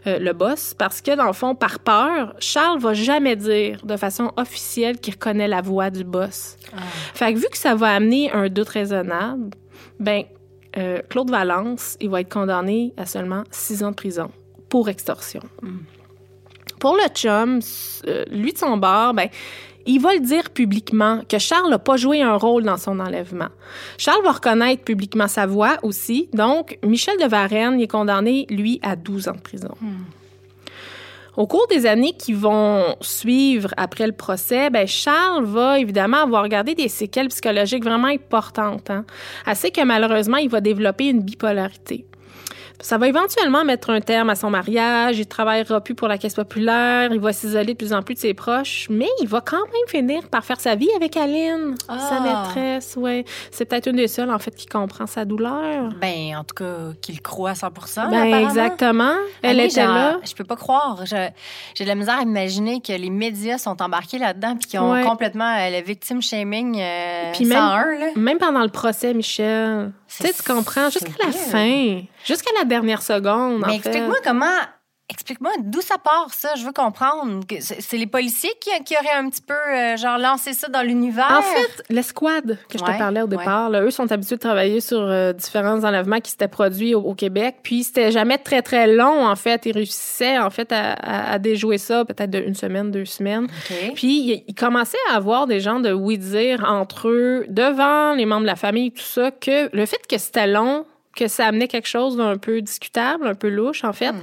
euh, 0.08 0.20
le 0.20 0.32
boss, 0.32 0.74
parce 0.74 1.02
que 1.02 1.18
dans 1.18 1.26
le 1.26 1.34
fond 1.34 1.54
par 1.54 1.80
peur, 1.80 2.34
Charles 2.40 2.80
va 2.80 2.94
jamais 2.94 3.36
dire 3.36 3.82
de 3.84 3.98
façon 3.98 4.32
officielle 4.38 5.00
qu'il 5.00 5.16
reconnaît 5.16 5.50
la 5.50 5.60
voix 5.60 5.90
du 5.90 6.06
boss. 6.06 6.56
Fait 7.14 7.34
que 7.34 7.40
vu 7.40 7.48
que 7.52 7.58
ça 7.58 7.76
va 7.76 7.94
amener 7.94 8.32
un 8.32 8.48
doute 8.48 8.70
raisonnable, 8.70 9.50
ben 10.00 10.24
euh, 10.78 11.00
Claude 11.10 11.30
Valence, 11.30 11.98
il 12.00 12.10
va 12.10 12.22
être 12.22 12.32
condamné 12.32 12.94
à 12.96 13.06
seulement 13.06 13.44
six 13.52 13.84
ans 13.84 13.90
de 13.90 13.96
prison 13.96 14.32
pour 14.70 14.88
extorsion. 14.88 15.42
Pour 16.80 16.96
le 16.96 17.10
chum, 17.10 17.60
euh, 18.08 18.24
lui 18.32 18.54
de 18.54 18.58
son 18.58 18.78
bord, 18.78 19.14
ben, 19.14 19.28
il 19.88 20.00
va 20.00 20.14
le 20.14 20.20
dire 20.20 20.50
publiquement 20.52 21.22
que 21.28 21.40
Charles 21.40 21.70
n'a 21.70 21.80
pas 21.80 21.98
joué 21.98 22.22
un 22.22 22.36
rôle 22.36 22.64
dans 22.64 22.78
son 22.78 23.00
enlèvement. 23.00 23.50
Charles 23.98 24.24
va 24.24 24.34
reconnaître 24.34 24.84
publiquement 24.84 25.28
sa 25.28 25.46
voix 25.46 25.78
aussi. 25.82 26.30
Donc, 26.34 26.78
Michel 26.84 27.18
de 27.18 27.26
Varenne 27.26 27.80
il 27.80 27.84
est 27.84 27.88
condamné, 27.88 28.46
lui, 28.50 28.80
à 28.84 28.96
12 28.96 29.30
ans 29.30 29.34
de 29.34 29.42
prison. 29.42 29.72
Au 31.38 31.46
cours 31.46 31.68
des 31.68 31.86
années 31.86 32.14
qui 32.18 32.34
vont 32.34 32.96
suivre 33.00 33.72
après 33.78 34.08
le 34.08 34.14
procès, 34.14 34.72
ben 34.72 34.88
Charles 34.88 35.46
va 35.46 35.80
évidemment 35.80 36.18
avoir 36.18 36.50
gardé 36.50 36.74
des 36.74 36.88
séquelles 36.88 37.28
psychologiques 37.28 37.84
vraiment 37.84 38.08
importantes. 38.08 38.90
Hein. 38.90 39.06
Assez 39.46 39.70
que 39.70 39.84
malheureusement, 39.84 40.38
il 40.38 40.50
va 40.50 40.62
développer 40.62 41.10
une 41.10 41.22
bipolarité. 41.22 42.06
Ça 42.80 42.98
va 43.00 43.08
éventuellement 43.08 43.66
mettre 43.66 43.90
un 43.90 44.02
terme 44.02 44.30
à 44.30 44.36
son 44.36 44.50
mariage, 44.52 45.18
il 45.18 45.26
travaillera 45.26 45.82
plus 45.82 45.96
pour 45.96 46.08
la 46.08 46.18
caisse 46.20 46.36
populaire, 46.36 47.10
il 47.12 47.20
va 47.20 47.34
s'isoler 47.34 47.74
de 47.74 47.78
plus 47.78 47.92
en 47.92 48.04
plus 48.04 48.14
de 48.14 48.20
ses 48.20 48.34
proches, 48.36 48.86
mais 48.92 49.08
il 49.22 49.28
va 49.28 49.42
quand 49.42 49.58
même 49.58 49.88
finir 49.88 50.28
par 50.30 50.46
faire 50.46 50.60
sa 50.60 50.76
vie 50.76 50.90
avec 50.96 51.18
Aline, 51.18 51.74
sa 51.88 51.94
Ah. 51.94 52.20
maîtresse, 52.46 52.96
ouais. 52.96 53.26
C'est 53.52 53.66
peut-être 53.66 53.88
une 53.88 53.96
des 53.96 54.08
seules, 54.08 54.30
en 54.30 54.38
fait, 54.38 54.52
qui 54.56 54.68
comprend 54.68 55.08
sa 55.08 55.26
douleur. 55.26 55.90
Ben, 56.00 56.36
en 56.38 56.44
tout 56.44 56.54
cas, 56.56 56.94
qu'il 57.02 57.20
croit 57.22 57.52
à 57.52 57.56
100 57.56 57.72
là, 57.98 58.10
Ben, 58.10 58.36
exactement. 58.48 59.14
Elle 59.42 59.60
Annie, 59.60 59.70
était 59.70 59.84
là. 59.86 60.18
Je 60.24 60.34
peux 60.36 60.44
pas 60.44 60.56
croire. 60.56 61.04
J'ai 61.06 61.84
de 61.84 61.88
la 61.90 61.96
misère 61.96 62.20
à 62.20 62.22
imaginer 62.24 62.80
que 62.82 62.94
les 62.94 63.10
médias 63.10 63.58
sont 63.58 63.82
embarqués 63.82 64.20
là-dedans 64.20 64.56
puis 64.56 64.70
qu'ils 64.70 64.80
ont 64.80 64.92
Ouais. 64.92 65.04
complètement 65.04 65.56
euh, 65.58 65.80
le 65.80 65.84
victim 65.84 66.22
shaming 66.22 66.80
euh, 66.80 67.32
Puis 67.34 67.46
même, 67.46 67.58
101, 67.58 68.00
là. 68.00 68.06
même 68.16 68.38
pendant 68.38 68.62
le 68.64 68.70
procès, 68.70 69.14
Michel. 69.16 69.92
Tu 70.08 70.24
sais, 70.24 70.34
tu 70.34 70.44
comprends, 70.44 70.90
jusqu'à 70.90 71.12
la 71.26 71.32
fin. 71.32 72.02
Jusqu'à 72.26 72.52
la 72.58 72.64
dernière 72.64 73.02
seconde, 73.02 73.64
Mais 73.68 73.76
explique-moi 73.76 74.18
comment. 74.24 74.60
Explique-moi 75.10 75.52
d'où 75.62 75.80
ça 75.80 75.98
part, 75.98 76.28
ça? 76.34 76.50
Je 76.58 76.66
veux 76.66 76.74
comprendre. 76.74 77.40
C'est 77.62 77.96
les 77.98 78.08
policiers 78.08 78.52
qui, 78.60 78.70
qui 78.84 78.94
auraient 78.98 79.18
un 79.18 79.30
petit 79.30 79.42
peu, 79.42 79.54
euh, 79.54 79.96
genre, 79.96 80.18
lancé 80.18 80.52
ça 80.52 80.68
dans 80.68 80.82
l'univers? 80.82 81.34
En 81.40 81.42
fait, 81.42 81.84
l'escouade 81.90 82.58
que 82.70 82.78
je 82.78 82.84
te 82.84 82.98
parlais 82.98 83.22
au 83.22 83.26
ouais. 83.28 83.38
départ, 83.38 83.70
là, 83.70 83.84
eux 83.84 83.90
sont 83.90 84.12
habitués 84.12 84.36
de 84.36 84.42
travailler 84.42 84.82
sur 84.82 85.00
euh, 85.00 85.32
différents 85.32 85.82
enlèvements 85.86 86.20
qui 86.20 86.32
s'étaient 86.32 86.50
produits 86.50 86.94
au, 86.94 87.00
au 87.00 87.14
Québec. 87.16 87.56
Puis 87.64 87.86
c'était 87.86 88.12
jamais 88.12 88.38
très, 88.38 88.62
très 88.62 88.86
long, 88.88 89.26
en 89.26 89.36
fait. 89.38 89.66
Ils 89.66 89.72
réussissaient, 89.72 90.40
en 90.40 90.50
fait, 90.50 90.74
à, 90.74 90.92
à- 90.92 91.32
à 91.32 91.40
déjouer 91.40 91.78
ça 91.78 92.04
peut-être 92.04 92.36
une 92.36 92.56
semaine, 92.56 92.92
deux 92.92 93.06
semaines. 93.06 93.48
Puis 93.96 94.08
ils 94.20 94.44
ils 94.46 94.56
commençaient 94.56 94.98
à 95.12 95.16
avoir 95.16 95.48
des 95.48 95.62
gens 95.62 95.80
de 95.80 95.94
oui-dire 95.94 96.66
entre 96.68 97.08
eux, 97.08 97.46
devant 97.48 98.14
les 98.14 98.26
membres 98.26 98.42
de 98.42 98.48
la 98.48 98.56
famille, 98.58 98.92
tout 98.92 99.02
ça, 99.02 99.32
que 99.32 99.74
le 99.74 99.86
fait 99.86 100.06
que 100.06 100.18
c'était 100.18 100.48
long, 100.48 100.86
que 101.18 101.28
ça 101.28 101.48
amenait 101.48 101.68
quelque 101.68 101.88
chose 101.88 102.16
d'un 102.16 102.38
peu 102.38 102.62
discutable, 102.62 103.28
un 103.28 103.34
peu 103.36 103.50
louche, 103.50 103.84
en 103.84 103.92
fait. 103.94 104.14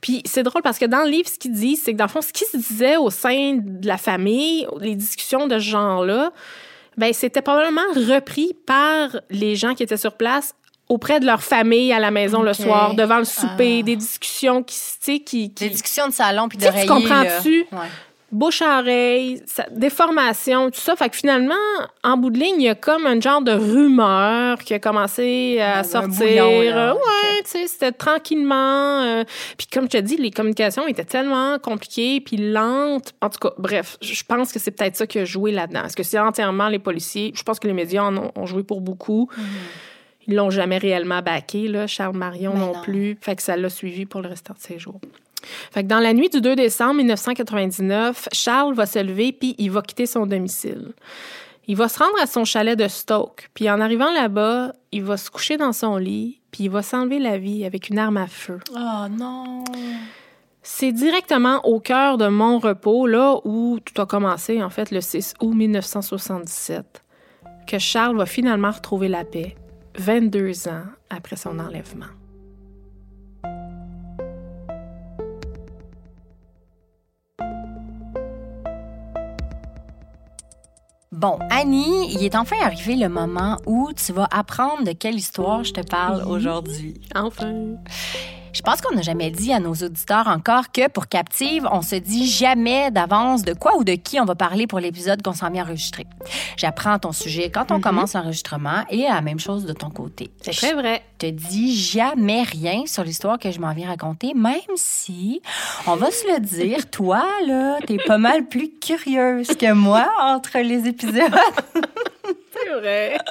Puis 0.00 0.22
c'est 0.26 0.42
drôle 0.42 0.62
parce 0.62 0.78
que 0.78 0.84
dans 0.86 1.02
le 1.04 1.10
livre, 1.10 1.28
ce 1.28 1.38
qu'il 1.38 1.52
dit, 1.52 1.76
c'est 1.76 1.92
que 1.92 1.96
dans 1.98 2.04
le 2.04 2.10
fond, 2.10 2.20
ce 2.22 2.32
qui 2.32 2.44
se 2.44 2.56
disait 2.56 2.96
au 2.96 3.08
sein 3.10 3.58
de 3.62 3.86
la 3.86 3.96
famille, 3.96 4.66
les 4.80 4.94
discussions 4.96 5.46
de 5.46 5.54
ce 5.58 5.64
genre-là, 5.64 6.32
ben 6.96 7.12
c'était 7.12 7.40
probablement 7.42 7.86
repris 7.94 8.52
par 8.66 9.08
les 9.30 9.56
gens 9.56 9.74
qui 9.74 9.82
étaient 9.82 9.96
sur 9.96 10.16
place 10.16 10.54
auprès 10.88 11.20
de 11.20 11.24
leur 11.24 11.42
famille 11.42 11.92
à 11.92 12.00
la 12.00 12.10
maison 12.10 12.42
le 12.42 12.52
soir, 12.52 12.94
devant 12.94 13.18
le 13.18 13.24
souper, 13.24 13.78
Ah. 13.80 13.82
des 13.84 13.94
discussions 13.96 14.62
qui, 14.64 14.74
tu 14.74 14.82
sais, 15.00 15.18
qui, 15.20 15.54
qui 15.54 15.64
Des 15.64 15.70
discussions 15.70 16.08
de 16.08 16.12
salon 16.12 16.48
puis 16.48 16.58
sais, 16.60 16.66
tu 16.66 16.86
d'oreiller. 16.86 16.88
comprends-tu? 16.88 17.66
Ouais. 17.70 17.78
Bouche 18.32 18.62
à 18.62 18.80
oreille, 18.80 19.42
ça- 19.46 19.66
déformation, 19.70 20.70
tout 20.70 20.80
ça. 20.80 20.96
Fait 20.96 21.08
que 21.08 21.16
finalement, 21.16 21.54
en 22.04 22.16
bout 22.16 22.30
de 22.30 22.38
ligne, 22.38 22.56
il 22.60 22.64
y 22.64 22.68
a 22.68 22.74
comme 22.74 23.06
un 23.06 23.20
genre 23.20 23.42
de 23.42 23.52
rumeur 23.52 24.58
qui 24.58 24.74
a 24.74 24.78
commencé 24.78 25.58
à 25.60 25.82
sortir. 25.84 26.10
bouillon, 26.44 26.62
là. 26.70 26.94
Ouais, 26.94 27.42
tu 27.44 27.50
sais, 27.50 27.66
c'était 27.66 27.92
tranquillement. 27.92 29.02
euh, 29.02 29.24
puis 29.58 29.66
comme 29.72 29.84
je 29.84 29.90
te 29.90 29.96
dis, 29.98 30.16
les 30.16 30.30
communications 30.30 30.86
étaient 30.86 31.04
tellement 31.04 31.58
compliquées 31.58 32.20
puis 32.20 32.36
lentes. 32.36 33.14
En 33.20 33.28
tout 33.30 33.38
cas, 33.40 33.50
bref, 33.58 33.96
je 34.00 34.22
pense 34.26 34.52
que 34.52 34.58
c'est 34.58 34.70
peut-être 34.70 34.96
ça 34.96 35.06
qui 35.06 35.18
a 35.18 35.24
joué 35.24 35.50
là-dedans. 35.52 35.84
Est-ce 35.84 35.96
que 35.96 36.02
c'est 36.02 36.18
entièrement 36.18 36.68
les 36.68 36.78
policiers? 36.78 37.32
Je 37.34 37.42
pense 37.42 37.58
que 37.58 37.66
les 37.66 37.72
médias 37.74 38.02
en 38.04 38.16
ont, 38.16 38.32
ont 38.36 38.46
joué 38.46 38.62
pour 38.62 38.80
beaucoup. 38.80 39.28
Ils 40.26 40.34
l'ont 40.36 40.50
jamais 40.50 40.78
réellement 40.78 41.22
baqué, 41.22 41.66
là, 41.66 41.86
Charles 41.86 42.16
Marion 42.16 42.52
Mais 42.54 42.60
non, 42.60 42.72
non. 42.74 42.82
plus. 42.82 43.18
Fait 43.20 43.34
que 43.34 43.42
ça 43.42 43.56
l'a 43.56 43.68
suivi 43.70 44.06
pour 44.06 44.20
le 44.22 44.28
restant 44.28 44.54
de 44.54 44.60
ses 44.60 44.78
jours. 44.78 45.00
Fait 45.70 45.82
que 45.82 45.88
dans 45.88 46.00
la 46.00 46.12
nuit 46.12 46.28
du 46.28 46.40
2 46.40 46.56
décembre 46.56 46.94
1999, 46.94 48.28
Charles 48.32 48.74
va 48.74 48.86
se 48.86 48.98
lever 48.98 49.32
puis 49.32 49.54
il 49.58 49.70
va 49.70 49.82
quitter 49.82 50.06
son 50.06 50.26
domicile. 50.26 50.92
Il 51.66 51.76
va 51.76 51.88
se 51.88 51.98
rendre 51.98 52.20
à 52.20 52.26
son 52.26 52.44
chalet 52.44 52.76
de 52.78 52.88
Stoke. 52.88 53.48
Puis 53.54 53.70
en 53.70 53.80
arrivant 53.80 54.12
là-bas, 54.12 54.72
il 54.92 55.04
va 55.04 55.16
se 55.16 55.30
coucher 55.30 55.56
dans 55.56 55.72
son 55.72 55.96
lit 55.96 56.40
puis 56.50 56.64
il 56.64 56.70
va 56.70 56.82
s'enlever 56.82 57.18
la 57.18 57.38
vie 57.38 57.64
avec 57.64 57.90
une 57.90 57.98
arme 57.98 58.16
à 58.16 58.26
feu. 58.26 58.58
Oh 58.74 59.08
non. 59.10 59.64
C'est 60.62 60.92
directement 60.92 61.64
au 61.64 61.80
cœur 61.80 62.18
de 62.18 62.28
mon 62.28 62.58
repos, 62.58 63.06
là 63.06 63.36
où 63.44 63.78
tout 63.80 64.00
a 64.00 64.06
commencé, 64.06 64.62
en 64.62 64.68
fait, 64.68 64.90
le 64.90 65.00
6 65.00 65.34
août 65.40 65.54
1977, 65.54 67.02
que 67.66 67.78
Charles 67.78 68.16
va 68.16 68.26
finalement 68.26 68.70
retrouver 68.70 69.08
la 69.08 69.24
paix, 69.24 69.56
22 69.96 70.68
ans 70.68 70.84
après 71.08 71.36
son 71.36 71.58
enlèvement. 71.58 72.06
Bon, 81.20 81.38
Annie, 81.50 82.10
il 82.14 82.24
est 82.24 82.34
enfin 82.34 82.56
arrivé 82.62 82.96
le 82.96 83.10
moment 83.10 83.58
où 83.66 83.90
tu 83.92 84.10
vas 84.10 84.26
apprendre 84.30 84.84
de 84.84 84.92
quelle 84.92 85.16
histoire 85.16 85.64
je 85.64 85.74
te 85.74 85.82
parle 85.82 86.22
aujourd'hui. 86.26 86.98
Enfin. 87.14 87.74
Je 88.52 88.62
pense 88.62 88.80
qu'on 88.80 88.94
n'a 88.94 89.02
jamais 89.02 89.30
dit 89.30 89.52
à 89.52 89.60
nos 89.60 89.74
auditeurs 89.74 90.26
encore 90.26 90.72
que 90.72 90.88
pour 90.88 91.08
Captive, 91.08 91.68
on 91.70 91.82
se 91.82 91.96
dit 91.96 92.28
jamais 92.28 92.90
d'avance 92.90 93.42
de 93.44 93.52
quoi 93.52 93.76
ou 93.76 93.84
de 93.84 93.92
qui 93.92 94.20
on 94.20 94.24
va 94.24 94.34
parler 94.34 94.66
pour 94.66 94.80
l'épisode 94.80 95.22
qu'on 95.22 95.32
s'en 95.32 95.50
vient 95.50 95.64
enregistrer. 95.64 96.06
J'apprends 96.56 96.98
ton 96.98 97.12
sujet 97.12 97.50
quand 97.50 97.70
on 97.70 97.80
commence 97.80 98.14
l'enregistrement 98.14 98.84
et 98.90 99.02
la 99.02 99.20
même 99.20 99.38
chose 99.38 99.64
de 99.64 99.72
ton 99.72 99.90
côté. 99.90 100.30
C'est 100.42 100.52
très 100.52 100.74
vrai. 100.74 101.02
Je 101.20 101.28
te 101.28 101.32
dis 101.32 101.76
jamais 101.76 102.42
rien 102.42 102.86
sur 102.86 103.04
l'histoire 103.04 103.38
que 103.38 103.50
je 103.50 103.60
m'en 103.60 103.72
viens 103.72 103.88
raconter, 103.88 104.32
même 104.34 104.60
si, 104.76 105.42
on 105.86 105.96
va 105.96 106.10
se 106.10 106.26
le 106.32 106.40
dire, 106.40 106.86
toi, 106.90 107.24
là, 107.46 107.78
t'es 107.86 107.98
pas 107.98 108.18
mal 108.18 108.46
plus 108.46 108.70
curieuse 108.80 109.48
que 109.48 109.72
moi 109.72 110.10
entre 110.20 110.58
les 110.58 110.88
épisodes. 110.88 111.30
C'est 112.52 112.70
vrai. 112.80 113.18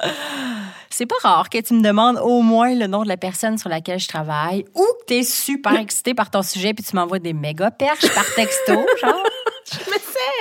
C'est 1.00 1.06
pas 1.06 1.16
rare 1.22 1.48
que 1.48 1.56
tu 1.56 1.72
me 1.72 1.80
demandes 1.80 2.18
au 2.18 2.42
moins 2.42 2.74
le 2.74 2.86
nom 2.86 3.04
de 3.04 3.08
la 3.08 3.16
personne 3.16 3.56
sur 3.56 3.70
laquelle 3.70 3.98
je 3.98 4.06
travaille 4.06 4.66
ou 4.74 4.86
que 5.00 5.06
t'es 5.06 5.22
super 5.22 5.74
excité 5.78 6.12
par 6.12 6.30
ton 6.30 6.42
sujet 6.42 6.74
puis 6.74 6.84
tu 6.84 6.94
m'envoies 6.94 7.20
des 7.20 7.32
méga 7.32 7.70
perches 7.70 8.14
par 8.14 8.26
texto, 8.34 8.74
genre. 9.00 9.22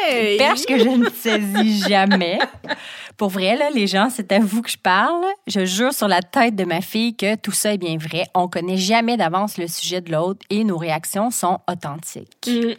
Hey! 0.09 0.37
Perches 0.37 0.65
que 0.65 0.77
je 0.77 0.89
ne 0.89 1.09
saisis 1.11 1.87
jamais. 1.87 2.39
Pour 3.15 3.29
vrai, 3.29 3.55
là, 3.55 3.69
les 3.69 3.87
gens, 3.87 4.09
c'est 4.13 4.33
à 4.33 4.39
vous 4.39 4.61
que 4.61 4.69
je 4.69 4.77
parle. 4.77 5.23
Je 5.47 5.63
jure 5.63 5.93
sur 5.93 6.09
la 6.09 6.21
tête 6.21 6.57
de 6.57 6.65
ma 6.65 6.81
fille 6.81 7.15
que 7.15 7.35
tout 7.35 7.53
ça 7.53 7.73
est 7.73 7.77
bien 7.77 7.95
vrai. 7.97 8.25
On 8.35 8.49
connaît 8.49 8.75
jamais 8.75 9.15
d'avance 9.15 9.57
le 9.57 9.67
sujet 9.69 10.01
de 10.01 10.11
l'autre 10.11 10.41
et 10.49 10.65
nos 10.65 10.77
réactions 10.77 11.31
sont 11.31 11.59
authentiques. 11.71 12.49
Mm. 12.49 12.73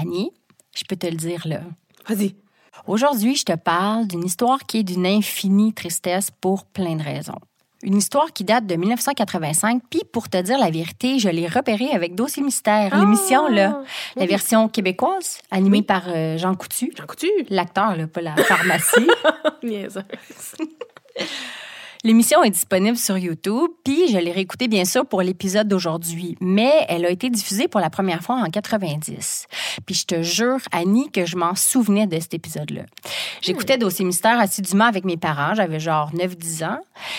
Annie, 0.00 0.30
je 0.74 0.84
peux 0.88 0.96
te 0.96 1.06
le 1.06 1.16
dire 1.16 1.42
là. 1.46 1.60
Vas-y. 2.08 2.34
Aujourd'hui, 2.86 3.34
je 3.34 3.44
te 3.44 3.56
parle 3.56 4.06
d'une 4.06 4.24
histoire 4.24 4.60
qui 4.60 4.78
est 4.78 4.82
d'une 4.84 5.06
infinie 5.06 5.72
tristesse 5.72 6.30
pour 6.40 6.64
plein 6.64 6.94
de 6.96 7.02
raisons. 7.02 7.38
Une 7.82 7.96
histoire 7.98 8.32
qui 8.32 8.42
date 8.44 8.66
de 8.66 8.74
1985, 8.74 9.82
puis 9.90 10.02
pour 10.12 10.28
te 10.28 10.40
dire 10.40 10.58
la 10.58 10.70
vérité, 10.70 11.18
je 11.18 11.28
l'ai 11.28 11.46
repérée 11.46 11.90
avec 11.90 12.14
Dossier 12.14 12.42
Mystère, 12.42 12.90
Ah! 12.92 12.98
l'émission, 13.00 13.48
là. 13.48 13.82
La 14.16 14.26
version 14.26 14.68
québécoise, 14.68 15.40
animée 15.50 15.78
Oui. 15.78 15.82
par 15.84 16.04
euh, 16.08 16.38
Jean 16.38 16.54
Coutu. 16.54 16.92
Jean 16.96 17.06
Coutu. 17.06 17.28
L'acteur, 17.50 17.96
là, 17.96 18.06
pas 18.06 18.22
la 18.22 18.34
pharmacie. 18.36 19.08
L'émission 22.06 22.44
est 22.44 22.50
disponible 22.50 22.96
sur 22.96 23.18
YouTube, 23.18 23.68
puis 23.82 24.06
je 24.12 24.18
l'ai 24.18 24.30
réécoutée 24.30 24.68
bien 24.68 24.84
sûr 24.84 25.04
pour 25.04 25.22
l'épisode 25.22 25.66
d'aujourd'hui, 25.66 26.36
mais 26.40 26.72
elle 26.88 27.04
a 27.04 27.10
été 27.10 27.30
diffusée 27.30 27.66
pour 27.66 27.80
la 27.80 27.90
première 27.90 28.22
fois 28.22 28.36
en 28.36 28.48
90. 28.48 29.48
Puis 29.84 29.96
je 29.96 30.06
te 30.06 30.22
jure, 30.22 30.60
Annie, 30.70 31.10
que 31.10 31.26
je 31.26 31.36
m'en 31.36 31.56
souvenais 31.56 32.06
de 32.06 32.20
cet 32.20 32.32
épisode-là. 32.34 32.82
J'écoutais 33.40 33.76
Dossier 33.76 34.04
Mystère 34.04 34.38
assidûment 34.38 34.84
avec 34.84 35.04
mes 35.04 35.16
parents, 35.16 35.54
j'avais 35.54 35.80
genre 35.80 36.12
9-10 36.14 36.64
ans. 36.64 36.78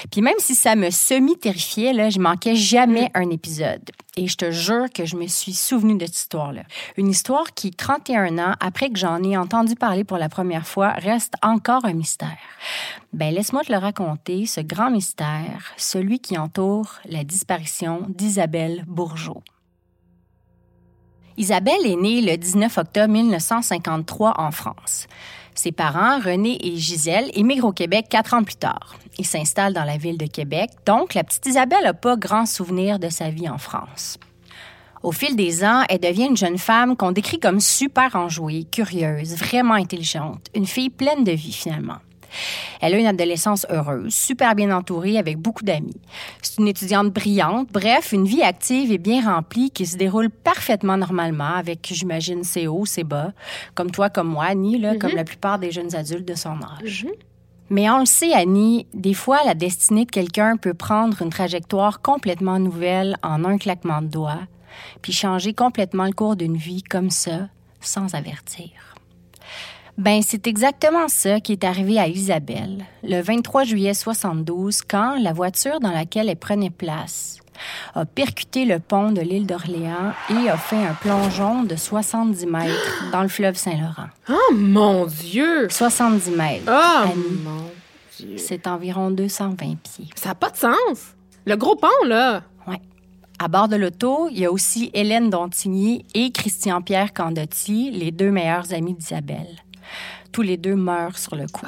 Puis 0.09 0.21
même 0.21 0.37
si 0.37 0.55
ça 0.55 0.77
me 0.77 0.89
semi-terrifiait, 0.89 1.91
là, 1.91 2.09
je 2.09 2.19
manquais 2.19 2.55
jamais 2.55 3.11
un 3.13 3.29
épisode. 3.29 3.91
Et 4.15 4.27
je 4.27 4.37
te 4.37 4.51
jure 4.51 4.85
que 4.91 5.05
je 5.05 5.17
me 5.17 5.27
suis 5.27 5.53
souvenue 5.53 5.97
de 5.97 6.05
cette 6.05 6.17
histoire-là. 6.17 6.63
Une 6.95 7.09
histoire 7.09 7.53
qui, 7.53 7.71
31 7.71 8.39
ans 8.39 8.53
après 8.61 8.89
que 8.89 8.97
j'en 8.97 9.21
ai 9.21 9.35
entendu 9.35 9.75
parler 9.75 10.05
pour 10.05 10.17
la 10.17 10.29
première 10.29 10.65
fois, 10.65 10.93
reste 10.93 11.33
encore 11.43 11.83
un 11.83 11.93
mystère. 11.93 12.37
Ben, 13.13 13.33
laisse-moi 13.33 13.63
te 13.63 13.71
le 13.71 13.77
raconter, 13.77 14.45
ce 14.45 14.59
grand 14.59 14.91
mystère, 14.91 15.73
celui 15.77 16.19
qui 16.19 16.37
entoure 16.37 16.95
la 17.05 17.23
disparition 17.23 18.05
d'Isabelle 18.09 18.83
Bourgeot. 18.85 19.43
Isabelle 21.37 21.85
est 21.85 21.95
née 21.95 22.21
le 22.21 22.35
19 22.35 22.77
octobre 22.77 23.13
1953 23.13 24.33
en 24.37 24.51
France. 24.51 25.07
Ses 25.55 25.71
parents, 25.71 26.19
René 26.19 26.57
et 26.61 26.75
Gisèle, 26.77 27.31
émigrent 27.33 27.69
au 27.69 27.71
Québec 27.71 28.07
quatre 28.09 28.33
ans 28.33 28.43
plus 28.43 28.55
tard. 28.55 28.95
Ils 29.17 29.25
s'installent 29.25 29.73
dans 29.73 29.83
la 29.83 29.97
ville 29.97 30.17
de 30.17 30.27
Québec, 30.27 30.69
donc 30.85 31.13
la 31.13 31.23
petite 31.23 31.45
Isabelle 31.45 31.83
n'a 31.83 31.93
pas 31.93 32.17
grand 32.17 32.45
souvenir 32.45 32.99
de 32.99 33.09
sa 33.09 33.29
vie 33.29 33.49
en 33.49 33.57
France. 33.57 34.17
Au 35.01 35.11
fil 35.11 35.35
des 35.35 35.63
ans, 35.63 35.83
elle 35.89 35.99
devient 35.99 36.25
une 36.25 36.37
jeune 36.37 36.57
femme 36.57 36.97
qu'on 36.97 37.11
décrit 37.11 37.39
comme 37.39 37.59
super 37.59 38.15
enjouée, 38.15 38.65
curieuse, 38.65 39.35
vraiment 39.35 39.75
intelligente, 39.75 40.47
une 40.53 40.65
fille 40.65 40.89
pleine 40.89 41.23
de 41.23 41.31
vie 41.31 41.53
finalement. 41.53 41.97
Elle 42.81 42.93
a 42.93 42.97
une 42.97 43.07
adolescence 43.07 43.65
heureuse, 43.69 44.13
super 44.13 44.55
bien 44.55 44.75
entourée 44.75 45.17
avec 45.17 45.37
beaucoup 45.37 45.63
d'amis. 45.63 45.99
C'est 46.41 46.57
une 46.59 46.67
étudiante 46.67 47.11
brillante, 47.11 47.69
bref, 47.71 48.11
une 48.11 48.25
vie 48.25 48.43
active 48.43 48.91
et 48.91 48.97
bien 48.97 49.23
remplie 49.25 49.71
qui 49.71 49.85
se 49.85 49.97
déroule 49.97 50.29
parfaitement 50.29 50.97
normalement 50.97 51.55
avec, 51.55 51.87
j'imagine, 51.91 52.43
ses 52.43 52.67
hauts, 52.67 52.85
ses 52.85 53.03
bas, 53.03 53.33
comme 53.75 53.91
toi, 53.91 54.09
comme 54.09 54.29
moi, 54.29 54.45
Annie, 54.45 54.77
là, 54.77 54.95
comme 54.97 55.15
la 55.15 55.23
plupart 55.23 55.59
des 55.59 55.71
jeunes 55.71 55.95
adultes 55.95 56.27
de 56.27 56.35
son 56.35 56.59
âge. 56.81 57.07
Mais 57.69 57.89
on 57.89 57.99
le 57.99 58.05
sait, 58.05 58.33
Annie, 58.33 58.87
des 58.93 59.13
fois, 59.13 59.39
la 59.45 59.53
destinée 59.53 60.05
de 60.05 60.11
quelqu'un 60.11 60.55
peut 60.55 60.73
prendre 60.73 61.21
une 61.21 61.29
trajectoire 61.29 62.01
complètement 62.01 62.59
nouvelle 62.59 63.17
en 63.23 63.43
un 63.43 63.57
claquement 63.57 64.01
de 64.01 64.07
doigts, 64.07 64.39
puis 65.01 65.11
changer 65.11 65.53
complètement 65.53 66.05
le 66.05 66.13
cours 66.13 66.37
d'une 66.37 66.55
vie 66.55 66.83
comme 66.83 67.09
ça, 67.09 67.49
sans 67.81 68.15
avertir. 68.15 68.69
Ben, 69.97 70.21
c'est 70.21 70.45
exactement 70.45 71.07
ça 71.07 71.39
qui 71.39 71.53
est 71.53 71.63
arrivé 71.63 71.97
à 71.97 72.07
Isabelle 72.07 72.85
le 73.03 73.19
23 73.19 73.63
juillet 73.63 73.95
72 73.95 74.81
quand 74.83 75.17
la 75.19 75.33
voiture 75.33 75.79
dans 75.79 75.91
laquelle 75.91 76.29
elle 76.29 76.37
prenait 76.37 76.69
place 76.69 77.39
a 77.95 78.05
percuté 78.05 78.65
le 78.65 78.77
pont 78.79 79.11
de 79.11 79.21
l'île 79.21 79.47
d'Orléans 79.47 80.13
et 80.29 80.49
a 80.49 80.57
fait 80.57 80.75
un 80.75 80.93
plongeon 80.93 81.63
de 81.63 81.75
70 81.75 82.45
mètres 82.45 83.05
dans 83.11 83.23
le 83.23 83.27
fleuve 83.27 83.55
Saint-Laurent. 83.55 84.09
Oh 84.29 84.53
mon 84.53 85.07
Dieu! 85.07 85.67
70 85.69 86.29
mètres. 86.29 86.65
Oh 86.67 87.07
Annie, 87.11 87.39
mon 87.43 87.71
Dieu! 88.19 88.37
c'est 88.37 88.67
environ 88.67 89.09
220 89.09 89.55
pieds. 89.77 90.09
Ça 90.13 90.29
n'a 90.29 90.35
pas 90.35 90.51
de 90.51 90.57
sens! 90.57 91.15
Le 91.45 91.55
gros 91.55 91.75
pont, 91.75 91.87
là! 92.05 92.43
Ouais. 92.67 92.81
À 93.39 93.47
bord 93.47 93.67
de 93.67 93.75
l'auto, 93.75 94.29
il 94.31 94.39
y 94.39 94.45
a 94.45 94.51
aussi 94.51 94.91
Hélène 94.93 95.31
Dontigny 95.31 96.05
et 96.13 96.31
Christian-Pierre 96.31 97.13
Candotti, 97.13 97.89
les 97.91 98.11
deux 98.11 98.29
meilleurs 98.31 98.73
amis 98.73 98.93
d'Isabelle. 98.93 99.63
Tous 100.37 100.43
les 100.43 100.57
deux 100.57 100.75
meurent 100.75 101.17
sur 101.17 101.35
le 101.35 101.47
coup. 101.47 101.65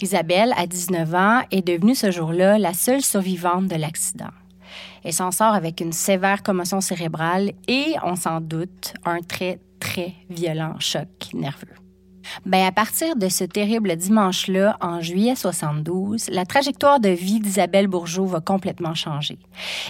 Isabelle, 0.00 0.54
à 0.56 0.66
19 0.66 1.14
ans, 1.14 1.42
est 1.50 1.60
devenue 1.60 1.94
ce 1.94 2.10
jour-là 2.10 2.56
la 2.58 2.72
seule 2.72 3.02
survivante 3.02 3.66
de 3.66 3.76
l'accident. 3.76 4.30
Elle 5.04 5.12
s'en 5.12 5.30
sort 5.30 5.52
avec 5.52 5.82
une 5.82 5.92
sévère 5.92 6.42
commotion 6.42 6.80
cérébrale 6.80 7.52
et, 7.68 7.94
on 8.02 8.16
s'en 8.16 8.40
doute, 8.40 8.94
un 9.04 9.20
très, 9.20 9.60
très 9.78 10.14
violent 10.30 10.76
choc 10.80 11.06
nerveux. 11.34 11.66
Ben, 12.44 12.66
à 12.66 12.72
partir 12.72 13.16
de 13.16 13.28
ce 13.28 13.44
terrible 13.44 13.96
dimanche-là, 13.96 14.76
en 14.80 15.00
juillet 15.00 15.34
72, 15.34 16.28
la 16.30 16.44
trajectoire 16.44 17.00
de 17.00 17.08
vie 17.08 17.40
d'Isabelle 17.40 17.86
Bourgeot 17.86 18.26
va 18.26 18.40
complètement 18.40 18.94
changer. 18.94 19.38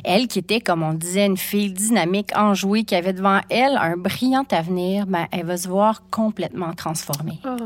Elle, 0.04 0.28
qui 0.28 0.38
était, 0.38 0.60
comme 0.60 0.82
on 0.82 0.94
disait, 0.94 1.26
une 1.26 1.36
fille 1.36 1.72
dynamique, 1.72 2.30
enjouée, 2.36 2.84
qui 2.84 2.94
avait 2.94 3.12
devant 3.12 3.40
elle 3.50 3.76
un 3.76 3.96
brillant 3.96 4.46
avenir, 4.50 5.06
ben, 5.06 5.26
elle 5.32 5.46
va 5.46 5.56
se 5.56 5.68
voir 5.68 6.02
complètement 6.10 6.72
transformée. 6.72 7.40
Oh. 7.44 7.56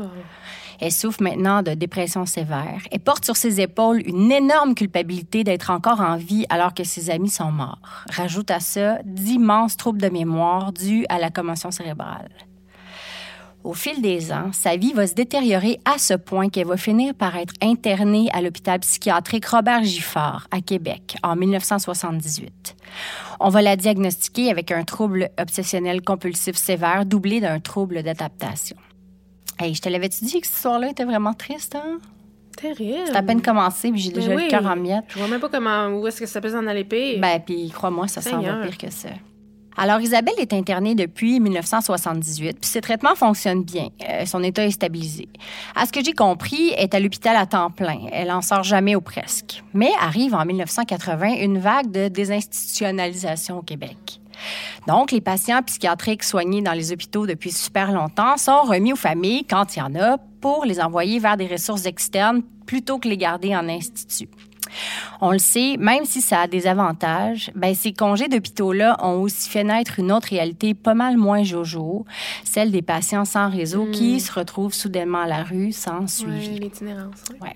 Elle 0.81 0.91
souffre 0.91 1.21
maintenant 1.21 1.61
de 1.61 1.75
dépression 1.75 2.25
sévère. 2.25 2.81
Elle 2.91 2.99
porte 2.99 3.23
sur 3.23 3.35
ses 3.35 3.61
épaules 3.61 4.01
une 4.03 4.31
énorme 4.31 4.73
culpabilité 4.73 5.43
d'être 5.43 5.69
encore 5.69 6.01
en 6.01 6.17
vie 6.17 6.45
alors 6.49 6.73
que 6.73 6.83
ses 6.83 7.11
amis 7.11 7.29
sont 7.29 7.51
morts. 7.51 8.03
Rajoute 8.09 8.49
à 8.49 8.59
ça 8.59 8.97
d'immenses 9.05 9.77
troubles 9.77 10.01
de 10.01 10.09
mémoire 10.09 10.73
dus 10.73 11.05
à 11.07 11.19
la 11.19 11.29
commotion 11.29 11.69
cérébrale. 11.69 12.29
Au 13.63 13.73
fil 13.73 14.01
des 14.01 14.31
ans, 14.31 14.49
sa 14.53 14.75
vie 14.75 14.91
va 14.93 15.05
se 15.05 15.13
détériorer 15.13 15.79
à 15.85 15.99
ce 15.99 16.15
point 16.15 16.49
qu'elle 16.49 16.65
va 16.65 16.77
finir 16.77 17.13
par 17.13 17.35
être 17.35 17.53
internée 17.61 18.27
à 18.33 18.41
l'hôpital 18.41 18.79
psychiatrique 18.79 19.45
Robert 19.45 19.83
Giffard 19.83 20.47
à 20.49 20.61
Québec 20.61 21.15
en 21.21 21.35
1978. 21.35 22.75
On 23.39 23.49
va 23.49 23.61
la 23.61 23.75
diagnostiquer 23.75 24.49
avec 24.49 24.71
un 24.71 24.83
trouble 24.83 25.29
obsessionnel 25.39 26.01
compulsif 26.01 26.55
sévère 26.55 27.05
doublé 27.05 27.39
d'un 27.39 27.59
trouble 27.59 28.01
d'adaptation. 28.01 28.77
Hey, 29.59 29.75
je 29.75 29.81
te 29.81 29.89
l'avais-tu 29.89 30.25
dit 30.25 30.41
que 30.41 30.47
cette 30.47 30.55
histoire-là 30.55 30.89
était 30.89 31.05
vraiment 31.05 31.33
triste, 31.35 31.75
hein? 31.75 31.99
Terrible. 32.57 33.03
C'est 33.05 33.15
à 33.15 33.21
peine 33.21 33.41
commencé, 33.43 33.91
puis 33.91 34.01
j'ai 34.01 34.11
déjà 34.11 34.29
Ben 34.29 34.37
le 34.37 34.41
oui. 34.43 34.47
cœur 34.49 34.65
en 34.65 34.75
miettes. 34.75 35.05
Je 35.09 35.19
vois 35.19 35.27
même 35.27 35.39
pas 35.39 35.49
comment, 35.49 35.87
où 35.87 36.07
est-ce 36.07 36.19
que 36.19 36.25
ça 36.25 36.41
peut 36.41 36.55
en 36.57 36.65
aller 36.67 36.83
pire. 36.83 37.19
Ben, 37.21 37.39
puis 37.39 37.69
crois-moi, 37.69 38.07
ça 38.07 38.21
s'en 38.21 38.41
va 38.41 38.55
pire 38.65 38.77
que 38.77 38.89
ça. 38.91 39.09
Alors, 39.77 40.01
Isabelle 40.01 40.35
est 40.37 40.53
internée 40.53 40.95
depuis 40.95 41.39
1978, 41.39 42.59
puis 42.59 42.69
ses 42.69 42.81
traitements 42.81 43.15
fonctionnent 43.15 43.63
bien. 43.63 43.87
Euh, 44.07 44.25
son 44.25 44.43
état 44.43 44.65
est 44.65 44.71
stabilisé. 44.71 45.29
À 45.75 45.85
ce 45.85 45.91
que 45.91 46.03
j'ai 46.03 46.13
compris, 46.13 46.73
elle 46.75 46.83
est 46.83 46.93
à 46.93 46.99
l'hôpital 46.99 47.35
à 47.35 47.45
temps 47.45 47.71
plein. 47.71 47.99
Elle 48.11 48.31
en 48.31 48.41
sort 48.41 48.63
jamais 48.63 48.95
ou 48.95 49.01
presque. 49.01 49.63
Mais 49.73 49.91
arrive 49.99 50.35
en 50.35 50.45
1980 50.45 51.41
une 51.41 51.57
vague 51.57 51.89
de 51.89 52.09
désinstitutionnalisation 52.09 53.59
au 53.59 53.61
Québec. 53.61 54.19
Donc, 54.87 55.11
les 55.11 55.21
patients 55.21 55.61
psychiatriques 55.61 56.23
soignés 56.23 56.61
dans 56.61 56.73
les 56.73 56.91
hôpitaux 56.91 57.27
depuis 57.27 57.51
super 57.51 57.91
longtemps 57.91 58.37
sont 58.37 58.63
remis 58.63 58.93
aux 58.93 58.97
familles, 58.97 59.45
quand 59.45 59.75
il 59.75 59.79
y 59.79 59.81
en 59.81 59.95
a, 59.95 60.17
pour 60.41 60.65
les 60.65 60.81
envoyer 60.81 61.19
vers 61.19 61.37
des 61.37 61.47
ressources 61.47 61.85
externes 61.85 62.41
plutôt 62.65 62.97
que 62.97 63.07
les 63.07 63.17
garder 63.17 63.55
en 63.55 63.69
institut. 63.69 64.29
On 65.21 65.31
le 65.31 65.39
sait, 65.39 65.77
même 65.77 66.05
si 66.05 66.21
ça 66.21 66.41
a 66.41 66.47
des 66.47 66.67
avantages, 66.67 67.51
ben 67.55 67.73
ces 67.75 67.93
congés 67.93 68.27
d'hôpitaux-là 68.27 68.97
ont 69.03 69.21
aussi 69.21 69.49
fait 69.49 69.63
naître 69.63 69.99
une 69.99 70.11
autre 70.11 70.29
réalité 70.29 70.73
pas 70.73 70.93
mal 70.93 71.17
moins 71.17 71.43
jojo, 71.43 72.05
celle 72.43 72.71
des 72.71 72.81
patients 72.81 73.25
sans 73.25 73.49
réseau 73.49 73.87
qui 73.91 74.19
se 74.19 74.31
retrouvent 74.31 74.73
soudainement 74.73 75.21
à 75.21 75.27
la 75.27 75.43
rue 75.43 75.71
sans 75.71 76.01
ouais, 76.01 76.07
suivi. 76.07 76.59
l'itinérance. 76.59 77.23
ouais. 77.31 77.49
Ouais. 77.49 77.55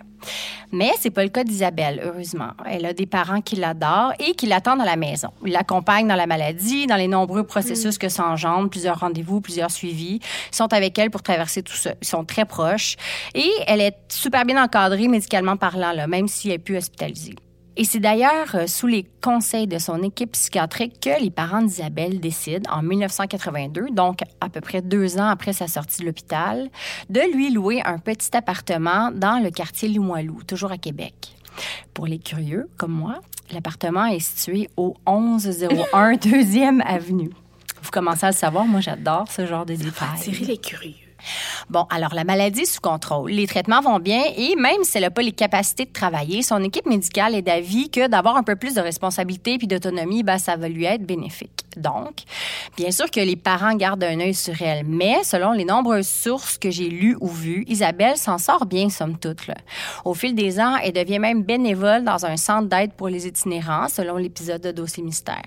Mais 0.72 0.92
c'est 1.00 1.10
pas 1.10 1.24
le 1.24 1.30
cas 1.30 1.44
d'Isabelle, 1.44 2.02
heureusement. 2.04 2.50
Elle 2.66 2.86
a 2.86 2.94
des 2.94 3.06
parents 3.06 3.42
qui 3.42 3.56
l'adorent 3.56 4.14
et 4.20 4.34
qui 4.34 4.48
l'attendent 4.48 4.82
à 4.82 4.86
la 4.86 4.96
maison. 4.96 5.30
Ils 5.46 5.52
l'accompagnent 5.52 6.08
dans 6.08 6.16
la 6.16 6.28
maladie, 6.28 6.88
dans 6.88 6.96
les 6.96 7.08
nombreux 7.08 7.44
processus 7.44 7.98
que 7.98 8.10
ça 8.10 8.26
engendre, 8.26 8.70
plusieurs 8.70 9.00
rendez-vous, 9.00 9.42
plusieurs 9.42 9.72
suivis. 9.72 10.20
Ils 10.52 10.56
sont 10.56 10.74
avec 10.74 10.98
elle 10.98 11.12
pour 11.12 11.22
traverser 11.22 11.62
tout 11.64 11.76
ça. 11.76 11.94
Ils 12.02 12.08
sont 12.08 12.26
très 12.26 12.46
proches. 12.46 12.96
Et 13.34 13.50
elle 13.68 13.82
est 13.82 13.96
super 14.10 14.46
bien 14.46 14.62
encadrée 14.62 15.08
médicalement 15.08 15.58
parlant, 15.58 15.92
là, 15.92 16.08
même 16.08 16.28
si 16.28 16.50
elle 16.50 16.56
est 16.56 16.60
plus 16.60 16.78
hospitalisée. 16.78 17.05
Et 17.78 17.84
c'est 17.84 18.00
d'ailleurs 18.00 18.56
euh, 18.56 18.68
sous 18.68 18.88
les 18.88 19.06
conseils 19.22 19.68
de 19.68 19.78
son 19.80 20.02
équipe 20.02 20.32
psychiatrique 20.32 21.02
que 21.02 21.22
les 21.22 21.30
parents 21.30 21.62
d'Isabelle 21.62 22.22
décident, 22.22 22.70
en 22.72 22.82
1982, 22.82 23.90
donc 23.92 24.20
à 24.40 24.48
peu 24.48 24.62
près 24.62 24.82
deux 24.82 25.18
ans 25.18 25.28
après 25.28 25.52
sa 25.52 25.68
sortie 25.68 26.02
de 26.02 26.06
l'hôpital, 26.06 26.70
de 27.10 27.20
lui 27.34 27.52
louer 27.52 27.82
un 27.84 28.00
petit 28.00 28.36
appartement 28.36 29.12
dans 29.12 29.44
le 29.44 29.50
quartier 29.50 29.90
Limoilou, 29.90 30.44
toujours 30.44 30.72
à 30.72 30.78
Québec. 30.78 31.36
Pour 31.94 32.08
les 32.08 32.20
curieux, 32.20 32.70
comme 32.78 32.94
moi, 32.94 33.20
l'appartement 33.52 34.06
est 34.06 34.20
situé 34.20 34.70
au 34.78 34.96
1101 35.06 36.14
2e 36.14 36.82
Avenue. 36.86 37.32
Vous 37.82 37.92
commencez 37.92 38.26
à 38.26 38.30
le 38.30 38.36
savoir, 38.36 38.66
moi 38.66 38.80
j'adore 38.80 39.30
ce 39.30 39.46
genre 39.46 39.66
de 39.66 39.76
détails. 39.76 40.20
Tirer 40.22 40.46
les 40.46 40.58
curieux. 40.58 41.05
Bon, 41.70 41.86
alors 41.90 42.14
la 42.14 42.24
maladie 42.24 42.62
est 42.62 42.66
sous 42.66 42.82
contrôle. 42.82 43.32
Les 43.32 43.48
traitements 43.48 43.82
vont 43.82 44.00
bien 44.00 44.24
et 44.36 44.56
même 44.56 44.84
si 44.84 44.98
elle 44.98 45.04
n'a 45.04 45.12
pas 45.12 45.22
les 45.22 45.32
capacités 45.32 45.86
de 45.86 45.92
travailler, 45.92 46.42
son 46.42 46.64
équipe 46.64 46.86
médicale 46.86 47.36
est 47.36 47.42
d'avis 47.42 47.90
que 47.90 48.08
d'avoir 48.08 48.36
un 48.36 48.44
peu 48.44 48.56
plus 48.56 48.76
de 48.76 48.82
responsabilité 48.82 49.58
puis 49.58 49.68
d'autonomie, 49.68 50.24
ben, 50.24 50.38
ça 50.38 50.56
va 50.56 50.70
lui 50.70 50.86
être 50.86 51.06
bénéfique. 51.06 51.66
Donc, 51.78 52.24
bien 52.78 52.92
sûr 52.92 53.12
que 53.12 53.20
les 53.20 53.36
parents 53.36 53.76
gardent 53.76 54.04
un 54.04 54.20
œil 54.20 54.34
sur 54.34 54.62
elle, 54.62 54.86
mais 54.86 55.24
selon 55.24 55.52
les 55.52 55.66
nombreuses 55.66 56.08
sources 56.08 56.58
que 56.58 56.72
j'ai 56.72 56.90
lues 56.90 57.18
ou 57.20 57.28
vues, 57.28 57.66
Isabelle 57.68 58.18
s'en 58.18 58.38
sort 58.38 58.66
bien, 58.66 58.90
somme 58.90 59.18
toute. 59.18 59.36
Au 60.06 60.14
fil 60.14 60.34
des 60.34 60.60
ans, 60.60 60.78
elle 60.82 60.94
devient 60.94 61.20
même 61.20 61.44
bénévole 61.44 62.04
dans 62.04 62.26
un 62.26 62.38
centre 62.38 62.68
d'aide 62.70 62.94
pour 62.94 63.10
les 63.10 63.28
itinérants, 63.28 63.90
selon 63.90 64.18
l'épisode 64.18 64.62
de 64.62 64.72
Dossier 64.72 65.04
Mystère. 65.04 65.44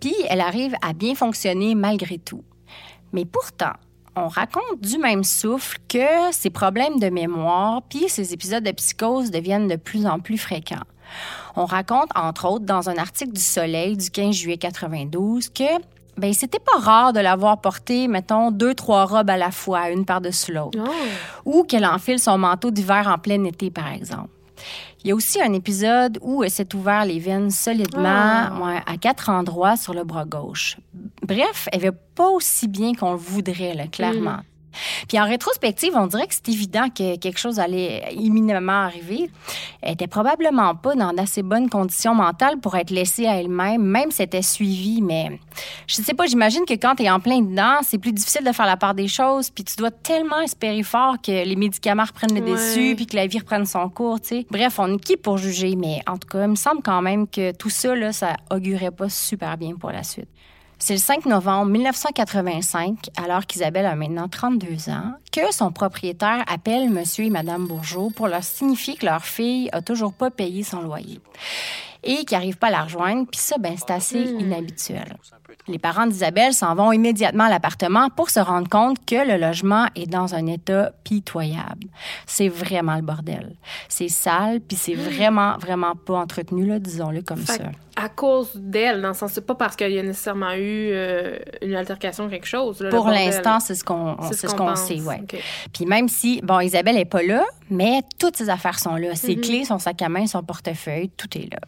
Puis, 0.00 0.14
elle 0.28 0.40
arrive 0.40 0.74
à 0.82 0.92
bien 0.92 1.14
fonctionner 1.14 1.74
malgré 1.74 2.18
tout. 2.18 2.44
Mais 3.12 3.24
pourtant, 3.24 3.72
on 4.16 4.28
raconte 4.28 4.80
du 4.80 4.98
même 4.98 5.24
souffle 5.24 5.78
que 5.88 6.32
ses 6.32 6.50
problèmes 6.50 6.98
de 6.98 7.08
mémoire 7.08 7.82
puis 7.88 8.08
ses 8.08 8.32
épisodes 8.32 8.64
de 8.64 8.72
psychose 8.72 9.30
deviennent 9.30 9.68
de 9.68 9.76
plus 9.76 10.06
en 10.06 10.20
plus 10.20 10.38
fréquents. 10.38 10.84
On 11.56 11.66
raconte, 11.66 12.10
entre 12.14 12.46
autres, 12.46 12.64
dans 12.64 12.88
un 12.88 12.96
article 12.96 13.32
du 13.32 13.40
Soleil 13.40 13.96
du 13.96 14.10
15 14.10 14.34
juillet 14.34 14.58
92 14.58 15.50
que 15.50 15.64
ben 16.16 16.32
c'était 16.34 16.58
pas 16.58 16.78
rare 16.78 17.12
de 17.12 17.20
l'avoir 17.20 17.60
porté, 17.60 18.06
mettons, 18.06 18.50
deux, 18.50 18.74
trois 18.74 19.06
robes 19.06 19.30
à 19.30 19.38
la 19.38 19.50
fois, 19.50 19.90
une 19.90 20.04
par-dessus 20.04 20.52
l'autre. 20.52 20.78
Oh. 20.78 20.90
Ou 21.46 21.64
qu'elle 21.64 21.86
enfile 21.86 22.18
son 22.18 22.36
manteau 22.36 22.70
d'hiver 22.70 23.08
en 23.08 23.18
plein 23.18 23.42
été, 23.44 23.70
par 23.70 23.88
exemple. 23.88 24.28
Il 25.04 25.08
y 25.08 25.10
a 25.10 25.14
aussi 25.14 25.40
un 25.42 25.52
épisode 25.52 26.18
où 26.22 26.44
elle 26.44 26.50
s'est 26.50 26.74
ouvert 26.74 27.04
les 27.04 27.18
veines 27.18 27.50
solidement 27.50 28.02
Ah. 28.06 28.52
ouais, 28.62 28.80
à 28.86 28.96
quatre 28.96 29.28
endroits 29.30 29.76
sur 29.76 29.94
le 29.94 30.04
bras 30.04 30.24
gauche. 30.24 30.76
Bref, 31.26 31.68
elle 31.72 31.80
va 31.82 31.92
pas 32.14 32.28
aussi 32.28 32.68
bien 32.68 32.94
qu'on 32.94 33.12
le 33.12 33.18
voudrait, 33.18 33.74
là, 33.74 33.86
clairement. 33.88 34.38
Puis 35.08 35.20
en 35.20 35.24
rétrospective, 35.24 35.92
on 35.94 36.06
dirait 36.06 36.26
que 36.26 36.34
c'est 36.34 36.48
évident 36.48 36.88
que 36.88 37.16
quelque 37.16 37.38
chose 37.38 37.58
allait 37.58 38.14
imminemment 38.14 38.84
arriver. 38.84 39.30
Elle 39.80 39.92
était 39.94 40.06
probablement 40.06 40.74
pas 40.74 40.94
dans 40.94 41.12
d'assez 41.12 41.42
bonnes 41.42 41.68
conditions 41.68 42.14
mentales 42.14 42.58
pour 42.60 42.76
être 42.76 42.90
laissée 42.90 43.26
à 43.26 43.36
elle-même, 43.36 43.82
même 43.82 44.10
si 44.10 44.22
elle 44.22 44.26
était 44.26 44.42
suivie. 44.42 45.02
Mais 45.02 45.38
je 45.86 45.96
sais 45.96 46.14
pas, 46.14 46.26
j'imagine 46.26 46.64
que 46.66 46.74
quand 46.74 46.94
tu 46.96 47.04
es 47.04 47.10
en 47.10 47.20
plein 47.20 47.40
dedans, 47.40 47.78
c'est 47.82 47.98
plus 47.98 48.12
difficile 48.12 48.44
de 48.44 48.52
faire 48.52 48.66
la 48.66 48.76
part 48.76 48.94
des 48.94 49.08
choses. 49.08 49.50
Puis 49.50 49.64
tu 49.64 49.76
dois 49.76 49.90
tellement 49.90 50.40
espérer 50.40 50.82
fort 50.82 51.16
que 51.22 51.44
les 51.44 51.56
médicaments 51.56 52.04
reprennent 52.04 52.34
le 52.34 52.42
Ouais. 52.42 52.52
dessus, 52.52 52.94
puis 52.96 53.06
que 53.06 53.16
la 53.16 53.26
vie 53.26 53.38
reprenne 53.38 53.66
son 53.66 53.88
cours, 53.88 54.20
tu 54.20 54.28
sais. 54.28 54.46
Bref, 54.50 54.78
on 54.78 54.94
est 54.94 54.98
qui 55.04 55.16
pour 55.16 55.38
juger? 55.38 55.76
Mais 55.76 56.00
en 56.06 56.18
tout 56.18 56.28
cas, 56.28 56.42
il 56.42 56.48
me 56.50 56.56
semble 56.56 56.82
quand 56.82 57.02
même 57.02 57.26
que 57.28 57.52
tout 57.52 57.70
ça, 57.70 57.94
là, 57.94 58.12
ça 58.12 58.36
augurait 58.50 58.90
pas 58.90 59.08
super 59.08 59.56
bien 59.56 59.74
pour 59.76 59.90
la 59.90 60.02
suite. 60.02 60.28
C'est 60.84 60.94
le 60.94 60.98
5 60.98 61.26
novembre 61.26 61.70
1985, 61.70 63.10
alors 63.16 63.46
qu'Isabelle 63.46 63.86
a 63.86 63.94
maintenant 63.94 64.26
32 64.26 64.88
ans, 64.88 65.12
que 65.30 65.54
son 65.54 65.70
propriétaire 65.70 66.42
appelle 66.48 66.90
Monsieur 66.90 67.26
et 67.26 67.30
Madame 67.30 67.68
Bourgeot 67.68 68.10
pour 68.10 68.26
leur 68.26 68.42
signifier 68.42 68.96
que 68.96 69.06
leur 69.06 69.24
fille 69.24 69.68
a 69.70 69.80
toujours 69.80 70.12
pas 70.12 70.32
payé 70.32 70.64
son 70.64 70.80
loyer 70.80 71.20
et 72.02 72.24
qu'ils 72.24 72.36
n'arrivent 72.36 72.58
pas 72.58 72.66
à 72.66 72.70
la 72.72 72.82
rejoindre. 72.82 73.28
Puis 73.30 73.38
ça, 73.38 73.58
ben, 73.58 73.76
c'est 73.78 73.92
assez 73.92 74.22
inhabituel. 74.22 75.16
Les 75.68 75.78
parents 75.78 76.06
d'Isabelle 76.06 76.52
s'en 76.52 76.74
vont 76.74 76.92
immédiatement 76.92 77.44
à 77.44 77.50
l'appartement 77.50 78.08
pour 78.10 78.30
se 78.30 78.40
rendre 78.40 78.68
compte 78.68 79.04
que 79.04 79.26
le 79.26 79.38
logement 79.38 79.86
est 79.94 80.06
dans 80.06 80.34
un 80.34 80.46
état 80.46 80.92
pitoyable. 81.04 81.86
C'est 82.26 82.48
vraiment 82.48 82.96
le 82.96 83.02
bordel. 83.02 83.56
C'est 83.88 84.08
sale, 84.08 84.60
puis 84.60 84.76
c'est 84.76 84.94
vraiment, 84.94 85.56
vraiment 85.58 85.94
pas 85.94 86.18
entretenu, 86.18 86.66
là, 86.66 86.78
disons-le 86.78 87.22
comme 87.22 87.38
Fait 87.38 87.58
ça. 87.58 87.64
À 87.94 88.08
cause 88.08 88.52
d'elle, 88.54 89.02
dans 89.02 89.08
le 89.08 89.14
sens, 89.14 89.32
c'est 89.32 89.46
pas 89.46 89.54
parce 89.54 89.76
qu'il 89.76 89.92
y 89.92 89.98
a 89.98 90.02
nécessairement 90.02 90.52
eu 90.52 90.90
euh, 90.92 91.38
une 91.60 91.74
altercation 91.74 92.24
ou 92.24 92.28
quelque 92.28 92.46
chose. 92.46 92.80
là, 92.80 92.88
Pour 92.88 93.08
l'instant, 93.08 93.60
c'est 93.60 93.74
ce 93.74 93.84
qu'on 93.84 94.16
ce 94.30 94.34
sait, 94.76 95.00
ouais. 95.00 95.20
OK. 95.22 95.36
Puis 95.74 95.84
même 95.84 96.08
si, 96.08 96.40
bon, 96.42 96.60
Isabelle 96.60 96.96
est 96.96 97.04
pas 97.04 97.22
là, 97.22 97.44
mais 97.70 98.02
toutes 98.18 98.36
ses 98.36 98.48
affaires 98.48 98.78
sont 98.78 98.96
là. 98.96 99.10
Mhm. 99.10 99.16
Ses 99.16 99.36
clés, 99.36 99.64
son 99.64 99.78
sac 99.78 100.00
à 100.00 100.08
main, 100.08 100.26
son 100.26 100.42
portefeuille, 100.42 101.10
tout 101.10 101.28
est 101.36 101.52
là. 101.52 101.60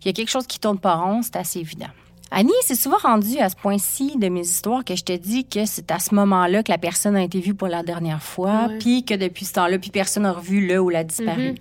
Il 0.00 0.06
y 0.06 0.08
a 0.08 0.12
quelque 0.14 0.30
chose 0.30 0.46
qui 0.46 0.58
tourne 0.58 0.78
pas 0.78 0.94
rond, 0.94 1.20
c'est 1.22 1.36
assez 1.36 1.60
évident. 1.60 1.90
Annie, 2.30 2.52
c'est 2.62 2.74
souvent 2.74 2.96
rendu 2.98 3.38
à 3.38 3.48
ce 3.48 3.56
point-ci 3.56 4.16
de 4.18 4.28
mes 4.28 4.40
histoires 4.40 4.84
que 4.84 4.96
je 4.96 5.04
te 5.04 5.12
dis 5.12 5.46
que 5.46 5.64
c'est 5.64 5.90
à 5.92 5.98
ce 5.98 6.14
moment-là 6.14 6.62
que 6.62 6.72
la 6.72 6.78
personne 6.78 7.14
a 7.14 7.22
été 7.22 7.40
vue 7.40 7.54
pour 7.54 7.68
la 7.68 7.82
dernière 7.82 8.22
fois, 8.22 8.68
puis 8.80 9.04
que 9.04 9.14
depuis 9.14 9.44
ce 9.44 9.54
temps-là, 9.54 9.78
puis 9.78 9.90
personne 9.90 10.24
n'a 10.24 10.32
revu 10.32 10.66
le 10.66 10.80
ou 10.80 10.88
la 10.88 11.04
disparu. 11.04 11.50
Mhm. 11.50 11.54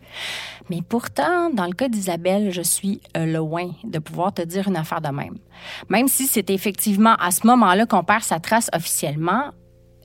Mais 0.71 0.81
pourtant, 0.81 1.51
dans 1.51 1.65
le 1.65 1.73
cas 1.73 1.87
d'Isabelle, 1.87 2.51
je 2.51 2.63
suis 2.63 2.99
euh, 3.15 3.25
loin 3.25 3.69
de 3.83 3.99
pouvoir 3.99 4.33
te 4.33 4.41
dire 4.41 4.67
une 4.67 4.75
affaire 4.75 5.01
de 5.01 5.09
même. 5.09 5.37
Même 5.89 6.07
si 6.07 6.25
c'est 6.25 6.49
effectivement 6.49 7.15
à 7.19 7.29
ce 7.29 7.45
moment-là 7.45 7.85
qu'on 7.85 8.03
perd 8.03 8.23
sa 8.23 8.39
trace 8.39 8.71
officiellement, 8.73 9.51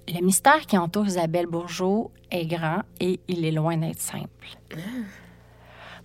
le 0.08 0.24
mystère 0.24 0.66
qui 0.66 0.76
entoure 0.76 1.06
Isabelle 1.06 1.46
Bourgeot 1.46 2.10
est 2.30 2.46
grand 2.46 2.82
et 3.00 3.20
il 3.28 3.44
est 3.44 3.52
loin 3.52 3.76
d'être 3.78 4.00
simple. 4.00 4.28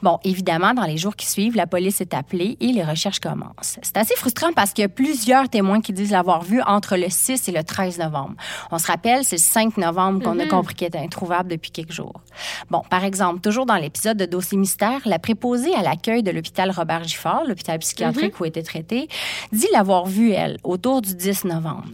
Bon, 0.06 0.20
évidemment, 0.24 0.76
dans 0.76 0.84
les 0.84 0.98
jours 0.98 1.16
qui 1.16 1.26
suivent, 1.26 1.56
la 1.56 1.66
police 1.66 2.00
est 2.00 2.14
appelée 2.14 2.58
et 2.60 2.68
les 2.68 2.84
recherches 2.84 3.20
commencent. 3.20 3.80
C'est 3.82 3.98
assez 3.98 4.16
frustrant 4.16 4.54
parce 4.54 4.72
qu'il 4.72 4.84
y 4.84 4.86
a 4.86 4.88
plusieurs 4.88 5.50
témoins 5.50 5.82
qui 5.82 5.94
disent 5.94 6.12
l'avoir 6.12 6.44
vue 6.44 6.62
entre 6.62 6.96
le 6.96 7.08
6 7.10 7.50
et 7.50 7.52
le 7.52 7.64
13 7.64 7.98
novembre. 7.98 8.36
On 8.70 8.78
se 8.78 8.86
rappelle, 8.86 9.24
c'est 9.24 9.38
le 9.38 9.42
5 9.42 9.78
novembre 9.78 10.22
qu'on 10.22 10.38
a 10.38 10.46
compris 10.46 10.76
qu'elle 10.76 10.90
était 10.90 11.00
introuvable 11.00 11.50
depuis 11.50 11.72
quelques 11.72 11.92
jours. 11.92 12.22
Bon, 12.70 12.84
par 12.88 13.04
exemple, 13.04 13.40
toujours 13.40 13.66
dans 13.66 13.78
l'épisode 13.78 14.16
de 14.16 14.28
Dossier 14.28 14.60
mystère, 14.60 15.02
la 15.06 15.18
préposée 15.18 15.74
à 15.74 15.82
l'accueil 15.82 16.22
de 16.22 16.30
l'hôpital 16.30 16.70
Robert 16.70 17.04
Giffard, 17.04 17.44
l'hôpital 17.48 17.80
psychiatrique 17.80 18.40
où 18.40 18.46
elle 18.46 18.50
était 18.50 18.62
traitée, 18.62 19.08
dit 19.54 19.70
l'avoir 19.74 20.06
vue, 20.06 20.34
elle, 20.34 20.60
autour 20.64 21.02
du 21.02 21.16
10 21.16 21.46
novembre. 21.46 21.86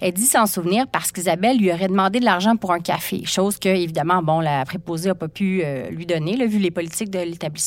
Elle 0.00 0.14
dit 0.14 0.26
s'en 0.26 0.46
souvenir 0.46 0.88
parce 0.88 1.12
qu'Isabelle 1.12 1.56
lui 1.56 1.72
aurait 1.72 1.86
demandé 1.86 2.18
de 2.18 2.24
l'argent 2.24 2.56
pour 2.56 2.72
un 2.72 2.80
café, 2.80 3.24
chose 3.26 3.60
que, 3.60 3.68
évidemment, 3.68 4.24
bon, 4.24 4.40
la 4.40 4.64
préposée 4.64 5.10
n'a 5.10 5.14
pas 5.14 5.28
pu 5.28 5.62
euh, 5.62 5.88
lui 5.90 6.04
donner, 6.04 6.36
là, 6.36 6.46
vu 6.46 6.58
les 6.58 6.72
politiques 6.72 7.10
de 7.10 7.20
l'établissement. 7.20 7.59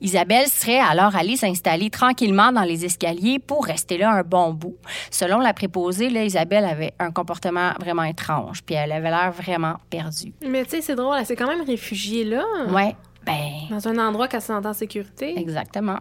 Isabelle 0.00 0.46
serait 0.46 0.78
alors 0.78 1.16
allée 1.16 1.36
s'installer 1.36 1.90
tranquillement 1.90 2.52
dans 2.52 2.62
les 2.62 2.84
escaliers 2.84 3.40
pour 3.40 3.64
rester 3.64 3.98
là 3.98 4.12
un 4.12 4.22
bon 4.22 4.52
bout. 4.52 4.76
Selon 5.10 5.38
la 5.40 5.52
préposée, 5.52 6.08
là, 6.08 6.24
Isabelle 6.24 6.64
avait 6.64 6.94
un 7.00 7.10
comportement 7.10 7.72
vraiment 7.80 8.04
étrange, 8.04 8.62
puis 8.62 8.76
elle 8.76 8.92
avait 8.92 9.10
l'air 9.10 9.32
vraiment 9.32 9.74
perdue. 9.90 10.32
Mais 10.46 10.64
tu 10.64 10.70
sais, 10.70 10.82
c'est 10.82 10.94
drôle, 10.94 11.16
elle 11.18 11.26
s'est 11.26 11.36
quand 11.36 11.48
même 11.48 11.64
réfugiée 11.64 12.24
là. 12.24 12.44
Ouais, 12.68 12.94
ben... 13.26 13.50
Dans 13.70 13.88
un 13.88 13.98
endroit 13.98 14.28
qu'elle 14.28 14.40
se 14.40 14.48
sentait 14.48 14.68
en 14.68 14.72
sécurité. 14.72 15.36
Exactement. 15.36 15.98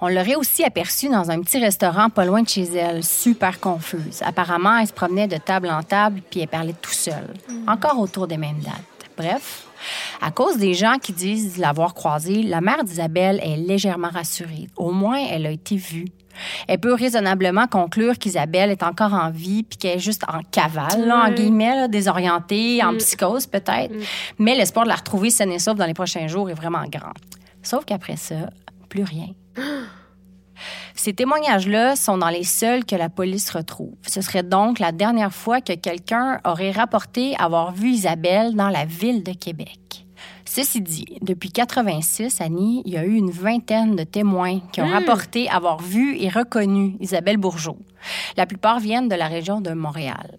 On 0.00 0.08
l'aurait 0.08 0.36
aussi 0.36 0.62
aperçue 0.62 1.08
dans 1.08 1.28
un 1.28 1.40
petit 1.40 1.58
restaurant 1.58 2.08
pas 2.08 2.24
loin 2.24 2.42
de 2.42 2.48
chez 2.48 2.72
elle, 2.72 3.02
super 3.02 3.58
confuse. 3.58 4.22
Apparemment, 4.24 4.78
elle 4.78 4.86
se 4.86 4.92
promenait 4.92 5.26
de 5.26 5.38
table 5.38 5.70
en 5.70 5.82
table 5.82 6.22
puis 6.30 6.40
elle 6.40 6.48
parlait 6.48 6.74
tout 6.80 6.92
seule, 6.92 7.34
encore 7.66 7.98
autour 7.98 8.28
des 8.28 8.36
mêmes 8.36 8.60
dates. 8.60 8.97
Bref, 9.18 9.66
à 10.22 10.30
cause 10.30 10.58
des 10.58 10.74
gens 10.74 10.94
qui 11.02 11.12
disent 11.12 11.58
l'avoir 11.58 11.94
croisée, 11.94 12.44
la 12.44 12.60
mère 12.60 12.84
d'Isabelle 12.84 13.40
est 13.42 13.56
légèrement 13.56 14.10
rassurée. 14.10 14.68
Au 14.76 14.92
moins, 14.92 15.18
elle 15.18 15.46
a 15.46 15.50
été 15.50 15.76
vue. 15.76 16.06
Elle 16.68 16.78
peut 16.78 16.94
raisonnablement 16.94 17.66
conclure 17.66 18.16
qu'Isabelle 18.16 18.70
est 18.70 18.84
encore 18.84 19.12
en 19.12 19.30
vie 19.30 19.64
puis 19.64 19.76
qu'elle 19.76 19.96
est 19.96 20.00
juste 20.00 20.22
en 20.28 20.42
cavale, 20.52 21.04
là, 21.04 21.26
en 21.26 21.32
guillemets, 21.32 21.74
là, 21.74 21.88
désorientée, 21.88 22.80
en 22.84 22.96
psychose 22.96 23.46
peut-être. 23.46 23.92
Mais 24.38 24.54
l'espoir 24.54 24.84
de 24.84 24.90
la 24.90 24.96
retrouver 24.96 25.30
saine 25.30 25.50
et 25.50 25.58
sauve 25.58 25.76
dans 25.76 25.86
les 25.86 25.94
prochains 25.94 26.28
jours 26.28 26.48
est 26.48 26.54
vraiment 26.54 26.84
grand. 26.88 27.12
Sauf 27.62 27.84
qu'après 27.84 28.16
ça, 28.16 28.50
plus 28.88 29.02
rien. 29.02 29.26
Ces 30.94 31.12
témoignages-là 31.12 31.96
sont 31.96 32.18
dans 32.18 32.28
les 32.28 32.44
seuls 32.44 32.84
que 32.84 32.96
la 32.96 33.08
police 33.08 33.50
retrouve. 33.50 33.94
Ce 34.06 34.20
serait 34.20 34.42
donc 34.42 34.78
la 34.78 34.92
dernière 34.92 35.32
fois 35.32 35.60
que 35.60 35.74
quelqu'un 35.74 36.40
aurait 36.44 36.72
rapporté 36.72 37.36
avoir 37.38 37.72
vu 37.72 37.90
Isabelle 37.90 38.54
dans 38.54 38.68
la 38.68 38.84
ville 38.84 39.22
de 39.22 39.32
Québec. 39.32 40.06
Ceci 40.44 40.80
dit, 40.80 41.18
depuis 41.20 41.50
86, 41.50 42.40
Annie, 42.40 42.82
il 42.86 42.94
y 42.94 42.96
a 42.96 43.04
eu 43.04 43.14
une 43.14 43.30
vingtaine 43.30 43.96
de 43.96 44.02
témoins 44.02 44.60
qui 44.72 44.80
ont 44.80 44.88
rapporté 44.88 45.48
avoir 45.50 45.80
vu 45.80 46.16
et 46.18 46.30
reconnu 46.30 46.96
Isabelle 47.00 47.36
Bourgeot. 47.36 47.76
La 48.36 48.46
plupart 48.46 48.80
viennent 48.80 49.08
de 49.08 49.14
la 49.14 49.28
région 49.28 49.60
de 49.60 49.72
Montréal. 49.72 50.38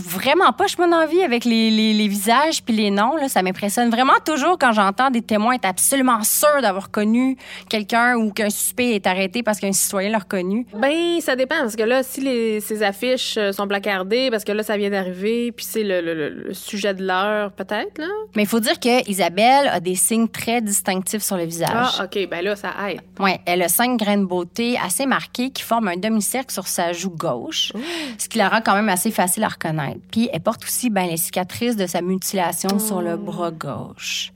Suis 0.00 0.02
vraiment 0.02 0.52
pas 0.52 0.66
je 0.66 0.76
mon 0.78 0.92
envie 0.92 1.22
avec 1.22 1.44
les, 1.44 1.70
les, 1.70 1.92
les 1.94 2.08
visages 2.08 2.62
puis 2.64 2.74
les 2.74 2.90
noms. 2.90 3.16
Là. 3.16 3.28
Ça 3.28 3.42
m'impressionne 3.42 3.90
vraiment 3.90 4.12
toujours 4.24 4.58
quand 4.58 4.72
j'entends 4.72 5.10
des 5.10 5.22
témoins 5.22 5.54
être 5.54 5.64
absolument 5.66 6.22
sûrs 6.22 6.60
d'avoir 6.62 6.90
connu 6.90 7.36
quelqu'un 7.68 8.16
ou 8.16 8.32
qu'un 8.32 8.50
suspect 8.50 8.92
est 8.94 9.06
arrêté 9.06 9.42
parce 9.42 9.58
qu'un 9.60 9.72
citoyen 9.72 10.10
l'a 10.10 10.18
reconnu. 10.18 10.66
Ben, 10.74 11.20
ça 11.20 11.36
dépend. 11.36 11.56
Parce 11.60 11.76
que 11.76 11.82
là, 11.82 12.02
si 12.02 12.20
les, 12.20 12.60
ces 12.60 12.82
affiches 12.82 13.36
euh, 13.36 13.52
sont 13.52 13.66
placardées, 13.68 14.30
parce 14.30 14.44
que 14.44 14.52
là, 14.52 14.62
ça 14.62 14.76
vient 14.76 14.90
d'arriver, 14.90 15.52
puis 15.52 15.64
c'est 15.68 15.82
le, 15.82 16.00
le- 16.00 16.52
sujet 16.54 16.94
de 16.94 17.04
l'heure, 17.04 17.52
peut-être, 17.52 17.98
là. 17.98 18.06
Mais 18.36 18.42
il 18.42 18.48
faut 18.48 18.60
dire 18.60 18.78
que 18.80 19.08
Isabelle 19.08 19.68
a 19.68 19.80
des 19.80 19.94
signes 19.94 20.28
très 20.28 20.60
distinctifs 20.60 21.22
sur 21.22 21.36
le 21.36 21.44
visage. 21.44 21.70
Ah, 21.72 22.04
OK. 22.04 22.28
Ben 22.30 22.44
là, 22.44 22.56
ça 22.56 22.72
aide. 22.88 23.00
Ouais, 23.18 23.40
elle 23.46 23.62
a 23.62 23.68
cinq 23.68 23.98
grains 23.98 24.18
de 24.18 24.24
beauté 24.24 24.76
assez 24.84 25.06
marqués 25.06 25.50
qui 25.50 25.62
forment 25.62 25.88
un 25.88 25.96
demi-cercle 25.96 26.52
sur 26.52 26.66
sa 26.66 26.92
joue 26.92 27.10
gauche, 27.10 27.72
ce 28.18 28.28
qui 28.28 28.38
la 28.38 28.48
rend 28.48 28.60
quand 28.64 28.74
même 28.74 28.88
assez 28.88 29.10
facile 29.10 29.44
à 29.44 29.48
reconnaître. 29.48 29.83
Puis 30.10 30.28
elle 30.32 30.40
porte 30.40 30.64
aussi 30.64 30.90
ben, 30.90 31.06
les 31.08 31.16
cicatrices 31.16 31.76
de 31.76 31.86
sa 31.86 32.00
mutilation 32.02 32.78
sur 32.78 33.00
le 33.02 33.16
bras 33.16 33.50
gauche. 33.50 34.32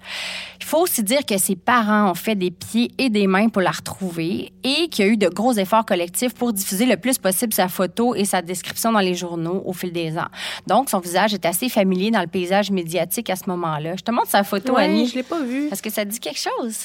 Il 0.61 0.64
faut 0.66 0.80
aussi 0.82 1.03
dire 1.03 1.24
que 1.24 1.38
ses 1.38 1.57
parents 1.57 2.11
ont 2.11 2.14
fait 2.14 2.34
des 2.34 2.51
pieds 2.51 2.90
et 2.99 3.09
des 3.09 3.26
mains 3.26 3.49
pour 3.49 3.62
la 3.62 3.70
retrouver 3.70 4.53
et 4.62 4.88
qu'il 4.90 5.07
y 5.07 5.09
a 5.09 5.12
eu 5.12 5.16
de 5.16 5.28
gros 5.28 5.53
efforts 5.55 5.86
collectifs 5.86 6.34
pour 6.34 6.53
diffuser 6.53 6.84
le 6.84 6.96
plus 6.99 7.16
possible 7.18 7.55
sa 7.55 7.68
photo 7.68 8.14
et 8.14 8.24
sa 8.26 8.42
description 8.42 8.92
dans 8.92 9.01
les 9.01 9.14
journaux 9.14 9.62
au 9.64 9.72
fil 9.72 9.92
des 9.92 10.18
ans. 10.18 10.28
Donc, 10.66 10.90
son 10.90 10.99
visage 11.01 11.32
est 11.32 11.46
assez 11.46 11.68
familier 11.68 12.11
dans 12.11 12.20
le 12.20 12.26
paysage 12.26 12.70
médiatique 12.70 13.30
à 13.30 13.36
ce 13.36 13.44
moment-là. 13.49 13.96
Je 13.96 14.03
te 14.03 14.11
montre 14.11 14.28
sa 14.28 14.44
photo, 14.44 14.74
Ouais, 14.74 14.84
Annie. 14.84 15.07
je 15.07 15.14
l'ai 15.14 15.22
pas 15.22 15.40
vue. 15.42 15.68
Est-ce 15.68 15.82
que 15.82 15.90
ça 15.90 16.05
dit 16.05 16.20
quelque 16.20 16.38
chose? 16.40 16.76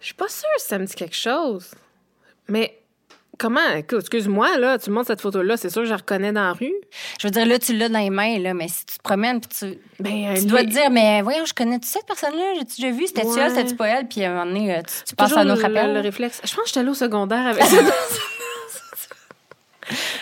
Je 0.00 0.06
suis 0.06 0.14
pas 0.14 0.28
sûre 0.28 0.48
si 0.58 0.66
ça 0.68 0.78
me 0.78 0.86
dit 0.86 0.94
quelque 0.94 1.14
chose. 1.16 1.70
Mais 2.48 2.81
comment? 3.42 3.60
Excuse-moi, 3.98 4.56
là, 4.58 4.78
tu 4.78 4.90
montres 4.90 5.08
cette 5.08 5.20
photo-là, 5.20 5.56
c'est 5.56 5.68
sûr 5.68 5.82
que 5.82 5.86
je 5.86 5.90
la 5.90 5.96
reconnais 5.96 6.32
dans 6.32 6.42
la 6.46 6.52
rue. 6.52 6.72
Je 7.20 7.26
veux 7.26 7.30
dire, 7.32 7.44
là, 7.44 7.58
tu 7.58 7.76
l'as 7.76 7.88
dans 7.88 7.98
les 7.98 8.10
mains, 8.10 8.38
là, 8.38 8.54
mais 8.54 8.68
si 8.68 8.86
tu 8.86 8.96
te 8.98 9.02
promènes, 9.02 9.40
puis 9.40 9.50
tu, 9.58 9.78
Ben, 10.00 10.34
tu 10.38 10.46
dois 10.46 10.62
te 10.62 10.68
dire, 10.70 10.90
mais 10.90 11.20
voyons, 11.22 11.44
je 11.44 11.52
connais-tu 11.52 11.88
cette 11.88 12.06
personne-là? 12.06 12.54
J'ai-tu 12.58 12.80
déjà 12.80 12.94
vu? 12.96 13.06
C'était-tu 13.08 13.26
Ouais. 13.28 13.40
elle? 13.40 13.50
C'était-tu 13.50 13.76
pas 13.76 13.88
elle? 13.88 14.06
Puis 14.06 14.22
à 14.24 14.30
un 14.30 14.34
moment 14.34 14.46
donné, 14.46 14.76
euh, 14.76 14.80
tu, 14.82 15.04
tu 15.08 15.14
passes 15.16 15.36
à 15.36 15.40
un 15.40 15.50
autre 15.50 15.64
appel. 15.64 15.92
le 15.92 16.00
réflexe. 16.00 16.40
Je 16.44 16.54
pense 16.54 16.62
que 16.62 16.68
j'étais 16.68 16.80
allée 16.80 16.90
au 16.90 16.94
secondaire 16.94 17.46
avec 17.46 17.64
ça. 17.64 17.76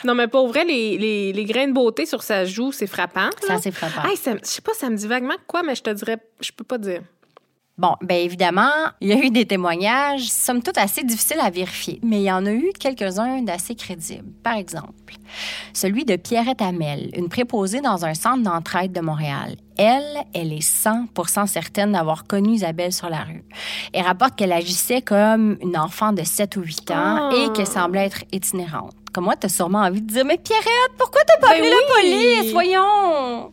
non, 0.04 0.14
mais 0.14 0.26
pour 0.26 0.48
vrai, 0.48 0.64
les, 0.64 0.96
les, 0.96 1.32
les 1.32 1.44
grains 1.44 1.68
de 1.68 1.72
beauté 1.72 2.06
sur 2.06 2.22
sa 2.22 2.44
joue, 2.46 2.72
c'est 2.72 2.86
frappant. 2.86 3.28
C'est 3.40 3.48
là. 3.48 3.54
assez 3.56 3.70
frappant. 3.70 4.08
Hey, 4.08 4.16
ça 4.16 4.32
je 4.42 4.48
sais 4.48 4.62
pas, 4.62 4.72
ça 4.74 4.88
me 4.88 4.96
dit 4.96 5.06
vaguement 5.06 5.34
quoi, 5.46 5.62
mais 5.62 5.74
je 5.74 5.82
te 5.82 5.90
dirais, 5.90 6.16
je 6.40 6.50
peux 6.52 6.64
pas 6.64 6.78
dire. 6.78 7.02
Bon, 7.80 7.96
bien 8.02 8.18
évidemment, 8.18 8.68
il 9.00 9.08
y 9.08 9.12
a 9.14 9.16
eu 9.16 9.30
des 9.30 9.46
témoignages, 9.46 10.24
somme 10.28 10.62
toute 10.62 10.76
assez 10.76 11.02
difficiles 11.02 11.40
à 11.40 11.48
vérifier, 11.48 11.98
mais 12.02 12.18
il 12.20 12.24
y 12.24 12.30
en 12.30 12.44
a 12.44 12.50
eu 12.52 12.72
quelques-uns 12.78 13.40
d'assez 13.40 13.74
crédibles. 13.74 14.28
Par 14.42 14.56
exemple, 14.56 15.14
celui 15.72 16.04
de 16.04 16.16
Pierrette 16.16 16.60
Hamel, 16.60 17.08
une 17.16 17.30
préposée 17.30 17.80
dans 17.80 18.04
un 18.04 18.12
centre 18.12 18.42
d'entraide 18.42 18.92
de 18.92 19.00
Montréal. 19.00 19.56
Elle, 19.78 20.04
elle 20.34 20.52
est 20.52 20.58
100% 20.62 21.46
certaine 21.46 21.92
d'avoir 21.92 22.24
connu 22.24 22.50
Isabelle 22.52 22.92
sur 22.92 23.08
la 23.08 23.20
rue. 23.24 23.44
Elle 23.94 24.04
rapporte 24.04 24.36
qu'elle 24.36 24.52
agissait 24.52 25.00
comme 25.00 25.56
une 25.62 25.78
enfant 25.78 26.12
de 26.12 26.22
7 26.22 26.56
ou 26.56 26.60
8 26.60 26.90
ans 26.90 27.30
Oh. 27.32 27.34
et 27.48 27.52
qu'elle 27.54 27.66
semblait 27.66 28.04
être 28.04 28.24
itinérante. 28.30 28.92
Comme 29.14 29.24
moi, 29.24 29.36
t'as 29.36 29.48
sûrement 29.48 29.78
envie 29.80 30.02
de 30.02 30.12
dire, 30.12 30.26
mais 30.26 30.36
Pierrette, 30.36 30.92
pourquoi 30.98 31.22
t'as 31.26 31.38
pas 31.38 31.54
Ben 31.54 31.64
appelé 31.64 31.70
la 31.70 31.94
police? 32.42 32.52
Voyons! 32.52 33.52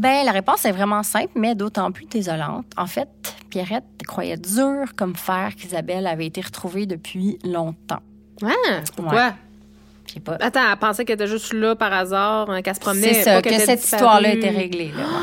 Ben, 0.00 0.24
la 0.24 0.32
réponse 0.32 0.64
est 0.64 0.72
vraiment 0.72 1.02
simple, 1.02 1.32
mais 1.34 1.54
d'autant 1.54 1.92
plus 1.92 2.06
désolante. 2.06 2.64
En 2.78 2.86
fait, 2.86 3.06
Pierrette 3.50 3.84
croyait 4.06 4.38
dur 4.38 4.94
comme 4.96 5.14
fer 5.14 5.54
qu'Isabelle 5.54 6.06
avait 6.06 6.24
été 6.24 6.40
retrouvée 6.40 6.86
depuis 6.86 7.38
longtemps. 7.44 8.00
Ah, 8.42 8.80
pourquoi? 8.96 9.14
Ouais. 9.14 9.30
Je 10.10 10.14
sais 10.14 10.20
pas. 10.20 10.36
Attends, 10.40 10.60
elle 10.68 10.76
pensait 10.76 11.04
qu'elle 11.04 11.14
était 11.14 11.28
juste 11.28 11.52
là 11.52 11.76
par 11.76 11.92
hasard, 11.92 12.50
hein, 12.50 12.62
qu'elle 12.62 12.74
se 12.74 12.80
promenait. 12.80 13.14
C'est 13.14 13.22
ça, 13.22 13.40
pas 13.40 13.48
que 13.48 13.58
cette 13.60 13.84
histoire-là 13.84 14.32
était 14.32 14.50
réglée. 14.50 14.92
Là. 14.96 15.04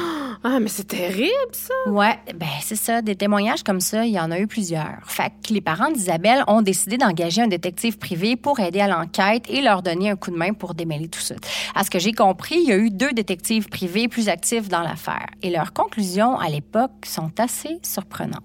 Ah, 0.43 0.59
mais 0.59 0.67
c'est 0.67 0.88
terrible, 0.88 1.31
ça. 1.51 1.73
Ouais, 1.89 2.15
ben 2.35 2.47
c'est 2.61 2.75
ça. 2.75 3.01
Des 3.01 3.15
témoignages 3.15 3.63
comme 3.63 3.81
ça, 3.81 4.05
il 4.05 4.13
y 4.13 4.19
en 4.19 4.29
a 4.29 4.39
eu 4.39 4.45
plusieurs. 4.45 4.99
Fait 5.07 5.31
que 5.45 5.51
les 5.51 5.61
parents 5.61 5.89
d'Isabelle 5.89 6.43
ont 6.47 6.61
décidé 6.61 6.97
d'engager 6.97 7.41
un 7.41 7.47
détective 7.47 7.97
privé 7.97 8.35
pour 8.35 8.59
aider 8.59 8.79
à 8.79 8.88
l'enquête 8.88 9.49
et 9.49 9.61
leur 9.61 9.81
donner 9.81 10.11
un 10.11 10.15
coup 10.15 10.29
de 10.29 10.38
main 10.38 10.53
pour 10.53 10.75
démêler 10.75 11.07
tout 11.07 11.19
ça. 11.19 11.35
À 11.73 11.83
ce 11.83 11.89
que 11.89 11.97
j'ai 11.97 12.13
compris, 12.13 12.55
il 12.59 12.69
y 12.69 12.71
a 12.71 12.77
eu 12.77 12.91
deux 12.91 13.11
détectives 13.13 13.67
privés 13.67 14.07
plus 14.07 14.29
actifs 14.29 14.69
dans 14.69 14.83
l'affaire. 14.83 15.25
Et 15.41 15.49
leurs 15.49 15.73
conclusions, 15.73 16.38
à 16.38 16.49
l'époque, 16.49 16.91
sont 17.05 17.31
assez 17.39 17.79
surprenantes. 17.81 18.43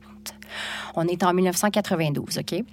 On 0.97 1.07
est 1.07 1.22
en 1.22 1.34
1992, 1.34 2.38
OK? 2.38 2.64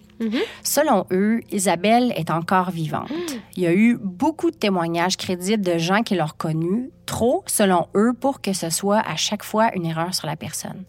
Selon 0.64 1.06
eux, 1.12 1.42
Isabelle 1.52 2.14
est 2.16 2.30
encore 2.30 2.72
vivante. 2.72 3.12
Il 3.56 3.64
y 3.64 3.68
a 3.68 3.74
eu 3.74 3.98
beaucoup 4.02 4.52
de 4.52 4.56
témoignages 4.56 5.18
crédibles 5.18 5.64
de 5.64 5.78
gens 5.78 6.04
qui 6.04 6.16
l'ont 6.16 6.26
reconnue, 6.26 6.90
trop, 7.10 7.44
selon 7.48 7.88
eux, 7.96 8.14
pour 8.14 8.40
que 8.40 8.54
ce 8.54 8.70
soit 8.70 9.00
à 9.00 9.16
chaque 9.16 9.44
fois 9.44 9.74
une 9.76 9.84
erreur 9.86 10.14
sur 10.14 10.28
la 10.28 10.36
personne. 10.36 10.84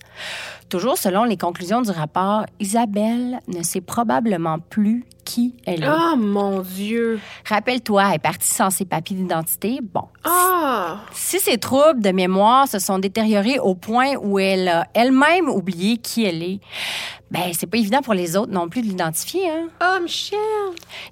Toujours 0.68 0.98
selon 0.98 1.24
les 1.24 1.38
conclusions 1.38 1.80
du 1.80 1.90
rapport, 1.90 2.44
Isabelle 2.60 3.40
ne 3.48 3.62
sait 3.62 3.80
probablement 3.80 4.58
plus 4.58 5.06
qui 5.24 5.54
elle 5.64 5.82
est. 5.84 5.88
Oh, 5.88 6.16
mon 6.16 6.60
Dieu. 6.60 7.20
Rappelle-toi, 7.46 8.04
elle 8.08 8.14
est 8.16 8.18
partie 8.18 8.52
sans 8.52 8.68
ses 8.70 8.84
papiers 8.84 9.16
d'identité. 9.16 9.78
Bon, 9.82 10.04
Ah! 10.24 10.98
si 11.12 11.38
ses 11.40 11.56
troubles 11.56 12.02
de 12.02 12.10
mémoire 12.10 12.68
se 12.68 12.78
sont 12.78 12.98
détériorés 12.98 13.58
au 13.58 13.74
point 13.74 14.14
où 14.20 14.38
elle 14.38 14.68
a 14.68 14.86
elle-même 14.92 15.48
oublié 15.48 15.96
qui 15.96 16.24
elle 16.24 16.42
est, 16.42 16.60
ben 17.30 17.52
c'est 17.52 17.66
pas 17.66 17.78
évident 17.78 18.02
pour 18.02 18.14
les 18.14 18.36
autres 18.36 18.52
non 18.52 18.68
plus 18.68 18.82
de 18.82 18.86
l'identifier. 18.88 19.48
Hein? 19.48 19.68
Oh, 19.82 20.02
Michel! 20.02 20.38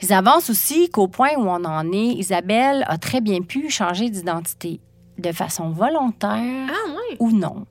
Ils 0.03 0.13
avancent 0.13 0.51
aussi 0.51 0.91
qu'au 0.91 1.09
point 1.09 1.31
où 1.37 1.49
on 1.49 1.65
en 1.65 1.91
est, 1.93 2.15
Isabelle 2.19 2.85
a 2.89 2.99
très 2.99 3.21
bien 3.21 3.41
pu 3.41 3.71
changer 3.71 4.11
d'identité, 4.11 4.81
de 5.19 5.33
façon 5.33 5.71
volontaire 5.71 6.69
Ah, 6.69 7.15
ou 7.19 7.31
non. 7.33 7.67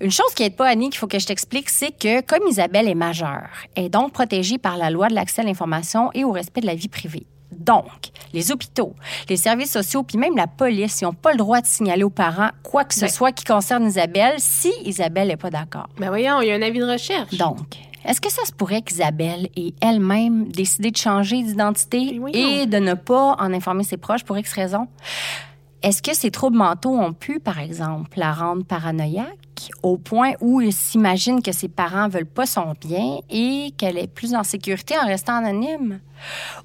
Une 0.00 0.10
chose 0.10 0.32
qui 0.34 0.42
n'aide 0.42 0.56
pas, 0.56 0.68
Annie, 0.68 0.88
qu'il 0.90 0.98
faut 0.98 1.06
que 1.06 1.18
je 1.18 1.26
t'explique, 1.26 1.68
c'est 1.68 1.90
que 1.90 2.22
comme 2.22 2.46
Isabelle 2.48 2.88
est 2.88 2.94
majeure, 2.94 3.48
elle 3.74 3.84
est 3.84 3.88
donc 3.90 4.12
protégée 4.12 4.56
par 4.58 4.78
la 4.78 4.88
loi 4.90 5.08
de 5.08 5.14
l'accès 5.14 5.42
à 5.42 5.44
l'information 5.44 6.10
et 6.14 6.24
au 6.24 6.32
respect 6.32 6.62
de 6.62 6.66
la 6.66 6.74
vie 6.74 6.88
privée. 6.88 7.26
Donc, 7.52 8.08
les 8.32 8.50
hôpitaux, 8.50 8.94
les 9.28 9.36
services 9.36 9.70
sociaux, 9.72 10.02
puis 10.02 10.16
même 10.16 10.34
la 10.36 10.46
police, 10.46 11.02
ils 11.02 11.04
n'ont 11.04 11.12
pas 11.12 11.32
le 11.32 11.36
droit 11.36 11.60
de 11.60 11.66
signaler 11.66 12.02
aux 12.02 12.08
parents 12.10 12.48
quoi 12.62 12.84
que 12.84 12.94
ce 12.94 13.00
Ben. 13.02 13.08
soit 13.10 13.32
qui 13.32 13.44
concerne 13.44 13.86
Isabelle 13.86 14.36
si 14.38 14.72
Isabelle 14.86 15.28
n'est 15.28 15.36
pas 15.36 15.50
d'accord. 15.50 15.86
Ben 15.98 16.08
voyons, 16.08 16.40
il 16.40 16.48
y 16.48 16.50
a 16.50 16.54
un 16.54 16.62
avis 16.62 16.78
de 16.78 16.90
recherche. 16.90 17.34
Donc, 17.36 17.76
est-ce 18.06 18.22
que 18.22 18.32
ça 18.32 18.44
se 18.46 18.52
pourrait 18.52 18.80
qu'Isabelle 18.80 19.48
ait 19.54 19.74
elle-même 19.82 20.48
décidé 20.50 20.90
de 20.90 20.96
changer 20.96 21.42
d'identité 21.42 22.16
voyons. 22.18 22.34
et 22.62 22.64
de 22.66 22.78
ne 22.78 22.94
pas 22.94 23.36
en 23.38 23.52
informer 23.52 23.84
ses 23.84 23.98
proches 23.98 24.24
pour 24.24 24.38
X 24.38 24.50
raison? 24.54 24.88
Est-ce 25.82 26.00
que 26.00 26.14
ses 26.14 26.30
troubles 26.30 26.58
mentaux 26.58 26.96
ont 26.96 27.12
pu, 27.12 27.40
par 27.40 27.58
exemple, 27.58 28.16
la 28.16 28.32
rendre 28.32 28.64
paranoïaque 28.64 29.70
au 29.82 29.96
point 29.96 30.32
où 30.40 30.60
il 30.60 30.72
s'imagine 30.72 31.42
que 31.42 31.50
ses 31.50 31.68
parents 31.68 32.08
veulent 32.08 32.24
pas 32.24 32.46
son 32.46 32.74
bien 32.80 33.18
et 33.30 33.72
qu'elle 33.76 33.98
est 33.98 34.06
plus 34.06 34.34
en 34.34 34.44
sécurité 34.44 34.94
en 34.96 35.06
restant 35.06 35.34
anonyme? 35.34 35.98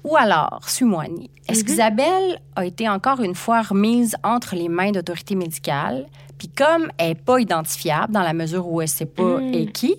Ou 0.04 0.16
alors, 0.16 0.60
suis-moi, 0.68 1.04
Annie, 1.04 1.30
est-ce 1.48 1.64
qu'Isabelle 1.64 2.40
a 2.54 2.64
été 2.64 2.88
encore 2.88 3.20
une 3.20 3.34
fois 3.34 3.62
remise 3.62 4.14
entre 4.22 4.54
les 4.54 4.68
mains 4.68 4.92
d'autorités 4.92 5.34
médicales 5.34 6.06
Puis 6.38 6.48
comme 6.48 6.88
elle 6.98 7.08
n'est 7.08 7.14
pas 7.16 7.40
identifiable 7.40 8.12
dans 8.12 8.22
la 8.22 8.32
mesure 8.32 8.66
où 8.68 8.80
elle 8.80 8.86
ne 8.86 8.90
sait 8.90 9.06
pas 9.06 9.38
Hmm. 9.38 9.52
est 9.54 9.72
qui, 9.72 9.96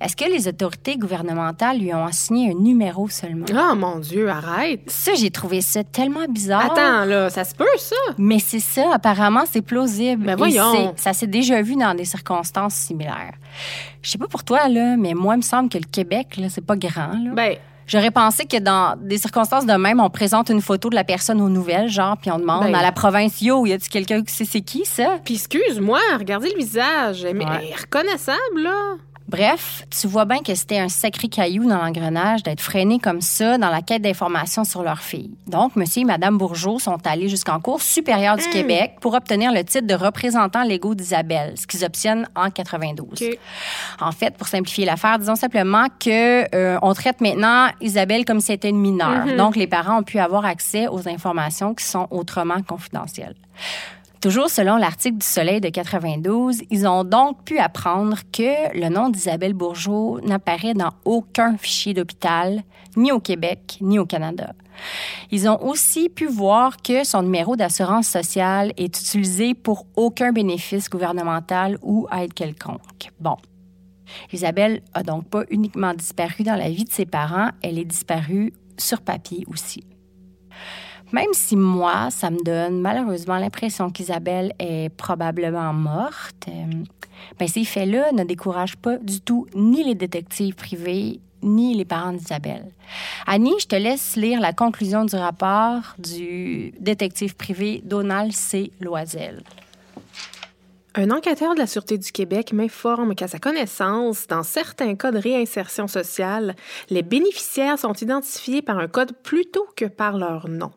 est-ce 0.00 0.14
que 0.14 0.24
les 0.24 0.46
autorités 0.48 0.96
gouvernementales 0.96 1.78
lui 1.78 1.92
ont 1.94 2.04
assigné 2.04 2.50
un 2.50 2.54
numéro 2.54 3.08
seulement? 3.08 3.46
Oh 3.50 3.74
mon 3.74 3.98
Dieu, 3.98 4.28
arrête. 4.28 4.82
Ça, 4.88 5.12
j'ai 5.14 5.30
trouvé 5.30 5.60
ça 5.62 5.82
tellement 5.84 6.26
bizarre. 6.28 6.66
Attends, 6.72 7.04
là, 7.04 7.30
ça 7.30 7.44
se 7.44 7.54
peut, 7.54 7.64
ça? 7.78 7.96
Mais 8.18 8.38
c'est 8.38 8.60
ça, 8.60 8.90
apparemment, 8.94 9.44
c'est 9.50 9.62
plausible. 9.62 10.24
Ben 10.24 10.32
Et 10.32 10.36
voyons. 10.36 10.92
Ça 10.96 11.12
s'est 11.12 11.26
déjà 11.26 11.60
vu 11.62 11.74
dans 11.76 11.94
des 11.94 12.04
circonstances 12.04 12.74
similaires. 12.74 13.34
Je 14.02 14.10
sais 14.10 14.18
pas 14.18 14.28
pour 14.28 14.44
toi, 14.44 14.68
là, 14.68 14.96
mais 14.96 15.14
moi, 15.14 15.34
il 15.34 15.38
me 15.38 15.42
semble 15.42 15.68
que 15.68 15.78
le 15.78 15.84
Québec, 15.90 16.36
là, 16.36 16.48
c'est 16.48 16.64
pas 16.64 16.76
grand, 16.76 17.12
là. 17.12 17.30
Ben, 17.34 17.56
J'aurais 17.88 18.10
pensé 18.10 18.44
que 18.44 18.58
dans 18.58 18.96
des 19.00 19.18
circonstances 19.18 19.66
de 19.66 19.72
même, 19.72 19.98
on 19.98 20.10
présente 20.10 20.50
une 20.50 20.60
photo 20.60 20.90
de 20.90 20.94
la 20.94 21.04
personne 21.04 21.40
aux 21.40 21.48
nouvelles, 21.48 21.88
genre, 21.88 22.16
puis 22.18 22.30
on 22.30 22.38
demande 22.38 22.64
Ben. 22.64 22.74
à 22.74 22.82
la 22.82 22.92
province, 22.92 23.40
yo, 23.40 23.64
y 23.66 23.72
a-tu 23.72 23.88
quelqu'un 23.88 24.22
qui 24.22 24.32
sait 24.32 24.44
c'est 24.44 24.60
qui, 24.60 24.84
ça? 24.84 25.18
puis 25.24 25.34
excuse-moi, 25.34 25.98
regardez 26.18 26.50
le 26.50 26.58
visage. 26.58 27.22
Ouais. 27.22 27.30
elle 27.30 27.64
est 27.68 27.80
reconnaissable, 27.80 28.62
là. 28.62 28.96
Bref, 29.28 29.84
tu 29.90 30.06
vois 30.06 30.24
bien 30.24 30.38
que 30.38 30.54
c'était 30.54 30.78
un 30.78 30.88
sacré 30.88 31.28
caillou 31.28 31.68
dans 31.68 31.76
l'engrenage 31.76 32.42
d'être 32.42 32.62
freiné 32.62 32.98
comme 32.98 33.20
ça 33.20 33.58
dans 33.58 33.68
la 33.68 33.82
quête 33.82 34.00
d'informations 34.00 34.64
sur 34.64 34.82
leur 34.82 35.00
fille. 35.00 35.30
Donc, 35.46 35.76
monsieur 35.76 36.00
et 36.00 36.04
madame 36.06 36.38
Bourgeot 36.38 36.78
sont 36.78 36.96
allés 37.06 37.28
jusqu'en 37.28 37.60
Cour 37.60 37.82
supérieure 37.82 38.36
du 38.36 38.48
Québec 38.48 38.94
pour 39.02 39.12
obtenir 39.12 39.52
le 39.52 39.62
titre 39.64 39.86
de 39.86 39.92
représentant 39.92 40.62
légaux 40.62 40.94
d'Isabelle, 40.94 41.54
ce 41.58 41.66
qu'ils 41.66 41.84
obtiennent 41.84 42.26
en 42.34 42.50
92. 42.50 43.06
OK. 43.20 43.38
En 44.00 44.12
fait, 44.12 44.34
pour 44.34 44.46
simplifier 44.46 44.86
l'affaire, 44.86 45.18
disons 45.18 45.36
simplement 45.36 45.88
que 46.00 46.54
euh, 46.54 46.78
on 46.80 46.94
traite 46.94 47.20
maintenant 47.20 47.68
Isabelle 47.82 48.24
comme 48.24 48.40
si 48.40 48.46
c'était 48.46 48.70
une 48.70 48.80
mineure. 48.80 49.36
Donc, 49.36 49.56
les 49.56 49.66
parents 49.66 49.98
ont 49.98 50.04
pu 50.04 50.18
avoir 50.18 50.46
accès 50.46 50.88
aux 50.88 51.06
informations 51.06 51.74
qui 51.74 51.84
sont 51.84 52.06
autrement 52.10 52.62
confidentielles. 52.62 53.34
Toujours 54.20 54.50
selon 54.50 54.76
l'article 54.76 55.18
du 55.18 55.26
Soleil 55.26 55.60
de 55.60 55.68
92, 55.68 56.62
ils 56.70 56.88
ont 56.88 57.04
donc 57.04 57.44
pu 57.44 57.58
apprendre 57.58 58.18
que 58.32 58.76
le 58.76 58.88
nom 58.88 59.10
d'Isabelle 59.10 59.52
Bourgeot 59.52 60.20
n'apparaît 60.22 60.74
dans 60.74 60.90
aucun 61.04 61.56
fichier 61.56 61.94
d'hôpital, 61.94 62.62
ni 62.96 63.12
au 63.12 63.20
Québec, 63.20 63.78
ni 63.80 64.00
au 64.00 64.06
Canada. 64.06 64.54
Ils 65.30 65.48
ont 65.48 65.62
aussi 65.62 66.08
pu 66.08 66.26
voir 66.26 66.78
que 66.78 67.04
son 67.04 67.22
numéro 67.22 67.54
d'assurance 67.54 68.08
sociale 68.08 68.72
est 68.76 68.98
utilisé 68.98 69.54
pour 69.54 69.86
aucun 69.94 70.32
bénéfice 70.32 70.90
gouvernemental 70.90 71.78
ou 71.82 72.08
aide 72.12 72.34
quelconque. 72.34 73.12
Bon. 73.20 73.36
Isabelle 74.32 74.82
a 74.94 75.04
donc 75.04 75.28
pas 75.28 75.44
uniquement 75.50 75.94
disparu 75.94 76.42
dans 76.42 76.56
la 76.56 76.70
vie 76.70 76.84
de 76.84 76.90
ses 76.90 77.06
parents, 77.06 77.50
elle 77.62 77.78
est 77.78 77.84
disparue 77.84 78.52
sur 78.78 79.00
papier 79.00 79.44
aussi. 79.48 79.84
Même 81.12 81.32
si 81.32 81.56
moi, 81.56 82.10
ça 82.10 82.30
me 82.30 82.42
donne 82.42 82.80
malheureusement 82.80 83.38
l'impression 83.38 83.90
qu'Isabelle 83.90 84.52
est 84.58 84.90
probablement 84.94 85.72
morte, 85.72 86.46
euh, 86.48 86.84
ben 87.38 87.48
ces 87.48 87.64
faits-là 87.64 88.12
ne 88.12 88.24
découragent 88.24 88.76
pas 88.76 88.98
du 88.98 89.20
tout 89.20 89.46
ni 89.54 89.84
les 89.84 89.94
détectives 89.94 90.54
privés 90.54 91.20
ni 91.42 91.74
les 91.74 91.84
parents 91.84 92.12
d'Isabelle. 92.12 92.66
Annie, 93.26 93.54
je 93.60 93.66
te 93.66 93.76
laisse 93.76 94.16
lire 94.16 94.40
la 94.40 94.52
conclusion 94.52 95.04
du 95.04 95.14
rapport 95.14 95.94
du 95.98 96.74
détective 96.80 97.36
privé 97.36 97.80
Donald 97.84 98.32
C. 98.32 98.72
Loisel. 98.80 99.42
Un 100.94 101.10
enquêteur 101.10 101.54
de 101.54 101.58
la 101.60 101.66
Sûreté 101.66 101.98
du 101.98 102.10
Québec 102.10 102.52
m'informe 102.52 103.14
qu'à 103.14 103.28
sa 103.28 103.38
connaissance, 103.38 104.26
dans 104.26 104.42
certains 104.42 104.94
cas 104.96 105.10
de 105.12 105.18
réinsertion 105.18 105.86
sociale, 105.86 106.56
les 106.90 107.02
bénéficiaires 107.02 107.78
sont 107.78 107.92
identifiés 107.92 108.62
par 108.62 108.78
un 108.78 108.88
code 108.88 109.12
plutôt 109.22 109.66
que 109.76 109.84
par 109.84 110.16
leur 110.16 110.48
nom, 110.48 110.70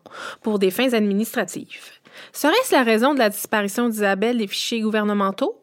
pour 0.44 0.60
des 0.60 0.70
fins 0.70 0.94
administratives. 0.94 1.92
Serait-ce 2.34 2.76
la 2.76 2.84
raison 2.84 3.14
de 3.14 3.20
la 3.20 3.30
disparition 3.30 3.88
d'Isabelle 3.90 4.38
des 4.38 4.48
fichiers 4.48 4.82
gouvernementaux? 4.82 5.58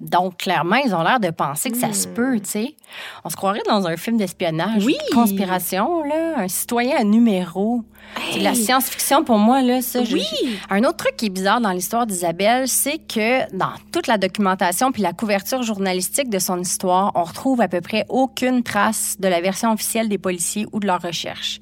Donc, 0.00 0.38
clairement, 0.38 0.76
ils 0.84 0.94
ont 0.94 1.02
l'air 1.02 1.20
de 1.20 1.30
penser 1.30 1.70
que 1.70 1.76
ça 1.78 1.92
se 1.92 2.08
peut, 2.08 2.38
tu 2.40 2.50
sais. 2.50 2.76
On 3.24 3.30
se 3.30 3.36
croirait 3.36 3.62
dans 3.68 3.86
un 3.86 3.96
film 3.96 4.16
d'espionnage, 4.16 4.84
Oui. 4.84 4.96
de 5.10 5.14
conspiration, 5.14 6.02
là, 6.02 6.38
un 6.38 6.48
citoyen 6.48 6.96
à 6.98 7.04
numéro. 7.04 7.82
C'est 8.32 8.38
de 8.40 8.44
la 8.44 8.54
science-fiction 8.54 9.24
pour 9.24 9.38
moi, 9.38 9.62
là, 9.62 9.80
ça. 9.80 10.04
je- 10.04 10.14
Oui. 10.14 10.24
Un 10.70 10.84
autre 10.84 10.98
truc 10.98 11.16
qui 11.16 11.26
est 11.26 11.30
bizarre 11.30 11.60
dans 11.60 11.70
l'histoire 11.70 12.06
d'Isabelle, 12.06 12.68
c'est 12.68 12.98
que 12.98 13.50
dans 13.56 13.72
toute 13.90 14.06
la 14.06 14.18
documentation 14.18 14.92
puis 14.92 15.02
la 15.02 15.12
couverture 15.12 15.62
journalistique 15.62 16.28
de 16.28 16.38
son 16.38 16.60
histoire, 16.60 17.12
on 17.14 17.24
retrouve 17.24 17.60
à 17.62 17.68
peu 17.68 17.80
près 17.80 18.04
aucune 18.10 18.62
trace 18.62 19.16
de 19.18 19.28
la 19.28 19.40
version 19.40 19.72
officielle 19.72 20.08
des 20.10 20.18
policiers 20.18 20.66
ou 20.72 20.80
de 20.80 20.86
leurs 20.86 21.00
recherches. 21.02 21.58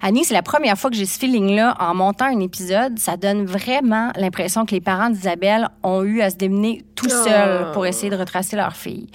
Annie, 0.00 0.24
c'est 0.24 0.34
la 0.34 0.42
première 0.42 0.78
fois 0.78 0.88
que 0.90 0.96
j'ai 0.96 1.06
ce 1.06 1.18
feeling-là 1.18 1.76
en 1.80 1.94
montant 1.94 2.26
un 2.26 2.40
épisode. 2.40 2.98
Ça 2.98 3.16
donne 3.16 3.44
vraiment 3.44 4.10
l'impression 4.16 4.66
que 4.66 4.72
les 4.76 4.80
parents 4.80 5.10
d'Isabelle 5.10 5.68
ont 5.82 6.02
eu 6.04 6.20
à 6.22 6.30
se 6.30 6.36
démener 6.36 6.84
tout 6.94 7.08
seuls 7.08 7.72
pour 7.72 7.86
essayer 7.86 8.10
de 8.10 8.16
retracer 8.16 8.56
leur 8.56 8.74
fille. 8.76 9.08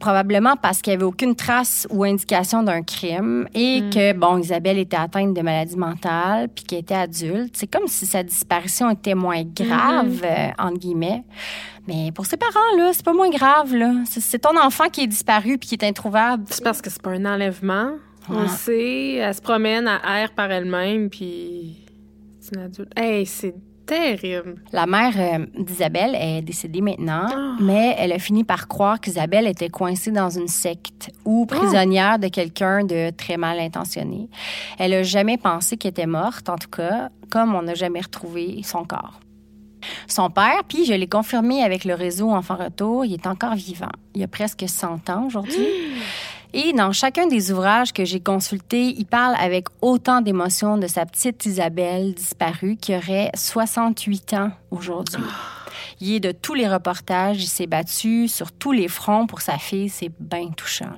Probablement 0.00 0.54
parce 0.56 0.80
qu'il 0.80 0.92
n'y 0.92 0.96
avait 0.96 1.04
aucune 1.04 1.34
trace 1.34 1.86
ou 1.90 2.04
indication 2.04 2.62
d'un 2.62 2.82
crime 2.82 3.48
et 3.54 3.82
que, 3.92 4.12
bon, 4.12 4.38
Isabelle 4.38 4.78
était 4.78 4.96
atteinte 4.96 5.34
de 5.34 5.40
maladie 5.42 5.76
mentale 5.76 6.48
puis 6.54 6.64
qu'elle 6.64 6.78
était 6.80 6.94
adulte. 6.94 7.56
C'est 7.56 7.66
comme 7.66 7.86
si 7.88 8.06
sa 8.06 8.22
disparition 8.22 8.90
était 8.90 9.14
moins 9.14 9.42
grave, 9.42 10.20
euh, 10.24 10.48
entre 10.58 10.78
guillemets. 10.78 11.24
Mais 11.86 12.12
pour 12.12 12.26
ses 12.26 12.36
parents, 12.36 12.76
là, 12.76 12.90
c'est 12.92 13.04
pas 13.04 13.12
moins 13.14 13.30
grave, 13.30 13.74
là. 13.74 13.92
C'est- 14.04 14.20
C'est 14.20 14.38
ton 14.38 14.56
enfant 14.60 14.88
qui 14.92 15.02
est 15.02 15.06
disparu 15.06 15.58
puis 15.58 15.68
qui 15.70 15.74
est 15.74 15.84
introuvable. 15.84 16.44
C'est 16.50 16.62
parce 16.62 16.80
que 16.82 16.90
c'est 16.90 17.00
pas 17.02 17.10
un 17.12 17.24
enlèvement. 17.24 17.92
On 18.30 18.42
le 18.42 18.48
sait, 18.48 19.14
elle 19.14 19.34
se 19.34 19.40
promène 19.40 19.88
à 19.88 20.20
air 20.20 20.32
par 20.32 20.50
elle-même, 20.50 21.08
puis 21.08 21.78
c'est 22.40 22.54
une 22.56 22.62
adulte. 22.62 22.92
Hey, 22.94 23.24
c'est 23.24 23.54
terrible. 23.88 24.56
La 24.72 24.86
mère 24.86 25.14
euh, 25.16 25.46
d'Isabelle 25.58 26.14
est 26.14 26.42
décédée 26.42 26.80
maintenant, 26.82 27.26
Ah. 27.34 27.56
mais 27.60 27.96
elle 27.98 28.12
a 28.12 28.18
fini 28.18 28.44
par 28.44 28.68
croire 28.68 29.00
qu'Isabelle 29.00 29.46
était 29.48 29.70
coincée 29.70 30.10
dans 30.12 30.28
une 30.30 30.46
secte 30.48 31.10
ou 31.24 31.46
Ah. 31.50 31.54
prisonnière 31.56 32.18
de 32.18 32.28
quelqu'un 32.28 32.84
de 32.84 33.10
très 33.10 33.36
mal 33.36 33.58
intentionné. 33.58 34.28
Elle 34.78 34.92
a 34.94 35.02
jamais 35.02 35.38
pensé 35.38 35.76
qu'elle 35.76 35.90
était 35.92 36.06
morte, 36.06 36.48
en 36.48 36.56
tout 36.56 36.68
cas, 36.70 37.08
comme 37.30 37.54
on 37.54 37.62
n'a 37.62 37.74
jamais 37.74 38.00
retrouvé 38.02 38.60
son 38.62 38.84
corps. 38.84 39.20
Son 40.08 40.28
père, 40.28 40.64
puis 40.68 40.84
je 40.84 40.92
l'ai 40.92 41.06
confirmé 41.08 41.62
avec 41.62 41.84
le 41.84 41.94
réseau 41.94 42.30
Enfant 42.30 42.56
Retour, 42.56 43.04
il 43.04 43.14
est 43.14 43.26
encore 43.26 43.54
vivant. 43.54 43.92
Il 44.14 44.22
a 44.22 44.28
presque 44.28 44.64
100 44.68 45.08
ans 45.08 45.26
aujourd'hui. 45.26 45.56
Et 46.54 46.72
dans 46.72 46.92
chacun 46.92 47.26
des 47.26 47.52
ouvrages 47.52 47.92
que 47.92 48.04
j'ai 48.04 48.20
consultés, 48.20 48.94
il 48.96 49.04
parle 49.04 49.34
avec 49.38 49.66
autant 49.82 50.22
d'émotion 50.22 50.78
de 50.78 50.86
sa 50.86 51.04
petite 51.04 51.44
Isabelle 51.44 52.14
disparue 52.14 52.76
qui 52.76 52.96
aurait 52.96 53.30
68 53.34 54.32
ans 54.34 54.50
aujourd'hui. 54.70 55.22
Il 56.00 56.14
est 56.14 56.20
de 56.20 56.32
tous 56.32 56.54
les 56.54 56.66
reportages, 56.66 57.42
il 57.42 57.48
s'est 57.48 57.66
battu 57.66 58.28
sur 58.28 58.50
tous 58.52 58.72
les 58.72 58.88
fronts 58.88 59.26
pour 59.26 59.42
sa 59.42 59.58
fille, 59.58 59.90
c'est 59.90 60.10
bien 60.18 60.48
touchant. 60.48 60.90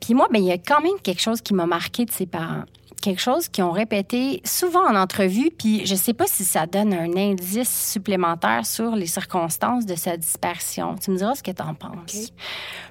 Puis 0.00 0.14
moi, 0.14 0.28
ben, 0.32 0.42
il 0.42 0.46
y 0.46 0.52
a 0.52 0.58
quand 0.58 0.80
même 0.80 0.98
quelque 1.02 1.20
chose 1.20 1.42
qui 1.42 1.52
m'a 1.52 1.66
marqué 1.66 2.06
de 2.06 2.10
ses 2.10 2.26
parents. 2.26 2.64
Quelque 3.00 3.20
chose 3.20 3.48
qu'ils 3.48 3.64
ont 3.64 3.70
répété 3.70 4.42
souvent 4.44 4.86
en 4.86 4.94
entrevue, 4.94 5.50
puis 5.56 5.86
je 5.86 5.94
sais 5.94 6.12
pas 6.12 6.26
si 6.26 6.44
ça 6.44 6.66
donne 6.66 6.92
un 6.92 7.16
indice 7.16 7.90
supplémentaire 7.92 8.66
sur 8.66 8.94
les 8.94 9.06
circonstances 9.06 9.86
de 9.86 9.94
sa 9.94 10.18
disparition. 10.18 10.96
Tu 10.96 11.10
me 11.10 11.16
diras 11.16 11.34
ce 11.34 11.42
que 11.42 11.50
tu 11.50 11.62
en 11.62 11.74
penses. 11.74 12.32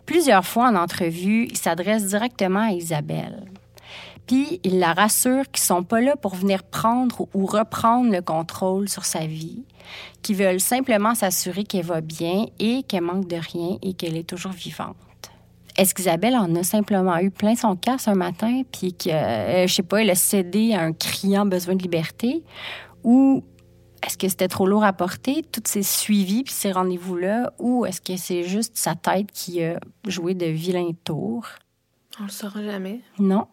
Plusieurs 0.08 0.46
fois 0.46 0.70
en 0.70 0.76
entrevue, 0.76 1.46
il 1.46 1.58
s'adresse 1.58 2.08
directement 2.08 2.70
à 2.70 2.72
Isabelle. 2.72 3.46
Puis 4.26 4.60
il 4.64 4.80
la 4.80 4.94
rassure 4.94 5.50
qu'ils 5.52 5.64
sont 5.64 5.84
pas 5.84 6.02
là 6.02 6.16
pour 6.16 6.36
venir 6.36 6.64
prendre 6.64 7.28
ou 7.34 7.46
reprendre 7.46 8.12
le 8.12 8.22
contrôle 8.22 8.90
sur 8.90 9.06
sa 9.06 9.26
vie, 9.26 9.64
qu'ils 10.22 10.36
veulent 10.36 10.60
simplement 10.60 11.16
s'assurer 11.16 11.64
qu'elle 11.64 11.86
va 11.86 12.02
bien 12.02 12.46
et 12.60 12.84
qu'elle 12.84 13.02
manque 13.02 13.28
de 13.28 13.38
rien 13.38 13.78
et 13.82 13.94
qu'elle 13.94 14.18
est 14.18 14.30
toujours 14.30 14.52
vivante. 14.52 14.96
Est-ce 15.80 15.96
qu'Isabelle 15.96 16.36
en 16.36 16.54
a 16.56 16.64
simplement 16.64 17.18
eu 17.20 17.32
plein 17.32 17.56
son 17.56 17.78
casse 17.78 18.10
un 18.10 18.14
matin, 18.14 18.64
puis 18.70 18.94
que, 18.94 19.10
euh, 19.10 19.66
je 19.66 19.74
sais 19.74 19.82
pas, 19.82 20.02
elle 20.02 20.10
a 20.10 20.16
cédé 20.16 20.74
à 20.74 20.82
un 20.82 20.92
criant 20.92 21.46
besoin 21.46 21.74
de 21.76 21.82
liberté? 21.82 22.44
Ou 23.06 23.46
est-ce 24.06 24.18
que 24.18 24.28
c'était 24.28 24.50
trop 24.50 24.68
lourd 24.68 24.84
à 24.84 24.92
porter, 24.92 25.42
tous 25.42 25.64
ces 25.64 25.84
suivis 25.84 26.44
puis 26.44 26.52
ces 26.54 26.74
rendez-vous-là? 26.74 27.54
Ou 27.60 27.86
est-ce 27.86 28.02
que 28.02 28.18
c'est 28.18 28.44
juste 28.44 28.76
sa 28.76 28.96
tête 28.96 29.32
qui 29.32 29.64
a 29.64 29.80
joué 30.06 30.34
de 30.34 30.48
vilains 30.48 30.92
tours? 31.06 31.46
On 32.20 32.24
le 32.24 32.30
saura 32.30 32.62
jamais. 32.62 33.00
Non. 33.18 33.48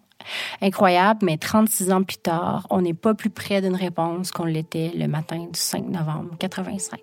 Incroyable, 0.60 1.20
mais 1.22 1.38
36 1.38 1.92
ans 1.92 2.02
plus 2.02 2.18
tard, 2.18 2.66
on 2.70 2.80
n'est 2.80 2.92
pas 2.92 3.14
plus 3.14 3.30
près 3.30 3.62
d'une 3.62 3.76
réponse 3.76 4.32
qu'on 4.32 4.46
l'était 4.46 4.90
le 4.96 5.06
matin 5.06 5.38
du 5.38 5.60
5 5.60 5.86
novembre 5.86 6.36
85. 6.40 6.98